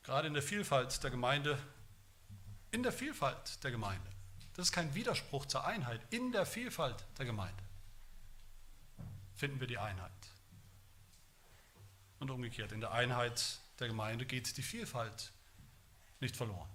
Gerade 0.07 0.28
in 0.28 0.34
der 0.34 0.42
Vielfalt 0.42 1.02
der 1.02 1.11
Gemeinde, 1.11 1.59
in 2.70 2.84
der 2.84 2.92
Vielfalt 2.92 3.62
der 3.64 3.72
Gemeinde. 3.72 4.09
Das 4.54 4.66
ist 4.66 4.72
kein 4.72 4.94
Widerspruch 4.94 5.46
zur 5.46 5.66
Einheit. 5.66 6.00
In 6.11 6.30
der 6.30 6.46
Vielfalt 6.46 7.04
der 7.18 7.26
Gemeinde 7.26 7.62
finden 9.34 9.59
wir 9.59 9.66
die 9.66 9.78
Einheit. 9.78 10.12
Und 12.20 12.30
umgekehrt, 12.30 12.70
in 12.70 12.80
der 12.80 12.92
Einheit 12.92 13.59
der 13.80 13.88
Gemeinde 13.88 14.26
geht 14.26 14.57
die 14.57 14.62
Vielfalt 14.62 15.32
nicht 16.20 16.36
verloren. 16.36 16.70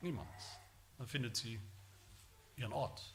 Niemand. 0.00 0.30
Dann 0.96 1.06
findet 1.06 1.36
sie 1.36 1.60
ihren 2.56 2.72
Ort. 2.72 3.14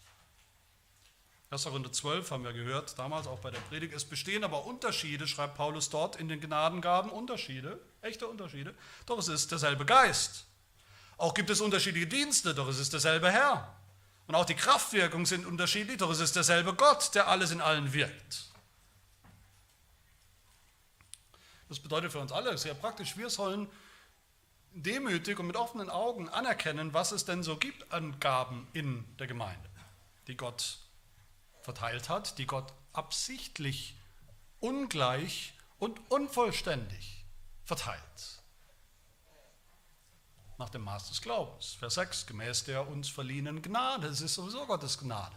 1. 1.51 1.63
Korinther 1.63 1.91
12 1.91 2.31
haben 2.31 2.43
wir 2.43 2.53
gehört, 2.53 2.97
damals 2.97 3.27
auch 3.27 3.39
bei 3.39 3.51
der 3.51 3.59
Predigt. 3.59 3.93
Es 3.93 4.05
bestehen 4.05 4.43
aber 4.43 4.65
Unterschiede, 4.65 5.27
schreibt 5.27 5.55
Paulus 5.55 5.89
dort 5.89 6.15
in 6.15 6.27
den 6.27 6.41
Gnadengaben, 6.41 7.11
Unterschiede, 7.11 7.79
echte 8.01 8.27
Unterschiede. 8.27 8.73
Doch 9.05 9.19
es 9.19 9.27
ist 9.27 9.51
derselbe 9.51 9.85
Geist. 9.85 10.45
Auch 11.17 11.33
gibt 11.33 11.49
es 11.49 11.61
unterschiedliche 11.61 12.07
Dienste, 12.07 12.55
doch 12.55 12.67
es 12.67 12.79
ist 12.79 12.93
derselbe 12.93 13.31
Herr. 13.31 13.75
Und 14.27 14.35
auch 14.35 14.45
die 14.45 14.55
Kraftwirkungen 14.55 15.25
sind 15.25 15.45
unterschiedlich, 15.45 15.97
doch 15.97 16.09
es 16.09 16.19
ist 16.19 16.35
derselbe 16.35 16.73
Gott, 16.73 17.13
der 17.13 17.27
alles 17.27 17.51
in 17.51 17.61
allen 17.61 17.93
wirkt. 17.93 18.45
Das 21.69 21.79
bedeutet 21.79 22.11
für 22.11 22.19
uns 22.19 22.31
alle 22.31 22.57
sehr 22.57 22.73
praktisch, 22.73 23.17
wir 23.17 23.29
sollen 23.29 23.69
demütig 24.73 25.39
und 25.39 25.47
mit 25.47 25.55
offenen 25.55 25.89
Augen 25.89 26.27
anerkennen, 26.29 26.93
was 26.93 27.11
es 27.11 27.23
denn 27.25 27.43
so 27.43 27.55
gibt 27.57 27.91
an 27.93 28.19
Gaben 28.19 28.67
in 28.73 29.05
der 29.19 29.27
Gemeinde, 29.27 29.69
die 30.27 30.35
Gott 30.35 30.79
verteilt 31.65 32.07
hat, 32.07 32.37
die 32.37 32.45
Gott 32.45 32.71
absichtlich 32.93 33.97
ungleich 34.59 35.53
und 35.77 35.99
unvollständig 36.09 37.25
verteilt. 37.65 38.41
Nach 40.57 40.69
dem 40.69 40.83
Maß 40.83 41.09
des 41.09 41.21
Glaubens. 41.21 41.73
Vers 41.73 41.95
6, 41.95 42.27
gemäß 42.27 42.63
der 42.63 42.87
uns 42.87 43.09
verliehenen 43.09 43.61
Gnade. 43.61 44.07
Es 44.07 44.21
ist 44.21 44.35
sowieso 44.35 44.65
Gottes 44.65 44.97
Gnade. 44.97 45.35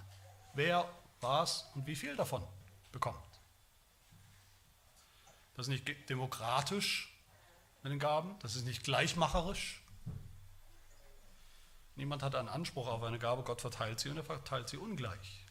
Wer, 0.55 0.89
was 1.21 1.69
und 1.75 1.87
wie 1.87 1.97
viel 1.97 2.15
davon 2.15 2.47
bekommt. 2.93 3.19
Das 5.57 5.67
ist 5.67 5.71
nicht 5.71 6.09
demokratisch 6.09 7.13
mit 7.83 7.91
den 7.91 7.99
Gaben, 7.99 8.39
das 8.41 8.55
ist 8.55 8.65
nicht 8.65 8.85
gleichmacherisch. 8.85 9.83
Niemand 11.97 12.23
hat 12.23 12.37
einen 12.37 12.49
Anspruch 12.49 12.87
auf 12.87 13.03
eine 13.03 13.19
Gabe, 13.19 13.43
Gott 13.43 13.61
verteilt 13.61 13.99
sie 13.99 14.11
und 14.11 14.19
er 14.19 14.25
verteilt 14.25 14.69
sie 14.69 14.77
ungleich. 14.77 15.48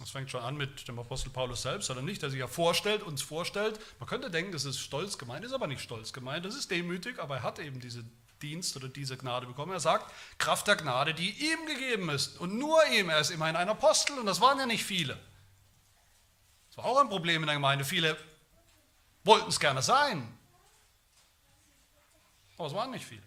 Das 0.00 0.10
fängt 0.10 0.30
schon 0.30 0.42
an 0.42 0.56
mit 0.56 0.88
dem 0.88 0.98
Apostel 0.98 1.28
Paulus 1.28 1.60
selbst, 1.60 1.90
oder 1.90 2.00
nicht, 2.00 2.22
der 2.22 2.30
sich 2.30 2.40
ja 2.40 2.46
vorstellt, 2.46 3.02
uns 3.02 3.20
vorstellt. 3.20 3.78
Man 3.98 4.08
könnte 4.08 4.30
denken, 4.30 4.50
das 4.50 4.64
ist 4.64 4.78
stolz 4.78 5.18
gemeint, 5.18 5.44
ist 5.44 5.52
aber 5.52 5.66
nicht 5.66 5.82
stolz 5.82 6.14
gemeint, 6.14 6.46
das 6.46 6.54
ist 6.54 6.70
demütig, 6.70 7.18
aber 7.18 7.36
er 7.36 7.42
hat 7.42 7.58
eben 7.58 7.80
diese 7.80 8.02
Dienst 8.40 8.74
oder 8.76 8.88
diese 8.88 9.18
Gnade 9.18 9.46
bekommen. 9.46 9.72
Er 9.72 9.80
sagt, 9.80 10.10
Kraft 10.38 10.66
der 10.66 10.76
Gnade, 10.76 11.12
die 11.12 11.52
ihm 11.52 11.66
gegeben 11.66 12.08
ist 12.08 12.40
und 12.40 12.58
nur 12.58 12.82
ihm. 12.86 13.10
Er 13.10 13.20
ist 13.20 13.30
immerhin 13.30 13.56
ein 13.56 13.68
Apostel 13.68 14.18
und 14.18 14.24
das 14.24 14.40
waren 14.40 14.58
ja 14.58 14.64
nicht 14.64 14.84
viele. 14.84 15.18
Das 16.68 16.78
war 16.78 16.86
auch 16.86 16.98
ein 16.98 17.10
Problem 17.10 17.42
in 17.42 17.46
der 17.46 17.56
Gemeinde. 17.56 17.84
Viele 17.84 18.16
wollten 19.22 19.50
es 19.50 19.60
gerne 19.60 19.82
sein, 19.82 20.26
aber 22.56 22.68
es 22.68 22.74
waren 22.74 22.90
nicht 22.90 23.04
viele. 23.04 23.22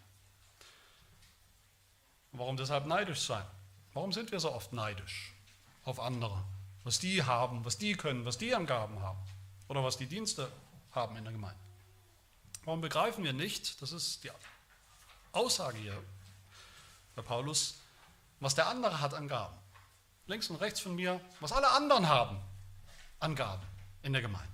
Warum 2.31 2.57
deshalb 2.57 2.87
neidisch 2.87 3.19
sein? 3.19 3.45
Warum 3.93 4.11
sind 4.11 4.31
wir 4.31 4.39
so 4.39 4.51
oft 4.51 4.73
neidisch 4.73 5.35
auf 5.83 5.99
andere? 5.99 6.43
Was 6.83 6.99
die 6.99 7.23
haben, 7.23 7.63
was 7.65 7.77
die 7.77 7.95
können, 7.95 8.25
was 8.25 8.37
die 8.37 8.53
an 8.53 8.65
Gaben 8.65 8.99
haben 9.01 9.19
oder 9.67 9.83
was 9.83 9.97
die 9.97 10.07
Dienste 10.07 10.51
haben 10.91 11.15
in 11.15 11.23
der 11.23 11.33
Gemeinde. 11.33 11.59
Warum 12.65 12.81
begreifen 12.81 13.23
wir 13.23 13.33
nicht, 13.33 13.81
das 13.81 13.91
ist 13.91 14.23
die 14.23 14.31
Aussage 15.31 15.77
hier, 15.77 16.03
bei 17.15 17.21
Paulus, 17.21 17.75
was 18.39 18.55
der 18.55 18.67
andere 18.67 18.99
hat 19.01 19.13
an 19.13 19.27
Gaben. 19.27 19.57
Links 20.27 20.49
und 20.49 20.57
rechts 20.57 20.79
von 20.79 20.95
mir, 20.95 21.19
was 21.39 21.51
alle 21.51 21.69
anderen 21.71 22.07
haben 22.07 22.39
an 23.19 23.35
Gaben 23.35 23.65
in 24.03 24.13
der 24.13 24.21
Gemeinde. 24.21 24.47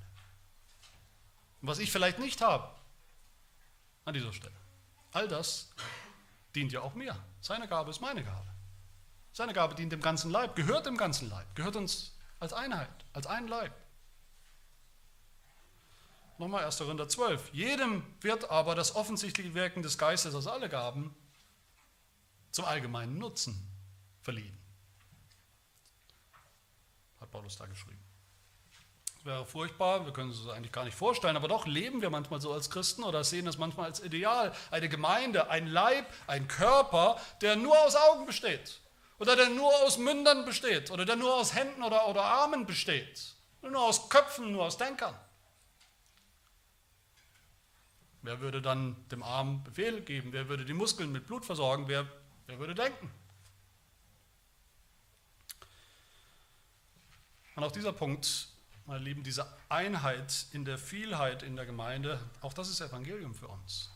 Und 1.61 1.67
was 1.67 1.79
ich 1.79 1.91
vielleicht 1.91 2.19
nicht 2.19 2.41
habe 2.41 2.69
an 4.05 4.13
dieser 4.13 4.33
Stelle. 4.33 4.55
All 5.11 5.27
das 5.27 5.69
dient 6.55 6.71
ja 6.71 6.81
auch 6.81 6.93
mir. 6.93 7.15
Seine 7.41 7.67
Gabe 7.67 7.91
ist 7.91 8.01
meine 8.01 8.23
Gabe. 8.23 8.47
Seine 9.31 9.53
Gabe 9.53 9.75
dient 9.75 9.91
dem 9.91 10.01
ganzen 10.01 10.31
Leib, 10.31 10.55
gehört 10.55 10.85
dem 10.85 10.97
ganzen 10.97 11.29
Leib, 11.29 11.55
gehört 11.55 11.75
uns 11.75 12.13
als 12.39 12.53
Einheit, 12.53 12.89
als 13.13 13.27
ein 13.27 13.47
Leib. 13.47 13.73
Nochmal 16.37 16.63
1. 16.63 16.77
Korinther 16.77 17.09
12. 17.09 17.53
Jedem 17.53 18.03
wird 18.21 18.49
aber 18.49 18.73
das 18.73 18.95
offensichtliche 18.95 19.53
Wirken 19.53 19.83
des 19.83 19.97
Geistes 19.97 20.33
aus 20.33 20.47
alle 20.47 20.69
Gaben 20.69 21.13
zum 22.51 22.63
allgemeinen 22.63 23.17
Nutzen 23.17 23.67
verliehen. 24.21 24.57
Hat 27.19 27.29
Paulus 27.29 27.57
da 27.57 27.65
geschrieben. 27.65 27.99
Das 29.17 29.25
wäre 29.25 29.45
furchtbar, 29.45 30.05
wir 30.05 30.13
können 30.13 30.31
es 30.31 30.39
uns 30.39 30.47
eigentlich 30.47 30.71
gar 30.71 30.85
nicht 30.85 30.95
vorstellen, 30.95 31.35
aber 31.35 31.49
doch 31.49 31.67
leben 31.67 32.01
wir 32.01 32.09
manchmal 32.09 32.39
so 32.39 32.53
als 32.53 32.69
Christen 32.69 33.03
oder 33.03 33.25
sehen 33.25 33.45
es 33.45 33.57
manchmal 33.57 33.87
als 33.87 33.99
Ideal. 34.01 34.55
Eine 34.71 34.87
Gemeinde, 34.87 35.49
ein 35.49 35.67
Leib, 35.67 36.05
ein 36.25 36.47
Körper, 36.47 37.19
der 37.41 37.57
nur 37.57 37.77
aus 37.85 37.97
Augen 37.97 38.25
besteht 38.25 38.79
oder 39.19 39.35
der 39.35 39.49
nur 39.49 39.73
aus 39.83 39.97
Mündern 39.97 40.45
besteht 40.45 40.91
oder 40.91 41.05
der 41.05 41.15
nur 41.15 41.35
aus 41.35 41.53
Händen 41.53 41.83
oder, 41.83 42.07
oder 42.07 42.23
Armen 42.23 42.65
besteht, 42.65 43.35
nur 43.61 43.81
aus 43.81 44.09
Köpfen, 44.09 44.51
nur 44.51 44.65
aus 44.65 44.77
Denkern. 44.77 45.15
Wer 48.21 48.41
würde 48.41 48.61
dann 48.61 48.95
dem 49.09 49.23
Arm 49.23 49.63
Befehl 49.63 50.01
geben? 50.01 50.33
Wer 50.33 50.49
würde 50.49 50.65
die 50.65 50.73
Muskeln 50.73 51.11
mit 51.11 51.27
Blut 51.27 51.45
versorgen? 51.45 51.87
Wer, 51.87 52.05
wer 52.47 52.59
würde 52.59 52.75
denken? 52.75 53.09
Und 57.55 57.63
auch 57.63 57.71
dieser 57.71 57.93
Punkt, 57.93 58.49
meine 58.85 59.03
Lieben, 59.03 59.23
diese 59.23 59.45
Einheit 59.69 60.47
in 60.51 60.65
der 60.65 60.77
Vielheit 60.77 61.43
in 61.43 61.55
der 61.55 61.65
Gemeinde, 61.65 62.19
auch 62.41 62.53
das 62.53 62.69
ist 62.69 62.81
Evangelium 62.81 63.33
für 63.35 63.47
uns. 63.47 63.89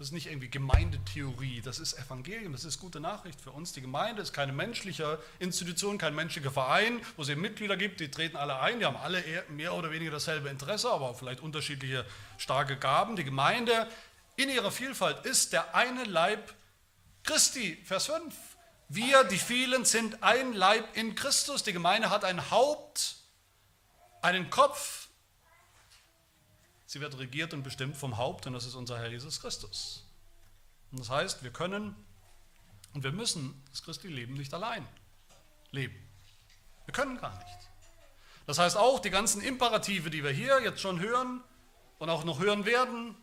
Das 0.00 0.08
ist 0.08 0.12
nicht 0.12 0.28
irgendwie 0.28 0.48
Gemeindetheorie, 0.48 1.60
das 1.60 1.78
ist 1.78 1.92
Evangelium, 1.92 2.52
das 2.52 2.64
ist 2.64 2.80
gute 2.80 3.00
Nachricht 3.00 3.38
für 3.38 3.50
uns. 3.50 3.74
Die 3.74 3.82
Gemeinde 3.82 4.22
ist 4.22 4.32
keine 4.32 4.50
menschliche 4.50 5.18
Institution, 5.40 5.98
kein 5.98 6.14
menschlicher 6.14 6.50
Verein, 6.50 7.02
wo 7.16 7.22
es 7.22 7.28
eben 7.28 7.42
Mitglieder 7.42 7.76
gibt, 7.76 8.00
die 8.00 8.10
treten 8.10 8.38
alle 8.38 8.58
ein, 8.60 8.78
die 8.78 8.86
haben 8.86 8.96
alle 8.96 9.22
mehr 9.50 9.74
oder 9.74 9.90
weniger 9.90 10.12
dasselbe 10.12 10.48
Interesse, 10.48 10.90
aber 10.90 11.14
vielleicht 11.14 11.40
unterschiedliche 11.40 12.06
starke 12.38 12.78
Gaben. 12.78 13.14
Die 13.14 13.24
Gemeinde 13.24 13.86
in 14.36 14.48
ihrer 14.48 14.70
Vielfalt 14.70 15.26
ist 15.26 15.52
der 15.52 15.74
eine 15.74 16.04
Leib 16.04 16.54
Christi, 17.22 17.76
Vers 17.84 18.06
5. 18.06 18.34
Wir, 18.88 19.24
die 19.24 19.36
vielen, 19.36 19.84
sind 19.84 20.22
ein 20.22 20.54
Leib 20.54 20.96
in 20.96 21.14
Christus. 21.14 21.62
Die 21.62 21.74
Gemeinde 21.74 22.08
hat 22.08 22.24
ein 22.24 22.50
Haupt, 22.50 23.16
einen 24.22 24.48
Kopf, 24.48 25.09
Sie 26.90 27.00
wird 27.00 27.16
regiert 27.20 27.54
und 27.54 27.62
bestimmt 27.62 27.96
vom 27.96 28.16
Haupt 28.16 28.48
und 28.48 28.52
das 28.52 28.66
ist 28.66 28.74
unser 28.74 28.98
Herr 28.98 29.08
Jesus 29.08 29.40
Christus. 29.40 30.02
Und 30.90 30.98
das 30.98 31.08
heißt, 31.08 31.44
wir 31.44 31.52
können 31.52 31.94
und 32.94 33.04
wir 33.04 33.12
müssen 33.12 33.62
das 33.70 33.84
Christi-Leben 33.84 34.34
nicht 34.34 34.52
allein 34.52 34.84
leben. 35.70 35.94
Wir 36.86 36.92
können 36.92 37.16
gar 37.20 37.32
nicht. 37.38 37.58
Das 38.44 38.58
heißt 38.58 38.76
auch, 38.76 38.98
die 38.98 39.10
ganzen 39.10 39.40
Imperative, 39.40 40.10
die 40.10 40.24
wir 40.24 40.32
hier 40.32 40.60
jetzt 40.62 40.80
schon 40.80 40.98
hören 40.98 41.44
und 42.00 42.10
auch 42.10 42.24
noch 42.24 42.40
hören 42.40 42.64
werden, 42.64 43.14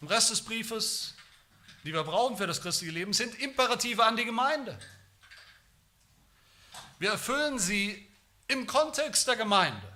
im 0.00 0.06
Rest 0.06 0.30
des 0.30 0.40
Briefes, 0.40 1.16
die 1.84 1.92
wir 1.92 2.02
brauchen 2.02 2.38
für 2.38 2.46
das 2.46 2.62
christliche 2.62 2.94
Leben, 2.94 3.12
sind 3.12 3.38
Imperative 3.40 4.02
an 4.02 4.16
die 4.16 4.24
Gemeinde. 4.24 4.78
Wir 6.98 7.10
erfüllen 7.10 7.58
sie 7.58 8.08
im 8.48 8.66
Kontext 8.66 9.28
der 9.28 9.36
Gemeinde. 9.36 9.93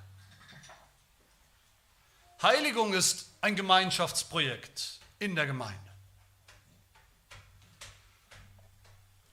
Heiligung 2.40 2.94
ist 2.94 3.32
ein 3.40 3.56
Gemeinschaftsprojekt 3.56 5.00
in 5.18 5.34
der 5.34 5.46
Gemeinde. 5.46 5.80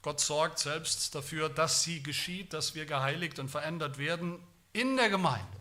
Gott 0.01 0.19
sorgt 0.19 0.57
selbst 0.57 1.13
dafür, 1.13 1.49
dass 1.49 1.83
sie 1.83 2.01
geschieht, 2.01 2.53
dass 2.53 2.73
wir 2.73 2.87
geheiligt 2.87 3.37
und 3.37 3.49
verändert 3.49 3.99
werden 3.99 4.39
in 4.73 4.97
der 4.97 5.09
Gemeinde. 5.09 5.59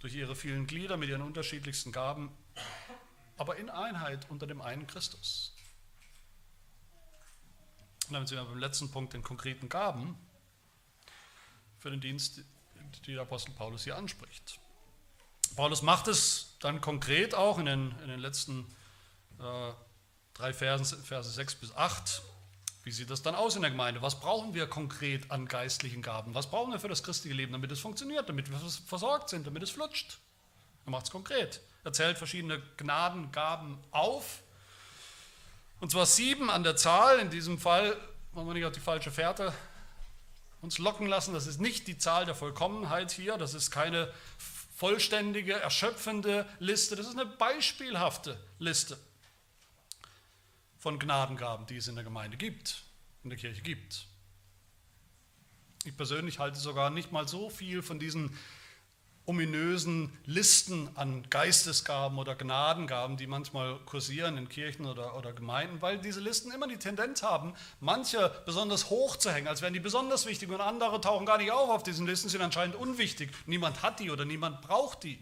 Durch 0.00 0.14
ihre 0.14 0.34
vielen 0.34 0.66
Glieder 0.66 0.96
mit 0.96 1.08
ihren 1.08 1.22
unterschiedlichsten 1.22 1.92
Gaben, 1.92 2.36
aber 3.36 3.56
in 3.56 3.70
Einheit 3.70 4.28
unter 4.28 4.48
dem 4.48 4.60
einen 4.60 4.88
Christus. 4.88 5.54
Und 8.08 8.14
damit 8.14 8.28
sind 8.28 8.38
wir 8.38 8.44
beim 8.44 8.58
letzten 8.58 8.90
Punkt, 8.90 9.12
den 9.12 9.22
konkreten 9.22 9.68
Gaben 9.68 10.18
für 11.78 11.92
den 11.92 12.00
Dienst, 12.00 12.40
die 13.06 13.12
der 13.12 13.22
Apostel 13.22 13.52
Paulus 13.52 13.84
hier 13.84 13.96
anspricht. 13.96 14.58
Paulus 15.56 15.82
macht 15.82 16.08
es 16.08 16.56
dann 16.60 16.80
konkret 16.80 17.34
auch 17.34 17.58
in 17.58 17.66
den, 17.66 17.94
in 18.02 18.08
den 18.08 18.20
letzten 18.20 18.66
äh, 19.38 19.72
drei 20.34 20.52
Versen, 20.52 21.02
Verse 21.02 21.30
6 21.30 21.56
bis 21.56 21.74
8. 21.74 22.22
Wie 22.84 22.90
sieht 22.90 23.10
das 23.10 23.22
dann 23.22 23.34
aus 23.34 23.54
in 23.54 23.62
der 23.62 23.70
Gemeinde? 23.70 24.02
Was 24.02 24.18
brauchen 24.18 24.54
wir 24.54 24.66
konkret 24.66 25.30
an 25.30 25.46
geistlichen 25.46 26.02
Gaben? 26.02 26.34
Was 26.34 26.48
brauchen 26.48 26.72
wir 26.72 26.80
für 26.80 26.88
das 26.88 27.02
christliche 27.02 27.36
Leben, 27.36 27.52
damit 27.52 27.70
es 27.70 27.80
funktioniert, 27.80 28.28
damit 28.28 28.50
wir 28.50 28.58
versorgt 28.86 29.28
sind, 29.28 29.46
damit 29.46 29.62
es 29.62 29.70
flutscht? 29.70 30.18
Er 30.84 30.90
macht 30.90 31.06
es 31.06 31.10
konkret. 31.10 31.60
Er 31.84 31.92
zählt 31.92 32.18
verschiedene 32.18 32.60
Gnadengaben 32.76 33.78
auf. 33.92 34.40
Und 35.80 35.90
zwar 35.90 36.06
sieben 36.06 36.50
an 36.50 36.64
der 36.64 36.76
Zahl. 36.76 37.20
In 37.20 37.30
diesem 37.30 37.58
Fall 37.58 37.96
wollen 38.32 38.46
wir 38.48 38.54
nicht 38.54 38.64
auf 38.64 38.72
die 38.72 38.80
falsche 38.80 39.10
Fährte 39.12 39.52
uns 40.60 40.78
locken 40.78 41.06
lassen. 41.06 41.34
Das 41.34 41.46
ist 41.46 41.60
nicht 41.60 41.86
die 41.88 41.98
Zahl 41.98 42.24
der 42.24 42.34
Vollkommenheit 42.34 43.10
hier. 43.10 43.36
Das 43.36 43.54
ist 43.54 43.70
keine 43.70 44.12
vollständige, 44.82 45.52
erschöpfende 45.52 46.44
Liste. 46.58 46.96
Das 46.96 47.06
ist 47.06 47.12
eine 47.12 47.24
beispielhafte 47.24 48.36
Liste 48.58 48.98
von 50.76 50.98
Gnadengaben, 50.98 51.68
die 51.68 51.76
es 51.76 51.86
in 51.86 51.94
der 51.94 52.02
Gemeinde 52.02 52.36
gibt, 52.36 52.82
in 53.22 53.30
der 53.30 53.38
Kirche 53.38 53.62
gibt. 53.62 54.08
Ich 55.84 55.96
persönlich 55.96 56.40
halte 56.40 56.58
sogar 56.58 56.90
nicht 56.90 57.12
mal 57.12 57.28
so 57.28 57.48
viel 57.48 57.80
von 57.80 58.00
diesen 58.00 58.36
ominösen 59.24 60.12
Listen 60.24 60.88
an 60.96 61.24
Geistesgaben 61.30 62.18
oder 62.18 62.34
Gnadengaben, 62.34 63.16
die 63.16 63.26
manchmal 63.26 63.78
kursieren 63.86 64.36
in 64.36 64.48
Kirchen 64.48 64.86
oder, 64.86 65.16
oder 65.16 65.32
Gemeinden, 65.32 65.80
weil 65.80 65.98
diese 65.98 66.20
Listen 66.20 66.50
immer 66.50 66.66
die 66.66 66.76
Tendenz 66.76 67.22
haben, 67.22 67.54
manche 67.78 68.32
besonders 68.44 68.90
hoch 68.90 69.16
zu 69.16 69.30
hängen, 69.30 69.46
als 69.46 69.62
wären 69.62 69.74
die 69.74 69.80
besonders 69.80 70.26
wichtig 70.26 70.50
und 70.50 70.60
andere 70.60 71.00
tauchen 71.00 71.24
gar 71.24 71.38
nicht 71.38 71.52
auf 71.52 71.70
auf 71.70 71.82
diesen 71.82 72.06
Listen, 72.06 72.28
sind 72.28 72.42
anscheinend 72.42 72.74
unwichtig. 72.74 73.30
Niemand 73.46 73.82
hat 73.82 74.00
die 74.00 74.10
oder 74.10 74.24
niemand 74.24 74.60
braucht 74.62 75.04
die. 75.04 75.18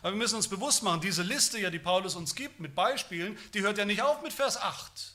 Aber 0.00 0.10
wir 0.10 0.18
müssen 0.18 0.34
uns 0.34 0.48
bewusst 0.48 0.82
machen, 0.82 1.00
diese 1.00 1.22
Liste, 1.22 1.60
ja, 1.60 1.70
die 1.70 1.78
Paulus 1.78 2.16
uns 2.16 2.34
gibt 2.34 2.58
mit 2.58 2.74
Beispielen, 2.74 3.38
die 3.54 3.62
hört 3.62 3.78
ja 3.78 3.84
nicht 3.84 4.02
auf 4.02 4.20
mit 4.22 4.32
Vers 4.32 4.56
8. 4.56 5.14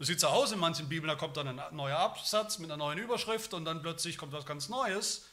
Das 0.00 0.08
sieht 0.08 0.18
so 0.18 0.26
aus 0.26 0.50
in 0.50 0.58
manchen 0.58 0.88
Bibeln, 0.88 1.08
da 1.08 1.14
kommt 1.14 1.36
dann 1.36 1.46
ein 1.46 1.76
neuer 1.76 1.98
Absatz 1.98 2.58
mit 2.58 2.70
einer 2.70 2.76
neuen 2.76 2.98
Überschrift 2.98 3.54
und 3.54 3.64
dann 3.64 3.82
plötzlich 3.82 4.18
kommt 4.18 4.32
was 4.32 4.44
ganz 4.44 4.68
Neues. 4.68 5.26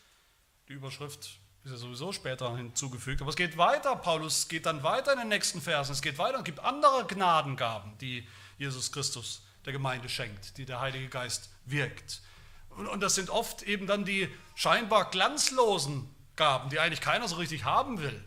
Die 0.69 0.73
Überschrift 0.73 1.40
ist 1.64 1.72
ja 1.72 1.78
sowieso 1.78 2.12
später 2.12 2.55
hinzugefügt. 2.55 3.22
Aber 3.22 3.30
es 3.30 3.36
geht 3.36 3.57
weiter. 3.57 3.95
Paulus 3.95 4.47
geht 4.47 4.66
dann 4.66 4.84
weiter 4.84 5.14
in 5.14 5.20
den 5.20 5.28
nächsten 5.28 5.62
Versen. 5.62 5.91
Es 5.91 6.01
geht 6.01 6.18
weiter 6.18 6.38
und 6.39 6.43
gibt 6.43 6.59
andere 6.59 7.05
Gnadengaben, 7.05 7.97
die 7.99 8.28
Jesus 8.57 8.91
Christus 8.91 9.43
der 9.66 9.74
Gemeinde 9.74 10.09
schenkt, 10.09 10.57
die 10.57 10.66
der 10.66 10.80
Heilige 10.80 11.07
Geist 11.07 11.49
wirkt. 11.66 12.22
Und, 12.70 12.88
und 12.88 13.01
das 13.01 13.16
sind 13.16 13.30
oft 13.30 13.64
eben 13.64 13.86
dann 13.86 14.05
die 14.05 14.28
scheinbar 14.55 15.09
glanzlosen 15.12 16.09
Gaben, 16.36 16.70
die 16.70 16.80
eigentlich 16.80 17.01
keiner 17.01 17.28
so 17.28 17.36
richtig 17.36 17.64
haben 17.66 18.01
will. 18.01 18.24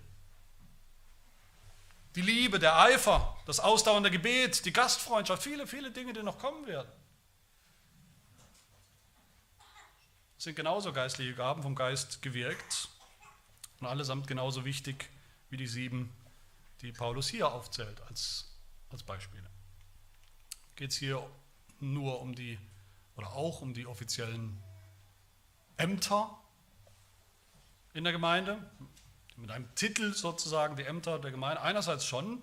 Die 2.14 2.22
Liebe, 2.22 2.60
der 2.60 2.78
Eifer, 2.78 3.36
das 3.46 3.58
ausdauernde 3.58 4.10
Gebet, 4.10 4.64
die 4.64 4.72
Gastfreundschaft, 4.72 5.42
viele, 5.42 5.66
viele 5.66 5.90
Dinge, 5.90 6.12
die 6.12 6.22
noch 6.22 6.38
kommen 6.38 6.66
werden. 6.66 6.90
Das 10.36 10.44
sind 10.44 10.54
genauso 10.54 10.92
geistliche 10.92 11.34
Gaben 11.34 11.62
vom 11.62 11.74
Geist 11.74 12.22
gewirkt. 12.22 12.88
Und 13.80 13.86
allesamt 13.86 14.26
genauso 14.26 14.64
wichtig 14.64 15.10
wie 15.50 15.56
die 15.56 15.66
sieben, 15.66 16.12
die 16.80 16.92
Paulus 16.92 17.28
hier 17.28 17.52
aufzählt 17.52 18.00
als, 18.08 18.50
als 18.90 19.02
Beispiele. 19.02 19.48
Geht 20.76 20.90
es 20.90 20.96
hier 20.96 21.24
nur 21.80 22.20
um 22.20 22.34
die, 22.34 22.58
oder 23.16 23.32
auch 23.32 23.60
um 23.60 23.74
die 23.74 23.86
offiziellen 23.86 24.58
Ämter 25.76 26.38
in 27.92 28.04
der 28.04 28.12
Gemeinde, 28.12 28.58
mit 29.36 29.50
einem 29.50 29.72
Titel 29.74 30.14
sozusagen, 30.14 30.76
die 30.76 30.84
Ämter 30.84 31.18
der 31.18 31.30
Gemeinde. 31.30 31.62
Einerseits 31.62 32.04
schon, 32.04 32.42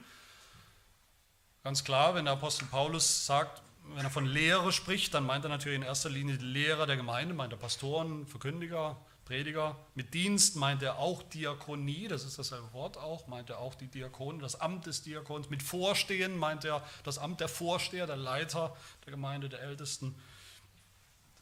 ganz 1.63 1.83
klar, 1.83 2.15
wenn 2.15 2.25
der 2.25 2.33
Apostel 2.33 2.65
Paulus 2.65 3.25
sagt, 3.25 3.61
wenn 3.95 4.05
er 4.05 4.11
von 4.11 4.25
Lehre 4.25 4.71
spricht, 4.71 5.13
dann 5.13 5.25
meint 5.25 5.45
er 5.45 5.49
natürlich 5.49 5.77
in 5.77 5.83
erster 5.83 6.09
Linie 6.09 6.37
die 6.37 6.45
Lehrer 6.45 6.85
der 6.85 6.97
Gemeinde, 6.97 7.33
meint 7.33 7.53
er 7.53 7.57
Pastoren, 7.57 8.27
Verkündiger, 8.27 8.97
Prediger. 9.31 9.77
Mit 9.95 10.13
Dienst 10.13 10.57
meint 10.57 10.83
er 10.83 10.97
auch 10.97 11.23
Diakonie, 11.23 12.09
das 12.09 12.25
ist 12.25 12.37
dasselbe 12.37 12.73
Wort 12.73 12.97
auch, 12.97 13.27
meint 13.27 13.49
er 13.49 13.59
auch 13.59 13.75
die 13.75 13.87
Diakone, 13.87 14.39
das 14.39 14.59
Amt 14.59 14.87
des 14.87 15.03
Diakons. 15.03 15.49
Mit 15.49 15.63
Vorstehen 15.63 16.35
meint 16.35 16.65
er 16.65 16.85
das 17.05 17.17
Amt 17.17 17.39
der 17.39 17.47
Vorsteher, 17.47 18.07
der 18.07 18.17
Leiter 18.17 18.75
der 19.05 19.11
Gemeinde, 19.11 19.47
der 19.47 19.61
Ältesten. 19.61 20.13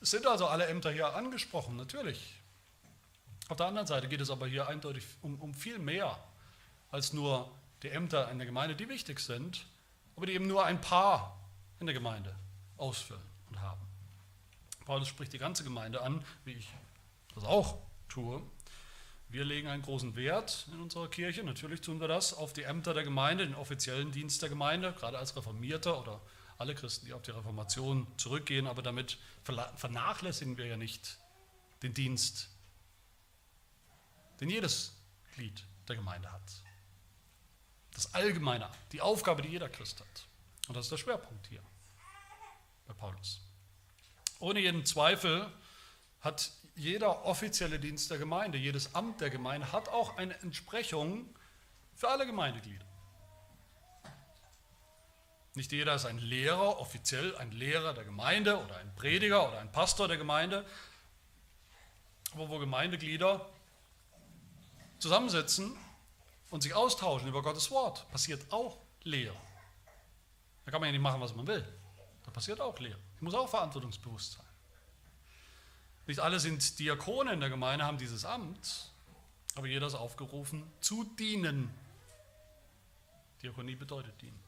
Es 0.01 0.11
sind 0.11 0.27
also 0.27 0.45
alle 0.45 0.67
Ämter 0.67 0.91
hier 0.91 1.15
angesprochen, 1.15 1.77
natürlich. 1.77 2.35
Auf 3.47 3.57
der 3.57 3.65
anderen 3.65 3.87
Seite 3.87 4.07
geht 4.07 4.21
es 4.21 4.29
aber 4.29 4.45
hier 4.45 4.67
eindeutig 4.67 5.03
um, 5.23 5.41
um 5.41 5.55
viel 5.55 5.79
mehr 5.79 6.15
als 6.91 7.11
nur 7.11 7.51
die 7.81 7.89
Ämter 7.89 8.29
in 8.29 8.37
der 8.37 8.45
Gemeinde, 8.45 8.75
die 8.75 8.87
wichtig 8.87 9.19
sind, 9.19 9.65
aber 10.15 10.27
die 10.27 10.33
eben 10.33 10.45
nur 10.45 10.63
ein 10.63 10.79
paar 10.79 11.39
in 11.79 11.87
der 11.87 11.95
Gemeinde 11.95 12.35
ausfüllen 12.77 13.23
und 13.49 13.59
haben. 13.61 13.81
Paulus 14.85 15.07
spricht 15.07 15.33
die 15.33 15.39
ganze 15.39 15.63
Gemeinde 15.63 16.01
an, 16.01 16.23
wie 16.45 16.53
ich 16.53 16.67
das 17.39 17.49
auch 17.49 17.77
tue. 18.07 18.41
Wir 19.29 19.45
legen 19.45 19.67
einen 19.67 19.83
großen 19.83 20.15
Wert 20.15 20.67
in 20.73 20.81
unserer 20.81 21.07
Kirche, 21.07 21.43
natürlich 21.43 21.81
tun 21.81 21.99
wir 21.99 22.07
das, 22.07 22.33
auf 22.33 22.51
die 22.51 22.63
Ämter 22.63 22.93
der 22.93 23.03
Gemeinde, 23.03 23.45
den 23.45 23.55
offiziellen 23.55 24.11
Dienst 24.11 24.41
der 24.41 24.49
Gemeinde, 24.49 24.91
gerade 24.93 25.19
als 25.19 25.35
Reformierter 25.35 26.01
oder 26.01 26.19
alle 26.57 26.73
Christen, 26.75 27.05
die 27.05 27.13
auf 27.13 27.21
die 27.21 27.31
Reformation 27.31 28.07
zurückgehen, 28.17 28.67
aber 28.67 28.81
damit 28.81 29.17
vernachlässigen 29.75 30.57
wir 30.57 30.65
ja 30.65 30.77
nicht 30.77 31.19
den 31.83 31.93
Dienst, 31.93 32.49
den 34.41 34.49
jedes 34.49 34.95
Glied 35.35 35.63
der 35.87 35.95
Gemeinde 35.95 36.31
hat. 36.31 36.63
Das 37.93 38.13
Allgemeine, 38.13 38.69
die 38.91 39.01
Aufgabe, 39.01 39.41
die 39.41 39.49
jeder 39.49 39.69
Christ 39.69 39.99
hat. 40.01 40.27
Und 40.67 40.75
das 40.75 40.85
ist 40.85 40.91
der 40.91 40.97
Schwerpunkt 40.97 41.47
hier 41.47 41.63
bei 42.87 42.93
Paulus. 42.93 43.41
Ohne 44.39 44.59
jeden 44.59 44.85
Zweifel 44.85 45.51
hat 46.21 46.51
jeder 46.80 47.25
offizielle 47.25 47.77
Dienst 47.77 48.09
der 48.09 48.17
Gemeinde, 48.17 48.57
jedes 48.57 48.95
Amt 48.95 49.19
der 49.19 49.30
Gemeinde 49.30 49.71
hat 49.73 49.89
auch 49.89 50.17
eine 50.17 50.39
Entsprechung 50.39 51.36
für 51.93 52.07
alle 52.07 52.25
Gemeindeglieder. 52.25 52.86
Nicht 55.55 55.73
jeder 55.73 55.95
ist 55.95 56.05
ein 56.05 56.19
Lehrer, 56.19 56.80
offiziell 56.80 57.36
ein 57.36 57.51
Lehrer 57.51 57.93
der 57.93 58.05
Gemeinde 58.05 58.63
oder 58.63 58.77
ein 58.77 58.95
Prediger 58.95 59.49
oder 59.49 59.59
ein 59.59 59.71
Pastor 59.73 60.07
der 60.07 60.15
Gemeinde, 60.15 60.65
aber 62.34 62.47
wo 62.47 62.59
Gemeindeglieder 62.59 63.49
zusammensitzen 64.99 65.75
und 66.49 66.61
sich 66.61 66.73
austauschen 66.73 67.27
über 67.27 67.41
Gottes 67.41 67.69
Wort, 67.71 68.09
passiert 68.09 68.53
auch 68.53 68.77
Lehre. 69.03 69.36
Da 70.63 70.71
kann 70.71 70.80
man 70.80 70.88
ja 70.88 70.91
nicht 70.93 71.01
machen, 71.01 71.19
was 71.19 71.36
man 71.36 71.45
will. 71.45 71.67
Da 72.23 72.32
passiert 72.32 72.61
auch 72.61 72.80
Lehre. 72.80 72.99
Ich 73.15 73.21
muss 73.21 73.34
auch 73.34 73.49
verantwortungsbewusst 73.49 74.34
sein. 74.34 74.49
Nicht 76.10 76.22
alle 76.22 76.39
sind 76.39 76.80
Diakone 76.80 77.34
in 77.34 77.39
der 77.39 77.51
Gemeinde, 77.51 77.86
haben 77.86 77.99
dieses 77.99 78.26
Amt, 78.26 78.89
aber 79.53 79.68
jeder 79.68 79.86
ist 79.86 79.93
aufgerufen 79.93 80.64
zu 80.82 81.03
dienen. 81.03 81.70
Diakonie 83.43 83.76
bedeutet 83.76 84.20
dienen. 84.20 84.39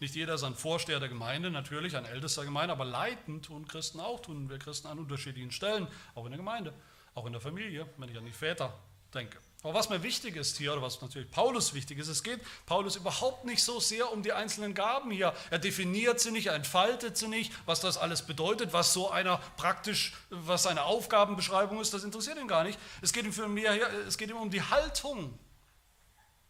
Nicht 0.00 0.16
jeder 0.16 0.34
ist 0.34 0.42
ein 0.42 0.56
Vorsteher 0.56 0.98
der 0.98 1.08
Gemeinde, 1.08 1.52
natürlich 1.52 1.96
ein 1.96 2.04
ältester 2.04 2.44
Gemeinde, 2.44 2.72
aber 2.72 2.84
leiten 2.84 3.42
tun 3.42 3.68
Christen 3.68 4.00
auch, 4.00 4.22
tun 4.22 4.50
wir 4.50 4.58
Christen 4.58 4.88
an 4.88 4.98
unterschiedlichen 4.98 5.52
Stellen, 5.52 5.86
auch 6.16 6.24
in 6.24 6.32
der 6.32 6.38
Gemeinde, 6.38 6.74
auch 7.14 7.26
in 7.26 7.32
der 7.32 7.40
Familie, 7.40 7.88
wenn 7.98 8.08
ich 8.08 8.18
an 8.18 8.24
die 8.24 8.32
Väter 8.32 8.76
denke. 9.14 9.38
Aber 9.62 9.74
was 9.74 9.88
mir 9.88 10.02
wichtig 10.02 10.34
ist 10.34 10.56
hier, 10.58 10.72
oder 10.72 10.82
was 10.82 11.00
natürlich 11.00 11.30
Paulus 11.30 11.72
wichtig 11.72 11.98
ist, 11.98 12.08
es 12.08 12.24
geht 12.24 12.40
Paulus 12.66 12.96
überhaupt 12.96 13.44
nicht 13.44 13.62
so 13.62 13.78
sehr 13.78 14.10
um 14.10 14.24
die 14.24 14.32
einzelnen 14.32 14.74
Gaben 14.74 15.12
hier. 15.12 15.32
Er 15.50 15.60
definiert 15.60 16.18
sie 16.18 16.32
nicht, 16.32 16.46
er 16.46 16.54
entfaltet 16.54 17.16
sie 17.16 17.28
nicht, 17.28 17.52
was 17.64 17.80
das 17.80 17.96
alles 17.96 18.22
bedeutet, 18.22 18.72
was 18.72 18.92
so 18.92 19.10
einer 19.10 19.38
praktisch, 19.56 20.14
was 20.30 20.64
seine 20.64 20.82
Aufgabenbeschreibung 20.82 21.80
ist, 21.80 21.94
das 21.94 22.02
interessiert 22.02 22.38
ihn 22.38 22.48
gar 22.48 22.64
nicht. 22.64 22.78
Es 23.02 23.12
geht 23.12 23.24
ihm 23.24 23.32
für 23.32 23.46
mehr, 23.46 23.88
es 24.08 24.18
geht 24.18 24.30
ihm 24.30 24.36
um 24.36 24.50
die 24.50 24.62
Haltung 24.62 25.38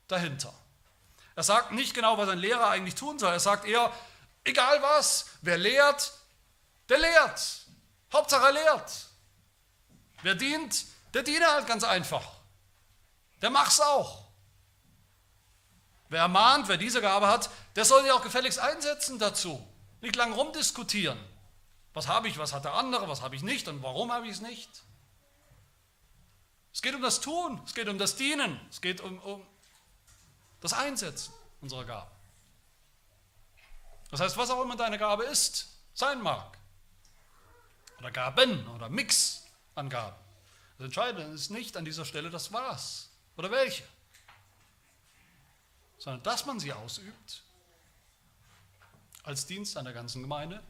dahinter. 0.09 0.55
Er 1.37 1.43
sagt 1.43 1.73
nicht 1.73 1.93
genau, 1.95 2.17
was 2.17 2.31
ein 2.31 2.39
Lehrer 2.39 2.71
eigentlich 2.71 2.95
tun 2.95 3.19
soll. 3.19 3.33
Er 3.33 3.41
sagt 3.41 3.67
eher, 3.67 3.93
egal 4.45 4.81
was, 4.81 5.27
wer 5.43 5.59
lehrt, 5.59 6.13
der 6.89 6.99
lehrt. 6.99 7.67
Hauptsache 8.11 8.47
er 8.47 8.53
lehrt. 8.53 9.07
Wer 10.23 10.35
dient, 10.35 10.87
der 11.13 11.23
diene 11.23 11.47
halt 11.47 11.67
ganz 11.67 11.85
einfach 11.85 12.42
der 13.43 13.51
macht's 13.51 13.81
auch. 13.81 14.23
Wer 16.09 16.21
ermahnt, 16.21 16.69
wer 16.69 16.77
diese 16.77 17.01
Gabe 17.01 17.27
hat, 17.29 17.51
der 17.77 17.85
soll 17.85 18.03
sich 18.03 18.13
auch 18.13 18.23
gefälligst 18.23 18.59
einsetzen 18.59 19.19
dazu. 19.19 19.67
Nicht 20.01 20.17
lang 20.17 20.33
rumdiskutieren. 20.33 21.19
Was 21.95 22.09
habe 22.09 22.29
ich, 22.29 22.39
was 22.39 22.53
hat 22.53 22.65
der 22.65 22.75
andere, 22.75 23.09
was 23.09 23.23
habe 23.23 23.37
ich 23.37 23.43
nicht 23.43 23.69
und 23.69 23.83
warum 23.83 24.13
habe 24.13 24.27
ich 24.27 24.33
es 24.33 24.41
nicht. 24.41 24.71
Es 26.73 26.81
geht 26.81 26.95
um 26.95 27.03
das 27.03 27.21
Tun, 27.21 27.61
es 27.67 27.75
geht 27.75 27.89
um 27.89 27.99
das 27.99 28.17
Dienen, 28.17 28.59
es 28.71 28.81
geht 28.81 29.01
um, 29.01 29.19
um 29.21 29.47
das 30.61 30.73
Einsetzen 30.73 31.35
unserer 31.61 31.85
Gabe. 31.85 32.11
Das 34.11 34.21
heißt, 34.21 34.37
was 34.37 34.51
auch 34.51 34.63
immer 34.63 34.77
deine 34.77 34.99
Gabe 34.99 35.25
ist, 35.25 35.69
sein 35.95 36.21
mag. 36.21 36.59
Oder 37.99 38.11
Gaben 38.11 38.69
oder 38.69 38.89
Mix 38.89 39.45
an 39.75 39.89
Gaben. 39.89 40.17
Das 40.79 40.87
Entscheidende 40.87 41.23
ist 41.35 41.51
nicht 41.51 41.77
an 41.77 41.85
dieser 41.85 42.05
Stelle 42.05 42.31
das 42.31 42.53
Was. 42.53 43.12
Oder 43.37 43.51
welche? 43.51 43.85
Sondern 45.99 46.23
dass 46.23 46.47
man 46.47 46.59
sie 46.61 46.73
ausübt 46.73 47.43
als 49.23 49.47
Dienst 49.47 49.77
an 49.77 49.85
der 49.85 49.95
ganzen 49.95 50.23
Gemeinde, 50.23 50.63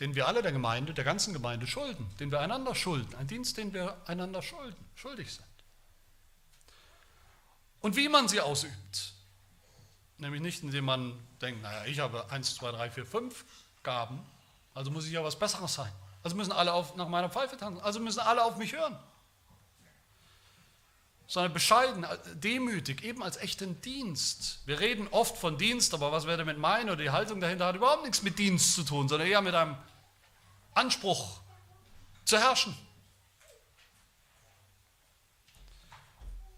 den 0.00 0.14
wir 0.14 0.28
alle 0.28 0.42
der 0.42 0.52
Gemeinde, 0.52 0.94
der 0.94 1.04
ganzen 1.04 1.32
Gemeinde 1.32 1.66
schulden, 1.66 2.08
den 2.20 2.30
wir 2.30 2.40
einander 2.40 2.74
schulden, 2.74 3.14
ein 3.16 3.26
Dienst, 3.26 3.56
den 3.56 3.72
wir 3.72 3.96
einander 4.06 4.42
schulden, 4.42 4.84
schuldig 4.94 5.34
sind. 5.34 5.46
Und 7.80 7.96
wie 7.96 8.08
man 8.08 8.28
sie 8.28 8.40
ausübt, 8.40 9.14
nämlich 10.18 10.42
nicht 10.42 10.62
indem 10.62 10.84
man 10.84 11.18
denkt, 11.40 11.62
naja, 11.62 11.84
ich 11.86 11.98
habe 11.98 12.30
1, 12.30 12.56
2, 12.56 12.72
3, 12.72 12.90
4, 12.90 13.06
5 13.06 13.44
Gaben, 13.82 14.24
also 14.74 14.90
muss 14.90 15.06
ich 15.06 15.12
ja 15.12 15.24
was 15.24 15.38
Besseres 15.38 15.74
sein. 15.74 15.92
Also 16.26 16.34
müssen 16.34 16.50
alle 16.50 16.72
auf, 16.72 16.96
nach 16.96 17.06
meiner 17.06 17.30
Pfeife 17.30 17.56
tanzen. 17.56 17.80
Also 17.82 18.00
müssen 18.00 18.18
alle 18.18 18.42
auf 18.42 18.56
mich 18.56 18.72
hören. 18.72 18.98
Sondern 21.28 21.52
bescheiden, 21.52 22.04
demütig, 22.34 23.04
eben 23.04 23.22
als 23.22 23.36
echten 23.36 23.80
Dienst. 23.80 24.58
Wir 24.66 24.80
reden 24.80 25.06
oft 25.12 25.38
von 25.38 25.56
Dienst, 25.56 25.94
aber 25.94 26.10
was 26.10 26.26
wir 26.26 26.36
damit 26.36 26.58
meinen 26.58 26.90
oder 26.90 27.00
die 27.04 27.10
Haltung 27.10 27.38
dahinter 27.40 27.66
hat 27.66 27.76
überhaupt 27.76 28.02
nichts 28.02 28.22
mit 28.22 28.40
Dienst 28.40 28.74
zu 28.74 28.82
tun, 28.82 29.08
sondern 29.08 29.28
eher 29.28 29.40
mit 29.40 29.54
einem 29.54 29.76
Anspruch 30.74 31.38
zu 32.24 32.38
herrschen. 32.38 32.76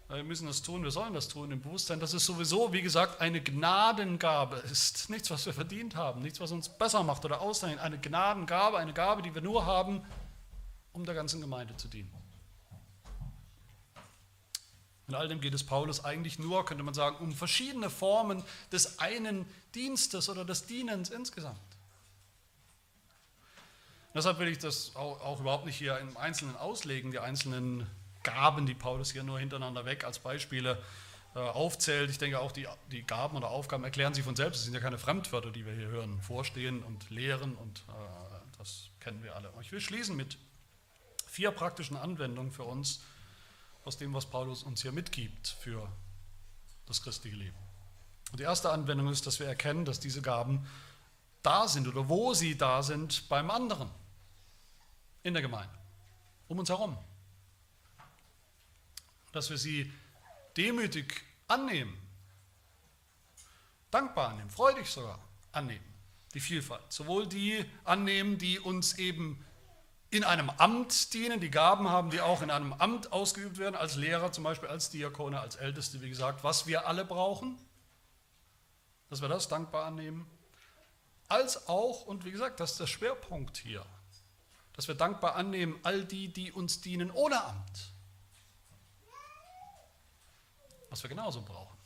Wir 0.09 0.23
müssen 0.23 0.47
das 0.47 0.63
tun, 0.63 0.83
wir 0.83 0.89
sollen 0.89 1.13
das 1.13 1.27
tun 1.27 1.51
im 1.51 1.61
Bewusstsein, 1.61 1.99
dass 1.99 2.13
es 2.13 2.25
sowieso, 2.25 2.73
wie 2.73 2.81
gesagt, 2.81 3.21
eine 3.21 3.41
Gnadengabe 3.41 4.57
ist. 4.71 5.07
Nichts, 5.11 5.29
was 5.29 5.45
wir 5.45 5.53
verdient 5.53 5.95
haben, 5.95 6.23
nichts, 6.23 6.39
was 6.39 6.51
uns 6.51 6.67
besser 6.67 7.03
macht 7.03 7.25
oder 7.25 7.41
auszeichnet. 7.41 7.79
Eine 7.79 7.99
Gnadengabe, 7.99 8.79
eine 8.79 8.91
Gabe, 8.91 9.21
die 9.21 9.35
wir 9.35 9.43
nur 9.43 9.67
haben, 9.67 10.03
um 10.93 11.05
der 11.05 11.13
ganzen 11.13 11.41
Gemeinde 11.41 11.77
zu 11.77 11.87
dienen. 11.87 12.11
In 15.07 15.13
all 15.13 15.27
dem 15.27 15.41
geht 15.41 15.53
es 15.53 15.63
Paulus 15.63 16.03
eigentlich 16.03 16.39
nur, 16.39 16.65
könnte 16.65 16.83
man 16.83 16.95
sagen, 16.95 17.17
um 17.17 17.31
verschiedene 17.31 17.91
Formen 17.91 18.43
des 18.71 18.97
einen 18.97 19.45
Dienstes 19.75 20.27
oder 20.27 20.43
des 20.43 20.65
Dienens 20.65 21.11
insgesamt. 21.11 21.59
Deshalb 24.15 24.39
will 24.39 24.47
ich 24.47 24.57
das 24.57 24.95
auch, 24.95 25.21
auch 25.21 25.39
überhaupt 25.39 25.67
nicht 25.67 25.77
hier 25.77 25.99
im 25.99 26.17
Einzelnen 26.17 26.55
auslegen, 26.55 27.11
die 27.11 27.19
einzelnen 27.19 27.87
Gaben, 28.23 28.65
die 28.65 28.73
Paulus 28.73 29.11
hier 29.11 29.23
nur 29.23 29.39
hintereinander 29.39 29.85
weg 29.85 30.03
als 30.03 30.19
Beispiele 30.19 30.81
äh, 31.35 31.39
aufzählt. 31.39 32.09
Ich 32.09 32.17
denke 32.17 32.39
auch, 32.39 32.51
die, 32.51 32.67
die 32.91 33.03
Gaben 33.03 33.37
oder 33.37 33.49
Aufgaben 33.49 33.83
erklären 33.83 34.13
sich 34.13 34.23
von 34.23 34.35
selbst. 34.35 34.59
Es 34.59 34.65
sind 34.65 34.73
ja 34.73 34.79
keine 34.79 34.97
Fremdwörter, 34.97 35.51
die 35.51 35.65
wir 35.65 35.73
hier 35.73 35.87
hören. 35.87 36.21
Vorstehen 36.21 36.83
und 36.83 37.09
lehren 37.09 37.55
und 37.55 37.79
äh, 37.87 38.57
das 38.57 38.89
kennen 38.99 39.23
wir 39.23 39.35
alle. 39.35 39.51
Ich 39.61 39.71
will 39.71 39.79
schließen 39.79 40.15
mit 40.15 40.37
vier 41.27 41.51
praktischen 41.51 41.95
Anwendungen 41.97 42.51
für 42.51 42.63
uns 42.63 43.01
aus 43.85 43.97
dem, 43.97 44.13
was 44.13 44.25
Paulus 44.25 44.63
uns 44.63 44.81
hier 44.81 44.91
mitgibt 44.91 45.47
für 45.47 45.87
das 46.87 47.01
christliche 47.01 47.37
Leben. 47.37 47.57
Und 48.31 48.39
die 48.39 48.43
erste 48.43 48.71
Anwendung 48.71 49.07
ist, 49.09 49.25
dass 49.25 49.39
wir 49.39 49.47
erkennen, 49.47 49.85
dass 49.85 49.99
diese 49.99 50.21
Gaben 50.21 50.67
da 51.41 51.67
sind 51.67 51.87
oder 51.87 52.09
wo 52.09 52.33
sie 52.33 52.57
da 52.57 52.83
sind 52.83 53.29
beim 53.29 53.49
anderen 53.49 53.89
in 55.23 55.33
der 55.33 55.41
Gemeinde, 55.41 55.73
um 56.47 56.59
uns 56.59 56.69
herum 56.69 56.97
dass 59.31 59.49
wir 59.49 59.57
sie 59.57 59.91
demütig 60.57 61.23
annehmen, 61.47 61.97
dankbar 63.91 64.29
annehmen, 64.29 64.49
freudig 64.49 64.87
sogar 64.87 65.19
annehmen, 65.51 65.85
die 66.33 66.39
Vielfalt. 66.39 66.91
Sowohl 66.91 67.27
die 67.27 67.65
annehmen, 67.83 68.37
die 68.37 68.59
uns 68.59 68.97
eben 68.97 69.45
in 70.11 70.23
einem 70.23 70.49
Amt 70.49 71.13
dienen, 71.13 71.39
die 71.39 71.51
Gaben 71.51 71.87
haben, 71.89 72.09
die 72.09 72.21
auch 72.21 72.41
in 72.41 72.49
einem 72.49 72.73
Amt 72.73 73.11
ausgeübt 73.11 73.57
werden, 73.57 73.75
als 73.75 73.95
Lehrer 73.95 74.31
zum 74.31 74.43
Beispiel, 74.43 74.69
als 74.69 74.89
Diakone, 74.89 75.39
als 75.39 75.55
Älteste, 75.55 76.01
wie 76.01 76.09
gesagt, 76.09 76.43
was 76.43 76.65
wir 76.65 76.87
alle 76.87 77.05
brauchen, 77.05 77.57
dass 79.09 79.21
wir 79.21 79.29
das 79.29 79.47
dankbar 79.47 79.85
annehmen, 79.85 80.27
als 81.27 81.67
auch, 81.67 82.05
und 82.05 82.25
wie 82.25 82.31
gesagt, 82.31 82.59
das 82.59 82.71
ist 82.71 82.79
der 82.79 82.87
Schwerpunkt 82.87 83.57
hier, 83.57 83.85
dass 84.73 84.87
wir 84.87 84.95
dankbar 84.95 85.35
annehmen, 85.35 85.79
all 85.83 86.05
die, 86.05 86.29
die 86.29 86.51
uns 86.51 86.81
dienen 86.81 87.11
ohne 87.11 87.43
Amt. 87.43 87.91
Was 90.89 91.03
wir 91.03 91.09
genauso 91.09 91.41
brauchen. 91.41 91.77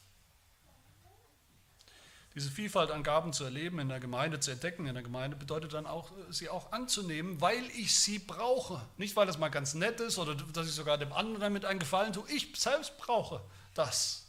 Diese 2.36 2.50
Vielfalt 2.50 2.90
an 2.90 3.04
Gaben 3.04 3.32
zu 3.32 3.44
erleben, 3.44 3.78
in 3.78 3.90
der 3.90 4.00
Gemeinde 4.00 4.40
zu 4.40 4.50
entdecken, 4.50 4.88
in 4.88 4.96
der 4.96 5.04
Gemeinde 5.04 5.38
bedeutet 5.38 5.74
dann 5.74 5.86
auch, 5.86 6.12
sie 6.30 6.50
auch 6.50 6.72
anzunehmen, 6.72 7.40
weil 7.42 7.64
ich 7.76 8.00
sie 8.00 8.18
brauche. 8.18 8.82
Nicht, 8.98 9.16
weil 9.16 9.28
das 9.28 9.38
mal 9.38 9.50
ganz 9.50 9.76
nett 9.76 10.00
ist 10.00 10.18
oder 10.18 10.34
dass 10.34 10.66
ich 10.66 10.74
sogar 10.74 10.98
dem 10.98 11.14
anderen 11.14 11.42
damit 11.42 11.66
einen 11.66 11.80
Gefallen 11.80 12.12
tue. 12.12 12.28
Ich 12.32 12.60
selbst 12.60 12.98
brauche 12.98 13.42
das. 13.76 14.26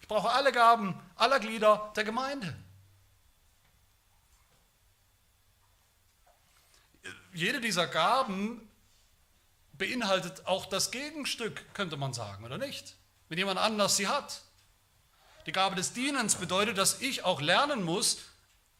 Ich 0.00 0.08
brauche 0.08 0.30
alle 0.30 0.50
Gaben 0.50 0.98
aller 1.16 1.40
Glieder 1.40 1.92
der 1.94 2.04
Gemeinde. 2.04 2.56
Jede 7.34 7.60
dieser 7.60 7.86
Gaben 7.86 8.66
beinhaltet 9.72 10.46
auch 10.46 10.66
das 10.66 10.90
Gegenstück, 10.90 11.74
könnte 11.74 11.96
man 11.96 12.14
sagen, 12.14 12.44
oder 12.44 12.56
nicht? 12.56 12.96
Wenn 13.28 13.38
jemand 13.38 13.58
anders 13.58 13.96
sie 13.96 14.08
hat. 14.08 14.42
Die 15.46 15.52
Gabe 15.52 15.76
des 15.76 15.92
Dienens 15.92 16.36
bedeutet, 16.36 16.78
dass 16.78 17.00
ich 17.00 17.24
auch 17.24 17.40
lernen 17.40 17.82
muss, 17.82 18.18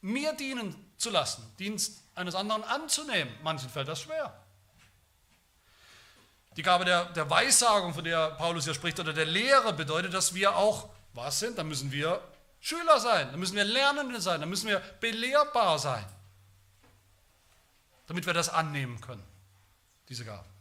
mir 0.01 0.33
dienen 0.35 0.75
zu 0.97 1.11
lassen, 1.11 1.45
Dienst 1.59 2.03
eines 2.15 2.35
anderen 2.35 2.65
anzunehmen. 2.65 3.35
Manchen 3.43 3.69
fällt 3.69 3.89
das 3.89 4.01
schwer. 4.01 4.39
Die 6.57 6.63
Gabe 6.63 6.85
der, 6.85 7.07
der 7.07 7.29
Weissagung, 7.29 7.95
von 7.95 8.05
der 8.05 8.31
Paulus 8.33 8.65
hier 8.65 8.75
spricht, 8.75 9.01
oder 9.01 9.13
der 9.13 9.25
Lehre 9.25 9.73
bedeutet, 9.73 10.15
dass 10.15 10.35
wir 10.35 10.57
auch, 10.57 10.89
was 11.13 11.41
sind? 11.41 11.59
Da 11.59 11.65
müssen 11.65 11.91
wir 11.91 12.21
Schüler 12.61 13.01
sein, 13.01 13.31
da 13.31 13.37
müssen 13.37 13.57
wir 13.57 13.65
Lernende 13.65 14.21
sein, 14.21 14.41
da 14.41 14.47
müssen 14.47 14.69
wir 14.69 14.81
belehrbar 15.01 15.79
sein, 15.79 16.05
damit 18.07 18.25
wir 18.25 18.33
das 18.33 18.49
annehmen 18.49 19.01
können, 19.01 19.25
diese 20.09 20.25
Gabe. 20.25 20.54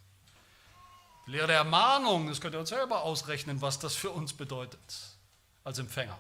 Lehre 1.26 1.53
Ermahnung, 1.53 2.28
das 2.28 2.41
könnt 2.41 2.55
ihr 2.55 2.59
uns 2.59 2.69
selber 2.69 3.03
ausrechnen, 3.03 3.61
was 3.61 3.80
das 3.80 3.95
für 3.95 4.11
uns 4.11 4.34
bedeutet 4.34 4.80
als 5.63 5.80
Empfänger. 5.80 6.19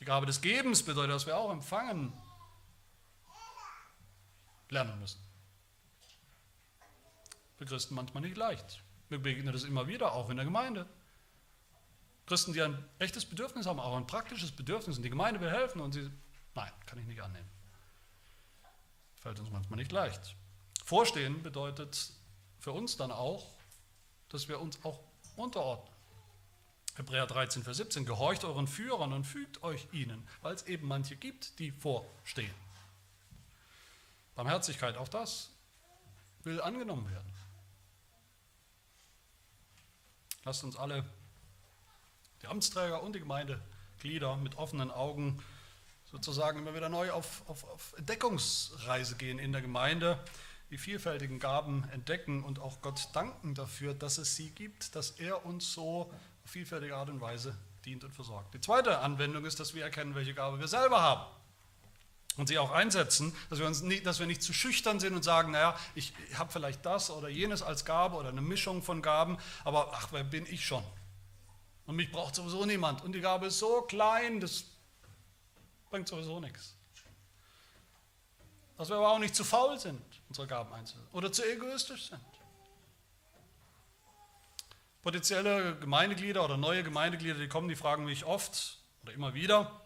Die 0.00 0.04
Gabe 0.04 0.26
des 0.26 0.40
Gebens 0.40 0.82
bedeutet, 0.82 1.14
dass 1.14 1.26
wir 1.26 1.36
auch 1.36 1.52
empfangen 1.52 2.12
lernen 4.70 4.98
müssen. 4.98 5.20
Für 7.56 7.66
Christen 7.66 7.94
manchmal 7.94 8.22
nicht 8.22 8.36
leicht. 8.36 8.82
Mir 9.10 9.18
begegnet 9.18 9.54
das 9.54 9.64
immer 9.64 9.86
wieder, 9.86 10.12
auch 10.12 10.30
in 10.30 10.36
der 10.36 10.46
Gemeinde. 10.46 10.88
Christen, 12.26 12.54
die 12.54 12.62
ein 12.62 12.82
echtes 12.98 13.26
Bedürfnis 13.26 13.66
haben, 13.66 13.78
auch 13.78 13.96
ein 13.96 14.06
praktisches 14.06 14.50
Bedürfnis, 14.50 14.96
und 14.96 15.02
die 15.02 15.10
Gemeinde 15.10 15.40
will 15.40 15.50
helfen 15.50 15.80
und 15.80 15.92
sie, 15.92 16.10
nein, 16.54 16.72
kann 16.86 16.98
ich 16.98 17.06
nicht 17.06 17.22
annehmen. 17.22 17.48
Fällt 19.16 19.38
uns 19.38 19.50
manchmal 19.50 19.78
nicht 19.78 19.92
leicht. 19.92 20.34
Vorstehen 20.84 21.42
bedeutet 21.42 22.12
für 22.62 22.70
uns 22.70 22.96
dann 22.96 23.10
auch, 23.10 23.44
dass 24.28 24.46
wir 24.46 24.60
uns 24.60 24.78
auch 24.84 25.00
unterordnen. 25.34 25.92
Hebräer 26.94 27.26
13, 27.26 27.64
Vers 27.64 27.78
17, 27.78 28.06
gehorcht 28.06 28.44
euren 28.44 28.68
Führern 28.68 29.12
und 29.12 29.24
fügt 29.24 29.64
euch 29.64 29.88
ihnen, 29.90 30.28
weil 30.42 30.54
es 30.54 30.62
eben 30.68 30.86
manche 30.86 31.16
gibt, 31.16 31.58
die 31.58 31.72
vorstehen. 31.72 32.54
Barmherzigkeit, 34.36 34.96
auch 34.96 35.08
das 35.08 35.50
will 36.44 36.60
angenommen 36.60 37.10
werden. 37.10 37.32
Lasst 40.44 40.62
uns 40.62 40.76
alle, 40.76 41.04
die 42.42 42.46
Amtsträger 42.46 43.02
und 43.02 43.14
die 43.14 43.20
Gemeindeglieder, 43.20 44.36
mit 44.36 44.56
offenen 44.56 44.92
Augen 44.92 45.42
sozusagen 46.12 46.60
immer 46.60 46.74
wieder 46.74 46.88
neu 46.88 47.10
auf, 47.10 47.42
auf, 47.48 47.64
auf 47.64 47.94
Entdeckungsreise 47.98 49.16
gehen 49.16 49.40
in 49.40 49.50
der 49.50 49.62
Gemeinde, 49.62 50.22
die 50.72 50.78
vielfältigen 50.78 51.38
Gaben 51.38 51.86
entdecken 51.92 52.42
und 52.42 52.58
auch 52.58 52.80
Gott 52.80 53.10
danken 53.12 53.54
dafür, 53.54 53.92
dass 53.92 54.16
es 54.16 54.36
sie 54.36 54.50
gibt, 54.50 54.96
dass 54.96 55.10
er 55.10 55.44
uns 55.44 55.70
so 55.70 56.10
auf 56.44 56.50
vielfältige 56.50 56.96
Art 56.96 57.10
und 57.10 57.20
Weise 57.20 57.54
dient 57.84 58.04
und 58.04 58.14
versorgt. 58.14 58.54
Die 58.54 58.60
zweite 58.60 59.00
Anwendung 59.00 59.44
ist, 59.44 59.60
dass 59.60 59.74
wir 59.74 59.84
erkennen, 59.84 60.14
welche 60.14 60.32
Gabe 60.32 60.58
wir 60.58 60.68
selber 60.68 61.02
haben 61.02 61.26
und 62.38 62.48
sie 62.48 62.58
auch 62.58 62.70
einsetzen, 62.70 63.36
dass 63.50 63.58
wir, 63.58 63.66
uns 63.66 63.82
nicht, 63.82 64.06
dass 64.06 64.18
wir 64.18 64.26
nicht 64.26 64.42
zu 64.42 64.54
schüchtern 64.54 64.98
sind 64.98 65.14
und 65.14 65.22
sagen, 65.22 65.52
naja, 65.52 65.78
ich 65.94 66.14
habe 66.38 66.50
vielleicht 66.50 66.86
das 66.86 67.10
oder 67.10 67.28
jenes 67.28 67.60
als 67.60 67.84
Gabe 67.84 68.16
oder 68.16 68.30
eine 68.30 68.40
Mischung 68.40 68.82
von 68.82 69.02
Gaben, 69.02 69.36
aber 69.64 69.90
ach, 69.92 70.08
wer 70.12 70.24
bin 70.24 70.46
ich 70.46 70.64
schon? 70.64 70.84
Und 71.84 71.96
mich 71.96 72.10
braucht 72.10 72.34
sowieso 72.34 72.64
niemand. 72.64 73.02
Und 73.02 73.12
die 73.12 73.20
Gabe 73.20 73.48
ist 73.48 73.58
so 73.58 73.82
klein, 73.82 74.40
das 74.40 74.64
bringt 75.90 76.08
sowieso 76.08 76.40
nichts. 76.40 76.74
Dass 78.78 78.88
wir 78.88 78.96
aber 78.96 79.10
auch 79.10 79.18
nicht 79.18 79.36
zu 79.36 79.44
faul 79.44 79.78
sind, 79.78 80.00
unsere 80.32 80.46
Gaben 80.46 80.72
einzusetzen 80.72 81.08
oder 81.12 81.30
zu 81.30 81.42
egoistisch 81.44 82.08
sind. 82.08 82.20
Potenzielle 85.02 85.76
Gemeindeglieder 85.78 86.42
oder 86.42 86.56
neue 86.56 86.82
Gemeindeglieder, 86.82 87.38
die 87.38 87.48
kommen, 87.48 87.68
die 87.68 87.76
fragen 87.76 88.06
mich 88.06 88.24
oft 88.24 88.78
oder 89.02 89.12
immer 89.12 89.34
wieder, 89.34 89.82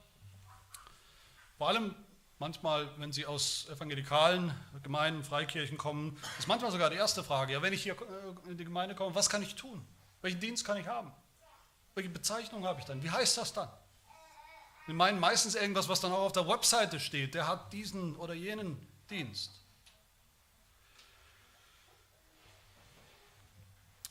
vor 1.59 1.69
allem 1.69 1.97
manchmal, 2.39 2.89
wenn 3.01 3.11
sie 3.11 3.27
aus 3.27 3.67
evangelikalen 3.71 4.55
Gemeinden, 4.85 5.25
Freikirchen 5.25 5.79
kommen, 5.79 6.17
ist 6.39 6.47
manchmal 6.47 6.71
sogar 6.71 6.91
die 6.91 6.97
erste 6.97 7.25
Frage, 7.25 7.55
ja, 7.55 7.63
wenn 7.63 7.73
ich 7.73 7.83
hier 7.83 7.95
äh, 7.95 8.51
in 8.51 8.57
die 8.57 8.65
Gemeinde 8.65 8.95
komme, 8.95 9.17
was 9.17 9.29
kann 9.29 9.43
ich 9.43 9.57
tun? 9.57 9.85
Welchen 10.23 10.39
Dienst 10.39 10.65
kann 10.65 10.77
ich 10.77 10.87
haben? 10.87 11.13
Welche 11.97 12.11
Bezeichnung 12.11 12.65
habe 12.67 12.79
ich 12.79 12.87
dann? 12.87 13.03
Wie 13.03 13.11
heißt 13.11 13.37
das 13.37 13.53
dann? 13.53 13.71
Wir 14.87 14.95
meinen 14.95 15.19
meistens 15.19 15.57
irgendwas, 15.57 15.89
was 15.89 16.01
dann 16.01 16.13
auch 16.13 16.27
auf 16.27 16.33
der 16.33 16.47
Webseite 16.47 17.01
steht. 17.01 17.35
Der 17.35 17.49
hat 17.49 17.73
diesen 17.73 18.15
oder 18.15 18.35
jenen 18.35 18.79
Dienst. 19.11 19.66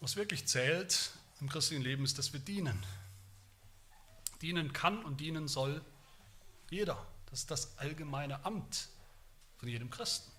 Was 0.02 0.16
wirklich 0.16 0.48
zählt 0.48 1.12
im 1.42 1.50
christlichen 1.50 1.84
Leben 1.84 2.04
ist, 2.04 2.18
dass 2.18 2.34
wir 2.34 2.40
dienen. 2.40 2.86
Dienen 4.42 4.74
kann 4.74 5.04
und 5.04 5.20
dienen 5.20 5.48
soll 5.48 5.84
jeder. 6.70 7.06
Das 7.30 7.40
ist 7.40 7.52
das 7.52 7.78
allgemeine 7.78 8.46
Amt 8.46 8.90
von 9.58 9.70
jedem 9.70 9.90
Christen. 9.90 10.32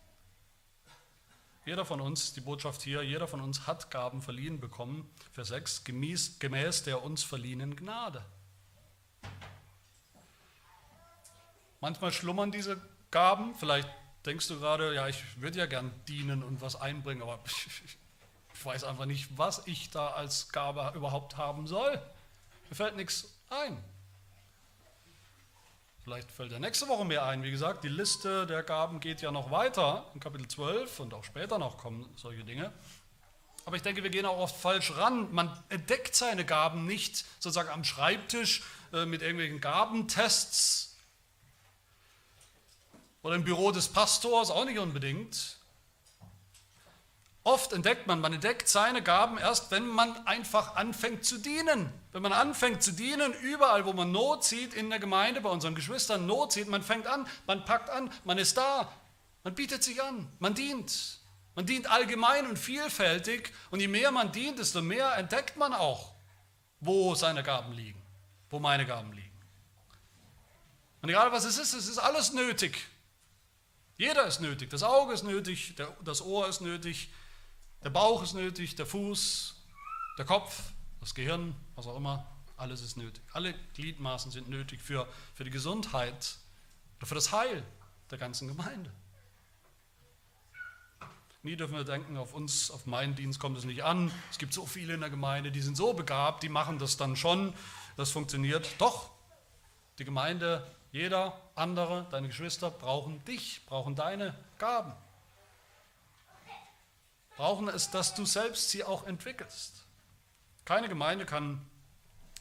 Jeder 1.64 1.84
von 1.84 2.00
uns, 2.00 2.32
die 2.32 2.40
Botschaft 2.40 2.82
hier, 2.82 3.02
jeder 3.02 3.26
von 3.26 3.40
uns 3.40 3.66
hat 3.66 3.90
Gaben 3.90 4.22
verliehen 4.22 4.60
bekommen, 4.60 5.10
Vers 5.32 5.48
6, 5.48 5.82
gemäß, 5.82 6.38
gemäß 6.38 6.84
der 6.84 7.02
uns 7.02 7.24
verliehenen 7.24 7.74
Gnade. 7.74 8.24
Manchmal 11.80 12.12
schlummern 12.12 12.52
diese 12.52 12.80
Gaben, 13.10 13.54
vielleicht 13.56 13.88
denkst 14.24 14.46
du 14.48 14.60
gerade, 14.60 14.94
ja, 14.94 15.08
ich 15.08 15.40
würde 15.40 15.58
ja 15.58 15.66
gern 15.66 15.92
dienen 16.06 16.44
und 16.44 16.60
was 16.60 16.76
einbringen, 16.76 17.22
aber 17.22 17.42
Ich 18.58 18.64
weiß 18.64 18.84
einfach 18.84 19.04
nicht, 19.04 19.36
was 19.36 19.66
ich 19.66 19.90
da 19.90 20.08
als 20.08 20.48
Gabe 20.48 20.92
überhaupt 20.94 21.36
haben 21.36 21.66
soll. 21.66 22.00
Mir 22.70 22.74
fällt 22.74 22.96
nichts 22.96 23.32
ein. 23.50 23.82
Vielleicht 26.02 26.30
fällt 26.30 26.52
ja 26.52 26.58
nächste 26.58 26.88
Woche 26.88 27.04
mehr 27.04 27.24
ein. 27.24 27.42
Wie 27.42 27.50
gesagt, 27.50 27.84
die 27.84 27.88
Liste 27.88 28.46
der 28.46 28.62
Gaben 28.62 29.00
geht 29.00 29.20
ja 29.20 29.30
noch 29.30 29.50
weiter 29.50 30.10
in 30.14 30.20
Kapitel 30.20 30.48
12 30.48 31.00
und 31.00 31.14
auch 31.14 31.24
später 31.24 31.58
noch 31.58 31.76
kommen 31.76 32.08
solche 32.16 32.44
Dinge. 32.44 32.72
Aber 33.66 33.76
ich 33.76 33.82
denke, 33.82 34.02
wir 34.02 34.10
gehen 34.10 34.24
auch 34.24 34.38
oft 34.38 34.56
falsch 34.56 34.96
ran. 34.96 35.32
Man 35.32 35.52
entdeckt 35.68 36.14
seine 36.14 36.44
Gaben 36.44 36.86
nicht 36.86 37.26
sozusagen 37.38 37.68
am 37.68 37.84
Schreibtisch 37.84 38.62
äh, 38.92 39.04
mit 39.04 39.20
irgendwelchen 39.20 39.60
Gabentests 39.60 40.96
oder 43.22 43.34
im 43.34 43.44
Büro 43.44 43.70
des 43.72 43.88
Pastors, 43.88 44.50
auch 44.50 44.64
nicht 44.64 44.78
unbedingt. 44.78 45.55
Oft 47.46 47.72
entdeckt 47.72 48.08
man, 48.08 48.20
man 48.20 48.32
entdeckt 48.32 48.68
seine 48.68 49.04
Gaben 49.04 49.38
erst, 49.38 49.70
wenn 49.70 49.86
man 49.86 50.26
einfach 50.26 50.74
anfängt 50.74 51.24
zu 51.24 51.38
dienen. 51.38 51.92
Wenn 52.10 52.20
man 52.20 52.32
anfängt 52.32 52.82
zu 52.82 52.90
dienen, 52.90 53.32
überall, 53.34 53.86
wo 53.86 53.92
man 53.92 54.10
Not 54.10 54.42
sieht 54.42 54.74
in 54.74 54.90
der 54.90 54.98
Gemeinde, 54.98 55.40
bei 55.40 55.48
unseren 55.48 55.76
Geschwistern 55.76 56.26
Not 56.26 56.50
sieht, 56.50 56.66
man 56.66 56.82
fängt 56.82 57.06
an, 57.06 57.24
man 57.46 57.64
packt 57.64 57.88
an, 57.88 58.10
man 58.24 58.38
ist 58.38 58.56
da, 58.56 58.92
man 59.44 59.54
bietet 59.54 59.84
sich 59.84 60.02
an, 60.02 60.28
man 60.40 60.54
dient. 60.54 61.20
Man 61.54 61.64
dient 61.66 61.88
allgemein 61.88 62.48
und 62.48 62.58
vielfältig 62.58 63.52
und 63.70 63.78
je 63.78 63.86
mehr 63.86 64.10
man 64.10 64.32
dient, 64.32 64.58
desto 64.58 64.82
mehr 64.82 65.16
entdeckt 65.16 65.56
man 65.56 65.72
auch, 65.72 66.14
wo 66.80 67.14
seine 67.14 67.44
Gaben 67.44 67.74
liegen, 67.74 68.02
wo 68.50 68.58
meine 68.58 68.86
Gaben 68.86 69.12
liegen. 69.12 69.40
Und 71.00 71.10
egal 71.10 71.30
was 71.30 71.44
es 71.44 71.58
ist, 71.58 71.74
es 71.74 71.86
ist 71.86 71.98
alles 71.98 72.32
nötig. 72.32 72.88
Jeder 73.98 74.26
ist 74.26 74.40
nötig. 74.40 74.68
Das 74.68 74.82
Auge 74.82 75.14
ist 75.14 75.22
nötig, 75.22 75.76
das 76.02 76.22
Ohr 76.22 76.48
ist 76.48 76.60
nötig, 76.60 77.08
der 77.86 77.90
Bauch 77.90 78.20
ist 78.24 78.34
nötig, 78.34 78.74
der 78.74 78.84
Fuß, 78.84 79.54
der 80.18 80.24
Kopf, 80.24 80.60
das 80.98 81.14
Gehirn, 81.14 81.54
was 81.76 81.86
auch 81.86 81.94
immer, 81.94 82.26
alles 82.56 82.82
ist 82.82 82.96
nötig. 82.96 83.22
Alle 83.32 83.54
Gliedmaßen 83.74 84.32
sind 84.32 84.48
nötig 84.48 84.82
für, 84.82 85.06
für 85.36 85.44
die 85.44 85.52
Gesundheit 85.52 86.36
oder 86.96 87.06
für 87.06 87.14
das 87.14 87.30
Heil 87.30 87.62
der 88.10 88.18
ganzen 88.18 88.48
Gemeinde. 88.48 88.90
Nie 91.44 91.54
dürfen 91.54 91.76
wir 91.76 91.84
denken, 91.84 92.16
auf 92.16 92.34
uns, 92.34 92.72
auf 92.72 92.86
meinen 92.86 93.14
Dienst 93.14 93.38
kommt 93.38 93.56
es 93.56 93.62
nicht 93.62 93.84
an. 93.84 94.10
Es 94.32 94.38
gibt 94.38 94.52
so 94.52 94.66
viele 94.66 94.94
in 94.94 95.00
der 95.00 95.10
Gemeinde, 95.10 95.52
die 95.52 95.62
sind 95.62 95.76
so 95.76 95.92
begabt, 95.92 96.42
die 96.42 96.48
machen 96.48 96.80
das 96.80 96.96
dann 96.96 97.14
schon, 97.14 97.54
das 97.96 98.10
funktioniert. 98.10 98.68
Doch, 98.78 99.10
die 100.00 100.04
Gemeinde, 100.04 100.66
jeder 100.90 101.40
andere, 101.54 102.08
deine 102.10 102.26
Geschwister 102.26 102.68
brauchen 102.68 103.24
dich, 103.26 103.64
brauchen 103.64 103.94
deine 103.94 104.34
Gaben. 104.58 104.92
Brauchen 107.36 107.68
es, 107.68 107.90
dass 107.90 108.14
du 108.14 108.24
selbst 108.24 108.70
sie 108.70 108.84
auch 108.84 109.06
entwickelst. 109.06 109.84
Keine 110.64 110.88
Gemeinde 110.88 111.26
kann 111.26 111.64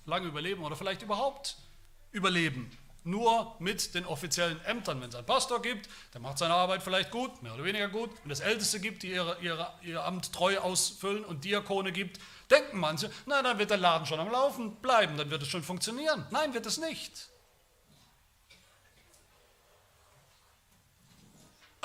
lange 0.05 0.27
überleben 0.27 0.63
oder 0.63 0.75
vielleicht 0.75 1.01
überhaupt 1.01 1.57
überleben. 2.11 2.75
Nur 3.03 3.55
mit 3.59 3.93
den 3.93 4.05
offiziellen 4.05 4.59
Ämtern. 4.65 4.99
Wenn 4.99 5.09
es 5.09 5.15
einen 5.15 5.27
Pastor 5.27 5.61
gibt, 5.61 5.87
der 6.13 6.21
macht 6.21 6.39
seine 6.39 6.55
Arbeit 6.55 6.81
vielleicht 6.81 7.11
gut, 7.11 7.43
mehr 7.43 7.53
oder 7.53 7.63
weniger 7.63 7.87
gut. 7.87 8.09
Wenn 8.23 8.31
es 8.31 8.39
Älteste 8.39 8.79
gibt, 8.79 9.03
die 9.03 9.11
ihre, 9.11 9.37
ihre, 9.41 9.71
ihr 9.83 10.03
Amt 10.03 10.33
treu 10.33 10.57
ausfüllen 10.57 11.23
und 11.23 11.43
Diakone 11.45 11.91
gibt, 11.91 12.19
denken 12.49 12.79
manche, 12.79 13.11
na, 13.27 13.43
dann 13.43 13.59
wird 13.59 13.69
der 13.69 13.77
Laden 13.77 14.07
schon 14.07 14.19
am 14.19 14.31
Laufen 14.31 14.75
bleiben, 14.77 15.17
dann 15.17 15.29
wird 15.29 15.43
es 15.43 15.49
schon 15.49 15.61
funktionieren. 15.61 16.25
Nein, 16.31 16.55
wird 16.55 16.65
es 16.65 16.79
nicht. 16.79 17.29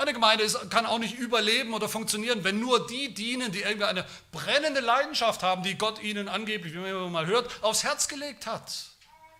Eine 0.01 0.15
Gemeinde 0.15 0.45
ist, 0.45 0.71
kann 0.71 0.87
auch 0.87 0.99
nicht 0.99 1.19
überleben 1.19 1.75
oder 1.75 1.87
funktionieren, 1.87 2.43
wenn 2.43 2.59
nur 2.59 2.87
die 2.87 3.13
dienen, 3.13 3.53
die 3.53 3.61
irgendeine 3.61 4.07
brennende 4.33 4.81
Leidenschaft 4.81 5.43
haben, 5.43 5.63
die 5.63 5.77
Gott 5.77 6.03
ihnen 6.03 6.27
angeblich, 6.27 6.73
wie 6.73 6.79
man 6.79 6.89
immer 6.89 7.11
mal 7.11 7.27
hört, 7.27 7.63
aufs 7.63 7.85
Herz 7.85 8.09
gelegt 8.09 8.47
hat. 8.47 8.73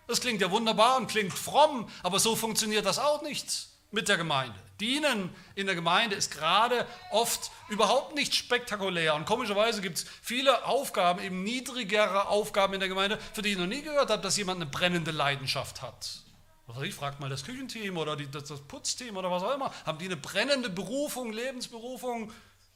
Das 0.05 0.21
klingt 0.21 0.39
ja 0.39 0.51
wunderbar 0.51 0.97
und 0.97 1.07
klingt 1.07 1.33
fromm, 1.33 1.89
aber 2.03 2.19
so 2.19 2.35
funktioniert 2.35 2.85
das 2.85 2.99
auch 2.99 3.23
nicht 3.23 3.69
mit 3.89 4.07
der 4.07 4.17
Gemeinde. 4.17 4.53
Dienen 4.79 5.33
in 5.55 5.65
der 5.65 5.73
Gemeinde 5.73 6.15
ist 6.15 6.29
gerade 6.29 6.85
oft 7.09 7.49
überhaupt 7.69 8.13
nicht 8.13 8.35
spektakulär. 8.35 9.15
Und 9.15 9.25
komischerweise 9.25 9.81
gibt 9.81 9.97
es 9.97 10.05
viele 10.21 10.65
Aufgaben, 10.65 11.23
eben 11.23 11.43
niedrigere 11.43 12.27
Aufgaben 12.27 12.75
in 12.75 12.79
der 12.81 12.89
Gemeinde, 12.89 13.17
für 13.33 13.41
die 13.41 13.53
ich 13.53 13.57
noch 13.57 13.65
nie 13.65 13.81
gehört 13.81 14.11
habe, 14.11 14.21
dass 14.21 14.37
jemand 14.37 14.61
eine 14.61 14.69
brennende 14.69 15.09
Leidenschaft 15.09 15.81
hat. 15.81 16.21
Was 16.71 16.79
weiß 16.79 16.87
ich, 16.87 16.95
fragt 16.95 17.19
mal 17.19 17.29
das 17.29 17.43
Küchenteam 17.43 17.97
oder 17.97 18.15
die, 18.15 18.31
das, 18.31 18.45
das 18.45 18.61
Putzteam 18.61 19.17
oder 19.17 19.29
was 19.29 19.43
auch 19.43 19.53
immer. 19.53 19.73
Haben 19.85 19.97
die 19.97 20.05
eine 20.05 20.15
brennende 20.15 20.69
Berufung, 20.69 21.33
Lebensberufung, 21.33 22.31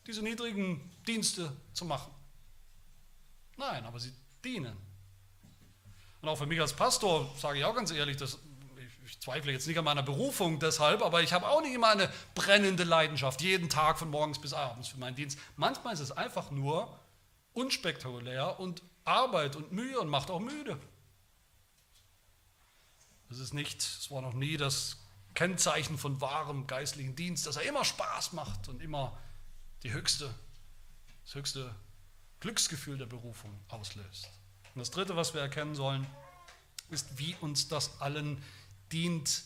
diese 0.05 0.21
niedrigen 0.21 0.91
Dienste 1.07 1.49
zu 1.71 1.85
machen? 1.85 2.13
Nein, 3.55 3.85
aber 3.85 4.01
sie 4.01 4.11
dienen. 4.43 4.75
Und 6.21 6.27
auch 6.27 6.35
für 6.35 6.45
mich 6.45 6.59
als 6.59 6.73
Pastor 6.73 7.33
sage 7.37 7.59
ich 7.59 7.63
auch 7.63 7.73
ganz 7.73 7.89
ehrlich, 7.91 8.17
dass 8.17 8.37
ich, 8.77 9.11
ich 9.11 9.21
zweifle 9.21 9.53
jetzt 9.53 9.65
nicht 9.65 9.77
an 9.77 9.85
meiner 9.85 10.03
Berufung 10.03 10.59
deshalb, 10.59 11.01
aber 11.01 11.23
ich 11.23 11.31
habe 11.31 11.47
auch 11.47 11.61
nicht 11.61 11.73
immer 11.73 11.91
eine 11.91 12.11
brennende 12.33 12.83
Leidenschaft, 12.83 13.41
jeden 13.41 13.69
Tag 13.69 13.97
von 13.97 14.09
morgens 14.09 14.41
bis 14.41 14.51
abends 14.51 14.89
für 14.89 14.97
meinen 14.97 15.15
Dienst. 15.15 15.39
Manchmal 15.55 15.93
ist 15.93 16.01
es 16.01 16.11
einfach 16.11 16.51
nur 16.51 16.99
unspektakulär 17.53 18.59
und 18.59 18.83
Arbeit 19.05 19.55
und 19.55 19.71
Mühe 19.71 19.97
und 20.01 20.09
macht 20.09 20.29
auch 20.29 20.41
müde. 20.41 20.77
Es 23.29 23.39
ist 23.39 23.53
nicht, 23.53 23.81
es 23.81 24.11
war 24.11 24.21
noch 24.21 24.33
nie 24.33 24.57
das 24.57 24.97
Kennzeichen 25.33 25.97
von 25.97 26.21
wahrem 26.21 26.67
geistlichen 26.67 27.15
Dienst, 27.15 27.45
dass 27.45 27.57
er 27.57 27.63
immer 27.63 27.83
Spaß 27.83 28.33
macht 28.33 28.69
und 28.69 28.81
immer 28.81 29.17
die 29.83 29.91
höchste, 29.91 30.33
das 31.25 31.35
höchste 31.35 31.75
Glücksgefühl 32.39 32.97
der 32.97 33.05
Berufung 33.05 33.51
auslöst. 33.67 34.29
Und 34.73 34.79
das 34.79 34.91
Dritte, 34.91 35.15
was 35.15 35.33
wir 35.33 35.41
erkennen 35.41 35.75
sollen, 35.75 36.05
ist, 36.89 37.17
wie 37.17 37.35
uns 37.41 37.67
das 37.67 37.99
allen 38.01 38.41
dient 38.91 39.43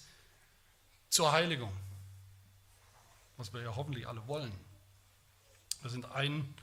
zur 1.09 1.31
Heiligung, 1.31 1.71
was 3.37 3.53
wir 3.53 3.61
ja 3.61 3.75
hoffentlich 3.75 4.07
alle 4.07 4.27
wollen. 4.27 4.51
Wir 5.81 5.89
sind 5.89 6.05
ein, 6.11 6.53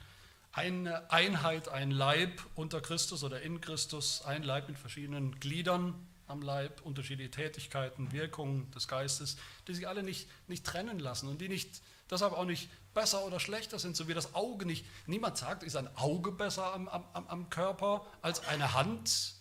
eine 0.51 1.09
Einheit, 1.11 1.69
ein 1.69 1.91
Leib 1.91 2.41
unter 2.55 2.81
Christus 2.81 3.23
oder 3.23 3.41
in 3.41 3.59
Christus, 3.61 4.21
ein 4.21 4.43
Leib 4.43 4.69
mit 4.69 4.77
verschiedenen 4.77 5.39
Gliedern, 5.39 6.06
am 6.27 6.41
Leib, 6.41 6.81
unterschiedliche 6.81 7.31
Tätigkeiten, 7.31 8.11
Wirkungen 8.11 8.69
des 8.71 8.87
Geistes, 8.87 9.37
die 9.67 9.73
sich 9.73 9.87
alle 9.87 10.03
nicht, 10.03 10.27
nicht 10.47 10.65
trennen 10.65 10.99
lassen 10.99 11.29
und 11.29 11.39
die 11.39 11.49
nicht, 11.49 11.81
deshalb 12.09 12.33
auch 12.33 12.45
nicht 12.45 12.69
besser 12.93 13.25
oder 13.25 13.39
schlechter 13.39 13.79
sind, 13.79 13.95
so 13.95 14.07
wie 14.07 14.13
das 14.13 14.35
Auge 14.35 14.65
nicht. 14.65 14.85
Niemand 15.05 15.37
sagt, 15.37 15.63
ist 15.63 15.75
ein 15.75 15.95
Auge 15.97 16.31
besser 16.31 16.73
am, 16.73 16.87
am, 16.87 17.05
am 17.13 17.49
Körper 17.49 18.05
als 18.21 18.45
eine 18.47 18.73
Hand. 18.73 19.35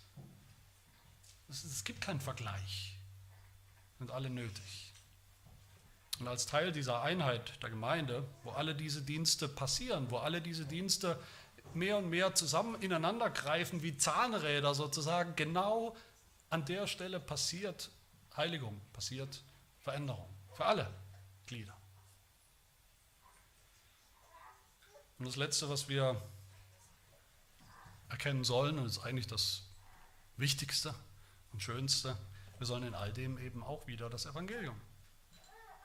Es, 1.49 1.65
es 1.65 1.85
gibt 1.85 2.01
keinen 2.01 2.21
Vergleich. 2.21 2.99
Sind 3.99 4.11
alle 4.11 4.31
nötig. 4.31 4.93
Und 6.21 6.29
als 6.29 6.47
Teil 6.47 6.73
dieser 6.73 7.03
Einheit 7.03 7.63
der 7.63 7.71
Gemeinde, 7.71 8.25
wo 8.43 8.51
alle 8.51 8.75
diese 8.75 9.03
Dienste 9.03 9.49
passieren, 9.49 10.11
wo 10.11 10.19
alle 10.19 10.41
diese 10.41 10.65
Dienste 10.65 11.19
mehr 11.75 11.99
und 11.99 12.09
mehr 12.09 12.35
zusammen 12.35 12.81
ineinander 12.81 13.29
greifen, 13.29 13.83
wie 13.83 13.97
Zahnräder 13.97 14.75
sozusagen, 14.75 15.37
genau 15.37 15.95
an 16.51 16.65
der 16.65 16.87
Stelle 16.87 17.21
passiert 17.21 17.91
Heiligung, 18.37 18.81
passiert 18.93 19.43
Veränderung 19.81 20.29
für 20.53 20.65
alle 20.65 20.93
Glieder. 21.47 21.77
Und 25.19 25.27
das 25.27 25.37
Letzte, 25.37 25.69
was 25.69 25.89
wir 25.89 26.21
erkennen 28.09 28.45
sollen, 28.45 28.79
und 28.79 28.87
ist 28.87 28.99
eigentlich 28.99 29.27
das 29.27 29.63
Wichtigste 30.37 30.95
und 31.53 31.63
Schönste, 31.63 32.17
wir 32.59 32.67
sollen 32.67 32.85
in 32.85 32.95
all 32.95 33.13
dem 33.13 33.39
eben 33.39 33.63
auch 33.63 33.87
wieder 33.87 34.11
das 34.11 34.27
Evangelium 34.27 34.81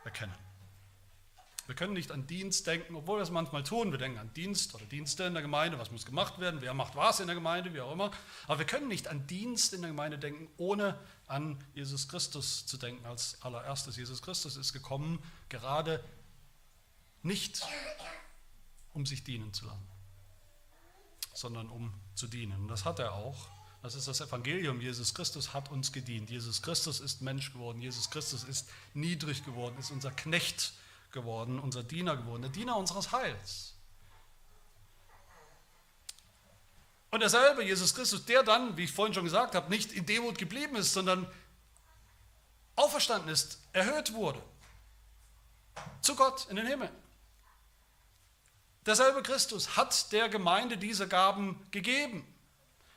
erkennen. 0.04 0.36
Wir 1.68 1.76
können 1.76 1.94
nicht 1.94 2.12
an 2.12 2.28
Dienst 2.28 2.68
denken, 2.68 2.96
obwohl 2.96 3.20
wir 3.20 3.24
es 3.24 3.30
manchmal 3.30 3.64
tun. 3.64 3.92
Wir 3.92 3.98
denken 3.98 4.18
an 4.20 4.34
Dienst 4.34 4.74
oder 4.76 4.86
Dienste 4.86 5.24
in 5.24 5.34
der 5.34 5.42
Gemeinde, 5.42 5.80
was 5.80 5.92
muss 5.92 6.06
gemacht 6.06 6.40
werden, 6.40 6.62
wer 6.62 6.74
macht 6.74 6.96
was 6.96 7.20
in 7.20 7.28
der 7.28 7.36
Gemeinde, 7.36 7.74
wie 7.74 7.82
auch 7.82 7.92
immer. 7.92 8.12
Aber 8.48 8.60
wir 8.60 8.66
können 8.66 8.88
nicht 8.88 9.08
an 9.08 9.28
Dienst 9.28 9.74
in 9.74 9.82
der 9.82 9.92
Gemeinde 9.92 10.18
denken, 10.18 10.50
ohne 10.58 11.00
an 11.28 11.64
Jesus 11.74 12.08
Christus 12.08 12.66
zu 12.66 12.78
denken. 12.78 13.06
Als 13.06 13.42
allererstes, 13.42 13.96
Jesus 13.96 14.22
Christus 14.22 14.58
ist 14.58 14.74
gekommen, 14.74 15.20
gerade 15.50 16.04
nicht, 17.24 17.66
um 18.94 19.06
sich 19.06 19.24
dienen 19.24 19.54
zu 19.54 19.66
lassen, 19.66 19.88
sondern 21.34 21.70
um 21.70 21.94
zu 22.16 22.28
dienen. 22.28 22.62
Und 22.62 22.68
das 22.68 22.86
hat 22.86 23.00
er 23.00 23.14
auch. 23.14 23.48
Das 23.82 23.96
ist 23.96 24.08
das 24.08 24.22
Evangelium. 24.22 24.80
Jesus 24.80 25.14
Christus 25.14 25.54
hat 25.54 25.72
uns 25.72 25.92
gedient. 25.92 26.30
Jesus 26.30 26.62
Christus 26.62 27.00
ist 27.00 27.22
Mensch 27.22 27.52
geworden. 27.52 27.82
Jesus 27.82 28.10
Christus 28.10 28.44
ist 28.44 28.70
niedrig 28.94 29.44
geworden, 29.44 29.76
ist 29.80 29.92
unser 29.92 30.12
Knecht 30.12 30.74
geworden 31.12 31.60
unser 31.60 31.84
Diener 31.84 32.18
geworden, 32.18 32.44
der 32.44 32.52
Diener 32.52 32.78
unseres 32.78 33.12
Heils. 33.12 33.76
Und 37.12 37.20
derselbe 37.20 37.64
Jesus 37.64 37.94
Christus, 37.94 38.26
der 38.26 38.44
dann, 38.44 38.78
wie 38.78 38.86
ich 38.86 38.92
vorhin 38.92 39.14
schon 39.14 39.26
gesagt 39.26 39.54
habe, 39.54 39.70
nicht 39.70 39.92
in 39.92 40.06
Demut 40.06 40.38
geblieben 40.38 40.78
ist, 40.78 40.94
sondern 40.94 41.30
auferstanden 42.76 43.30
ist, 43.30 43.60
erhöht 43.74 44.14
wurde 44.14 44.42
zu 46.02 46.16
Gott 46.16 46.48
in 46.50 46.56
den 46.56 46.66
Himmel. 46.66 46.90
Derselbe 48.86 49.22
Christus 49.22 49.78
hat 49.78 50.12
der 50.12 50.30
Gemeinde 50.30 50.78
diese 50.78 51.08
Gaben 51.08 51.68
gegeben 51.72 52.26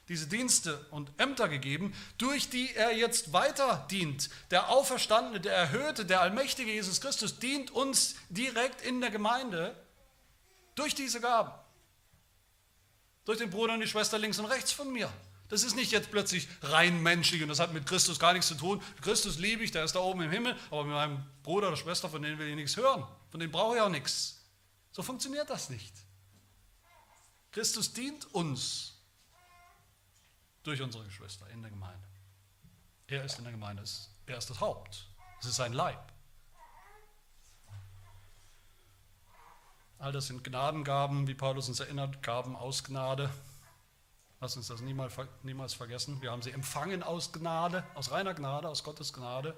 diese 0.09 0.27
Dienste 0.27 0.85
und 0.91 1.11
Ämter 1.19 1.49
gegeben, 1.49 1.95
durch 2.19 2.51
die 2.51 2.75
er 2.75 2.95
jetzt 2.97 3.33
weiter 3.33 3.87
dient. 3.91 4.29
Der 4.51 4.69
Auferstandene, 4.69 5.41
der 5.41 5.55
Erhöhte, 5.55 6.05
der 6.05 6.21
allmächtige 6.21 6.73
Jesus 6.73 7.01
Christus 7.01 7.39
dient 7.39 7.71
uns 7.71 8.17
direkt 8.29 8.83
in 8.83 9.01
der 9.01 9.11
Gemeinde 9.11 9.75
durch 10.75 10.95
diese 10.95 11.21
Gaben. 11.21 11.53
Durch 13.25 13.39
den 13.39 13.51
Bruder 13.51 13.75
und 13.75 13.81
die 13.81 13.87
Schwester 13.87 14.19
links 14.19 14.39
und 14.39 14.47
rechts 14.47 14.73
von 14.73 14.93
mir. 14.93 15.11
Das 15.49 15.63
ist 15.63 15.77
nicht 15.77 15.93
jetzt 15.93 16.11
plötzlich 16.11 16.49
rein 16.63 17.03
menschlich 17.03 17.43
und 17.43 17.49
das 17.49 17.61
hat 17.61 17.73
mit 17.73 17.87
Christus 17.87 18.19
gar 18.19 18.33
nichts 18.33 18.49
zu 18.49 18.55
tun. 18.55 18.83
Christus 19.01 19.39
liebe 19.39 19.63
ich, 19.63 19.71
der 19.71 19.85
ist 19.85 19.95
da 19.95 20.01
oben 20.01 20.23
im 20.23 20.31
Himmel, 20.31 20.57
aber 20.71 20.85
mit 20.85 20.95
meinem 20.95 21.25
Bruder 21.43 21.69
oder 21.69 21.77
Schwester, 21.77 22.09
von 22.09 22.23
denen 22.23 22.39
will 22.39 22.49
ich 22.49 22.57
nichts 22.57 22.77
hören. 22.77 23.07
Von 23.31 23.41
denen 23.41 23.53
brauche 23.53 23.77
ich 23.77 23.81
auch 23.81 23.89
nichts. 23.89 24.43
So 24.93 25.03
funktioniert 25.03 25.49
das 25.49 25.71
nicht. 25.71 25.93
Christus 27.53 27.93
dient 27.93 28.27
uns 28.35 28.94
durch 30.65 30.83
unsere 30.83 31.05
Geschwister 31.05 31.49
in 31.51 31.63
der 31.63 31.71
Gemeinde. 31.71 32.07
Er 33.07 33.25
ist 33.25 33.39
in 33.39 33.45
der 33.45 33.53
Gemeinde, 33.53 33.85
er 34.27 34.39
ist 34.39 34.51
das 34.51 34.61
Haupt, 34.61 35.07
es 35.41 35.47
ist 35.47 35.57
sein 35.57 35.73
Leib. 35.73 36.13
All 39.99 40.13
das 40.13 40.27
sind 40.27 40.43
Gnadengaben, 40.43 41.29
wie 41.29 41.35
Paulus 41.35 41.69
uns 41.69 41.81
erinnert, 41.81 42.23
Gaben 42.23 42.57
aus 42.57 42.85
Gnade. 42.85 43.31
Lass 44.41 44.57
uns 44.57 44.67
das 44.67 44.81
niemals, 44.83 45.75
vergessen. 45.75 46.21
Wir 46.21 46.31
haben 46.31 46.43
sie 46.43 46.51
empfangen 46.51 47.03
aus 47.03 47.33
Gnade, 47.33 47.85
aus 47.95 48.11
reiner 48.11 48.35
Gnade, 48.35 48.69
aus 48.69 48.85
Gottes 48.85 49.13
Gnade. 49.13 49.57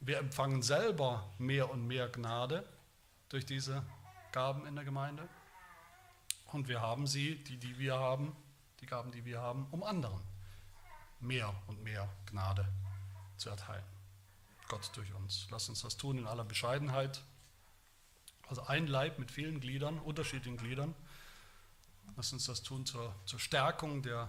Wir 0.00 0.18
empfangen 0.18 0.62
selber 0.62 1.28
mehr 1.36 1.70
und 1.70 1.86
mehr 1.86 2.08
Gnade 2.08 2.66
durch 3.28 3.44
diese 3.44 3.82
Gaben 4.32 4.66
in 4.66 4.76
der 4.76 4.84
Gemeinde. 4.84 5.28
Und 6.52 6.68
wir 6.68 6.80
haben 6.80 7.06
sie, 7.06 7.42
die, 7.44 7.58
die 7.58 7.78
wir 7.78 7.98
haben, 7.98 8.34
die 8.80 8.86
Gaben, 8.86 9.12
die 9.12 9.24
wir 9.24 9.40
haben, 9.40 9.66
um 9.70 9.82
anderen 9.82 10.20
mehr 11.20 11.54
und 11.66 11.82
mehr 11.82 12.08
Gnade 12.26 12.66
zu 13.36 13.50
erteilen. 13.50 13.84
Gott 14.68 14.90
durch 14.94 15.12
uns. 15.14 15.46
Lass 15.50 15.68
uns 15.68 15.82
das 15.82 15.96
tun 15.96 16.18
in 16.18 16.26
aller 16.26 16.44
Bescheidenheit. 16.44 17.22
Also 18.48 18.62
ein 18.66 18.86
Leib 18.86 19.18
mit 19.18 19.30
vielen 19.30 19.60
Gliedern, 19.60 19.98
unterschiedlichen 19.98 20.56
Gliedern. 20.56 20.94
Lass 22.16 22.32
uns 22.32 22.46
das 22.46 22.62
tun 22.62 22.86
zur, 22.86 23.14
zur 23.26 23.38
Stärkung 23.38 24.02
der 24.02 24.28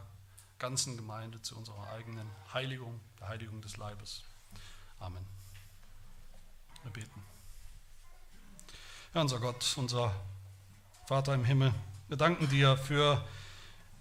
ganzen 0.60 0.96
Gemeinde, 0.96 1.42
zu 1.42 1.58
unserer 1.58 1.90
eigenen 1.90 2.30
Heiligung, 2.54 3.00
der 3.20 3.30
Heiligung 3.30 3.62
des 3.62 3.78
Leibes. 3.78 4.24
Amen. 5.00 5.26
Wir 6.84 6.92
beten. 6.92 7.24
Ja, 9.14 9.22
unser 9.22 9.40
Gott, 9.40 9.76
unser 9.78 10.16
Vater 11.08 11.34
im 11.34 11.44
Himmel, 11.44 11.74
wir 12.08 12.18
danken 12.18 12.48
dir 12.50 12.78
für 12.78 13.26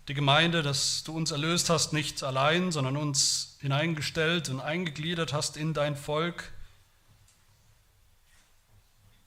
die 0.08 0.14
Gemeinde, 0.14 0.62
dass 0.62 1.04
du 1.04 1.16
uns 1.16 1.30
erlöst 1.30 1.70
hast, 1.70 1.92
nicht 1.92 2.22
allein, 2.22 2.72
sondern 2.72 2.96
uns 2.96 3.56
hineingestellt 3.60 4.48
und 4.48 4.60
eingegliedert 4.60 5.32
hast 5.32 5.56
in 5.56 5.74
dein 5.74 5.96
Volk. 5.96 6.52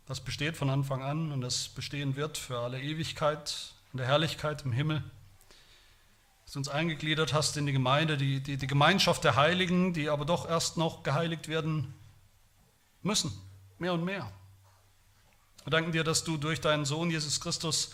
Das 0.05 0.19
besteht 0.19 0.57
von 0.57 0.69
Anfang 0.69 1.01
an 1.01 1.31
und 1.31 1.41
das 1.41 1.69
bestehen 1.69 2.15
wird 2.15 2.37
für 2.37 2.59
alle 2.59 2.81
Ewigkeit 2.81 3.73
in 3.93 3.97
der 3.97 4.07
Herrlichkeit 4.07 4.63
im 4.63 4.71
Himmel. 4.71 5.03
Dass 6.43 6.53
du 6.53 6.59
uns 6.59 6.67
eingegliedert 6.67 7.33
hast 7.33 7.55
in 7.55 7.65
die 7.65 7.71
Gemeinde, 7.71 8.17
die, 8.17 8.41
die, 8.41 8.57
die 8.57 8.67
Gemeinschaft 8.67 9.23
der 9.23 9.35
Heiligen, 9.35 9.93
die 9.93 10.09
aber 10.09 10.25
doch 10.25 10.49
erst 10.49 10.77
noch 10.77 11.03
geheiligt 11.03 11.47
werden 11.47 11.93
müssen, 13.01 13.31
mehr 13.77 13.93
und 13.93 14.03
mehr. 14.03 14.29
Wir 15.63 15.71
danken 15.71 15.93
dir, 15.93 16.03
dass 16.03 16.25
du 16.25 16.35
durch 16.35 16.59
deinen 16.59 16.83
Sohn 16.83 17.09
Jesus 17.09 17.39
Christus 17.39 17.93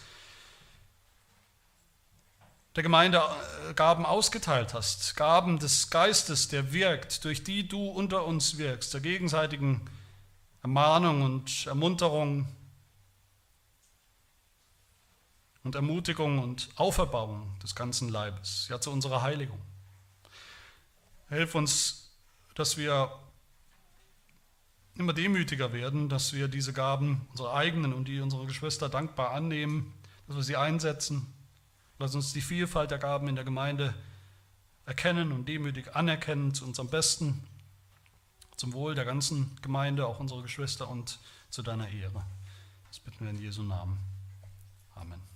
der 2.75 2.83
Gemeinde 2.83 3.21
äh, 3.69 3.73
Gaben 3.73 4.05
ausgeteilt 4.05 4.73
hast, 4.73 5.15
Gaben 5.15 5.59
des 5.59 5.89
Geistes, 5.89 6.47
der 6.47 6.71
wirkt, 6.71 7.25
durch 7.25 7.43
die 7.43 7.67
du 7.67 7.87
unter 7.87 8.25
uns 8.25 8.57
wirkst, 8.57 8.93
der 8.93 9.01
gegenseitigen 9.01 9.89
Ermahnung 10.61 11.21
und 11.21 11.65
Ermunterung 11.67 12.47
und 15.63 15.75
Ermutigung 15.75 16.39
und 16.39 16.69
Auferbauung 16.75 17.57
des 17.59 17.75
ganzen 17.75 18.09
Leibes, 18.09 18.67
ja 18.69 18.79
zu 18.79 18.91
unserer 18.91 19.21
Heiligung. 19.21 19.59
Hilf 21.29 21.55
uns, 21.55 22.11
dass 22.55 22.77
wir 22.77 23.11
immer 24.95 25.13
demütiger 25.13 25.71
werden, 25.71 26.09
dass 26.09 26.33
wir 26.33 26.47
diese 26.47 26.73
Gaben, 26.73 27.27
unsere 27.31 27.53
eigenen 27.53 27.93
und 27.93 28.07
die 28.07 28.19
unserer 28.19 28.45
Geschwister 28.45 28.89
dankbar 28.89 29.31
annehmen, 29.31 29.93
dass 30.27 30.35
wir 30.35 30.43
sie 30.43 30.57
einsetzen. 30.57 31.33
Lass 31.99 32.15
uns 32.15 32.31
die 32.31 32.41
Vielfalt 32.41 32.91
der 32.91 32.97
Gaben 32.97 33.27
in 33.27 33.35
der 33.35 33.43
Gemeinde 33.43 33.93
erkennen 34.85 35.33
und 35.33 35.47
demütig 35.47 35.95
anerkennen 35.95 36.53
zu 36.53 36.65
unserem 36.65 36.89
Besten, 36.89 37.43
zum 38.55 38.73
Wohl 38.73 38.95
der 38.95 39.05
ganzen 39.05 39.55
Gemeinde, 39.61 40.07
auch 40.07 40.19
unserer 40.19 40.41
Geschwister 40.41 40.89
und 40.89 41.19
zu 41.49 41.61
deiner 41.61 41.89
Ehre. 41.89 42.23
Das 42.87 42.99
bitten 42.99 43.25
wir 43.25 43.31
in 43.31 43.41
Jesu 43.41 43.63
Namen. 43.63 43.99
Amen. 44.95 45.28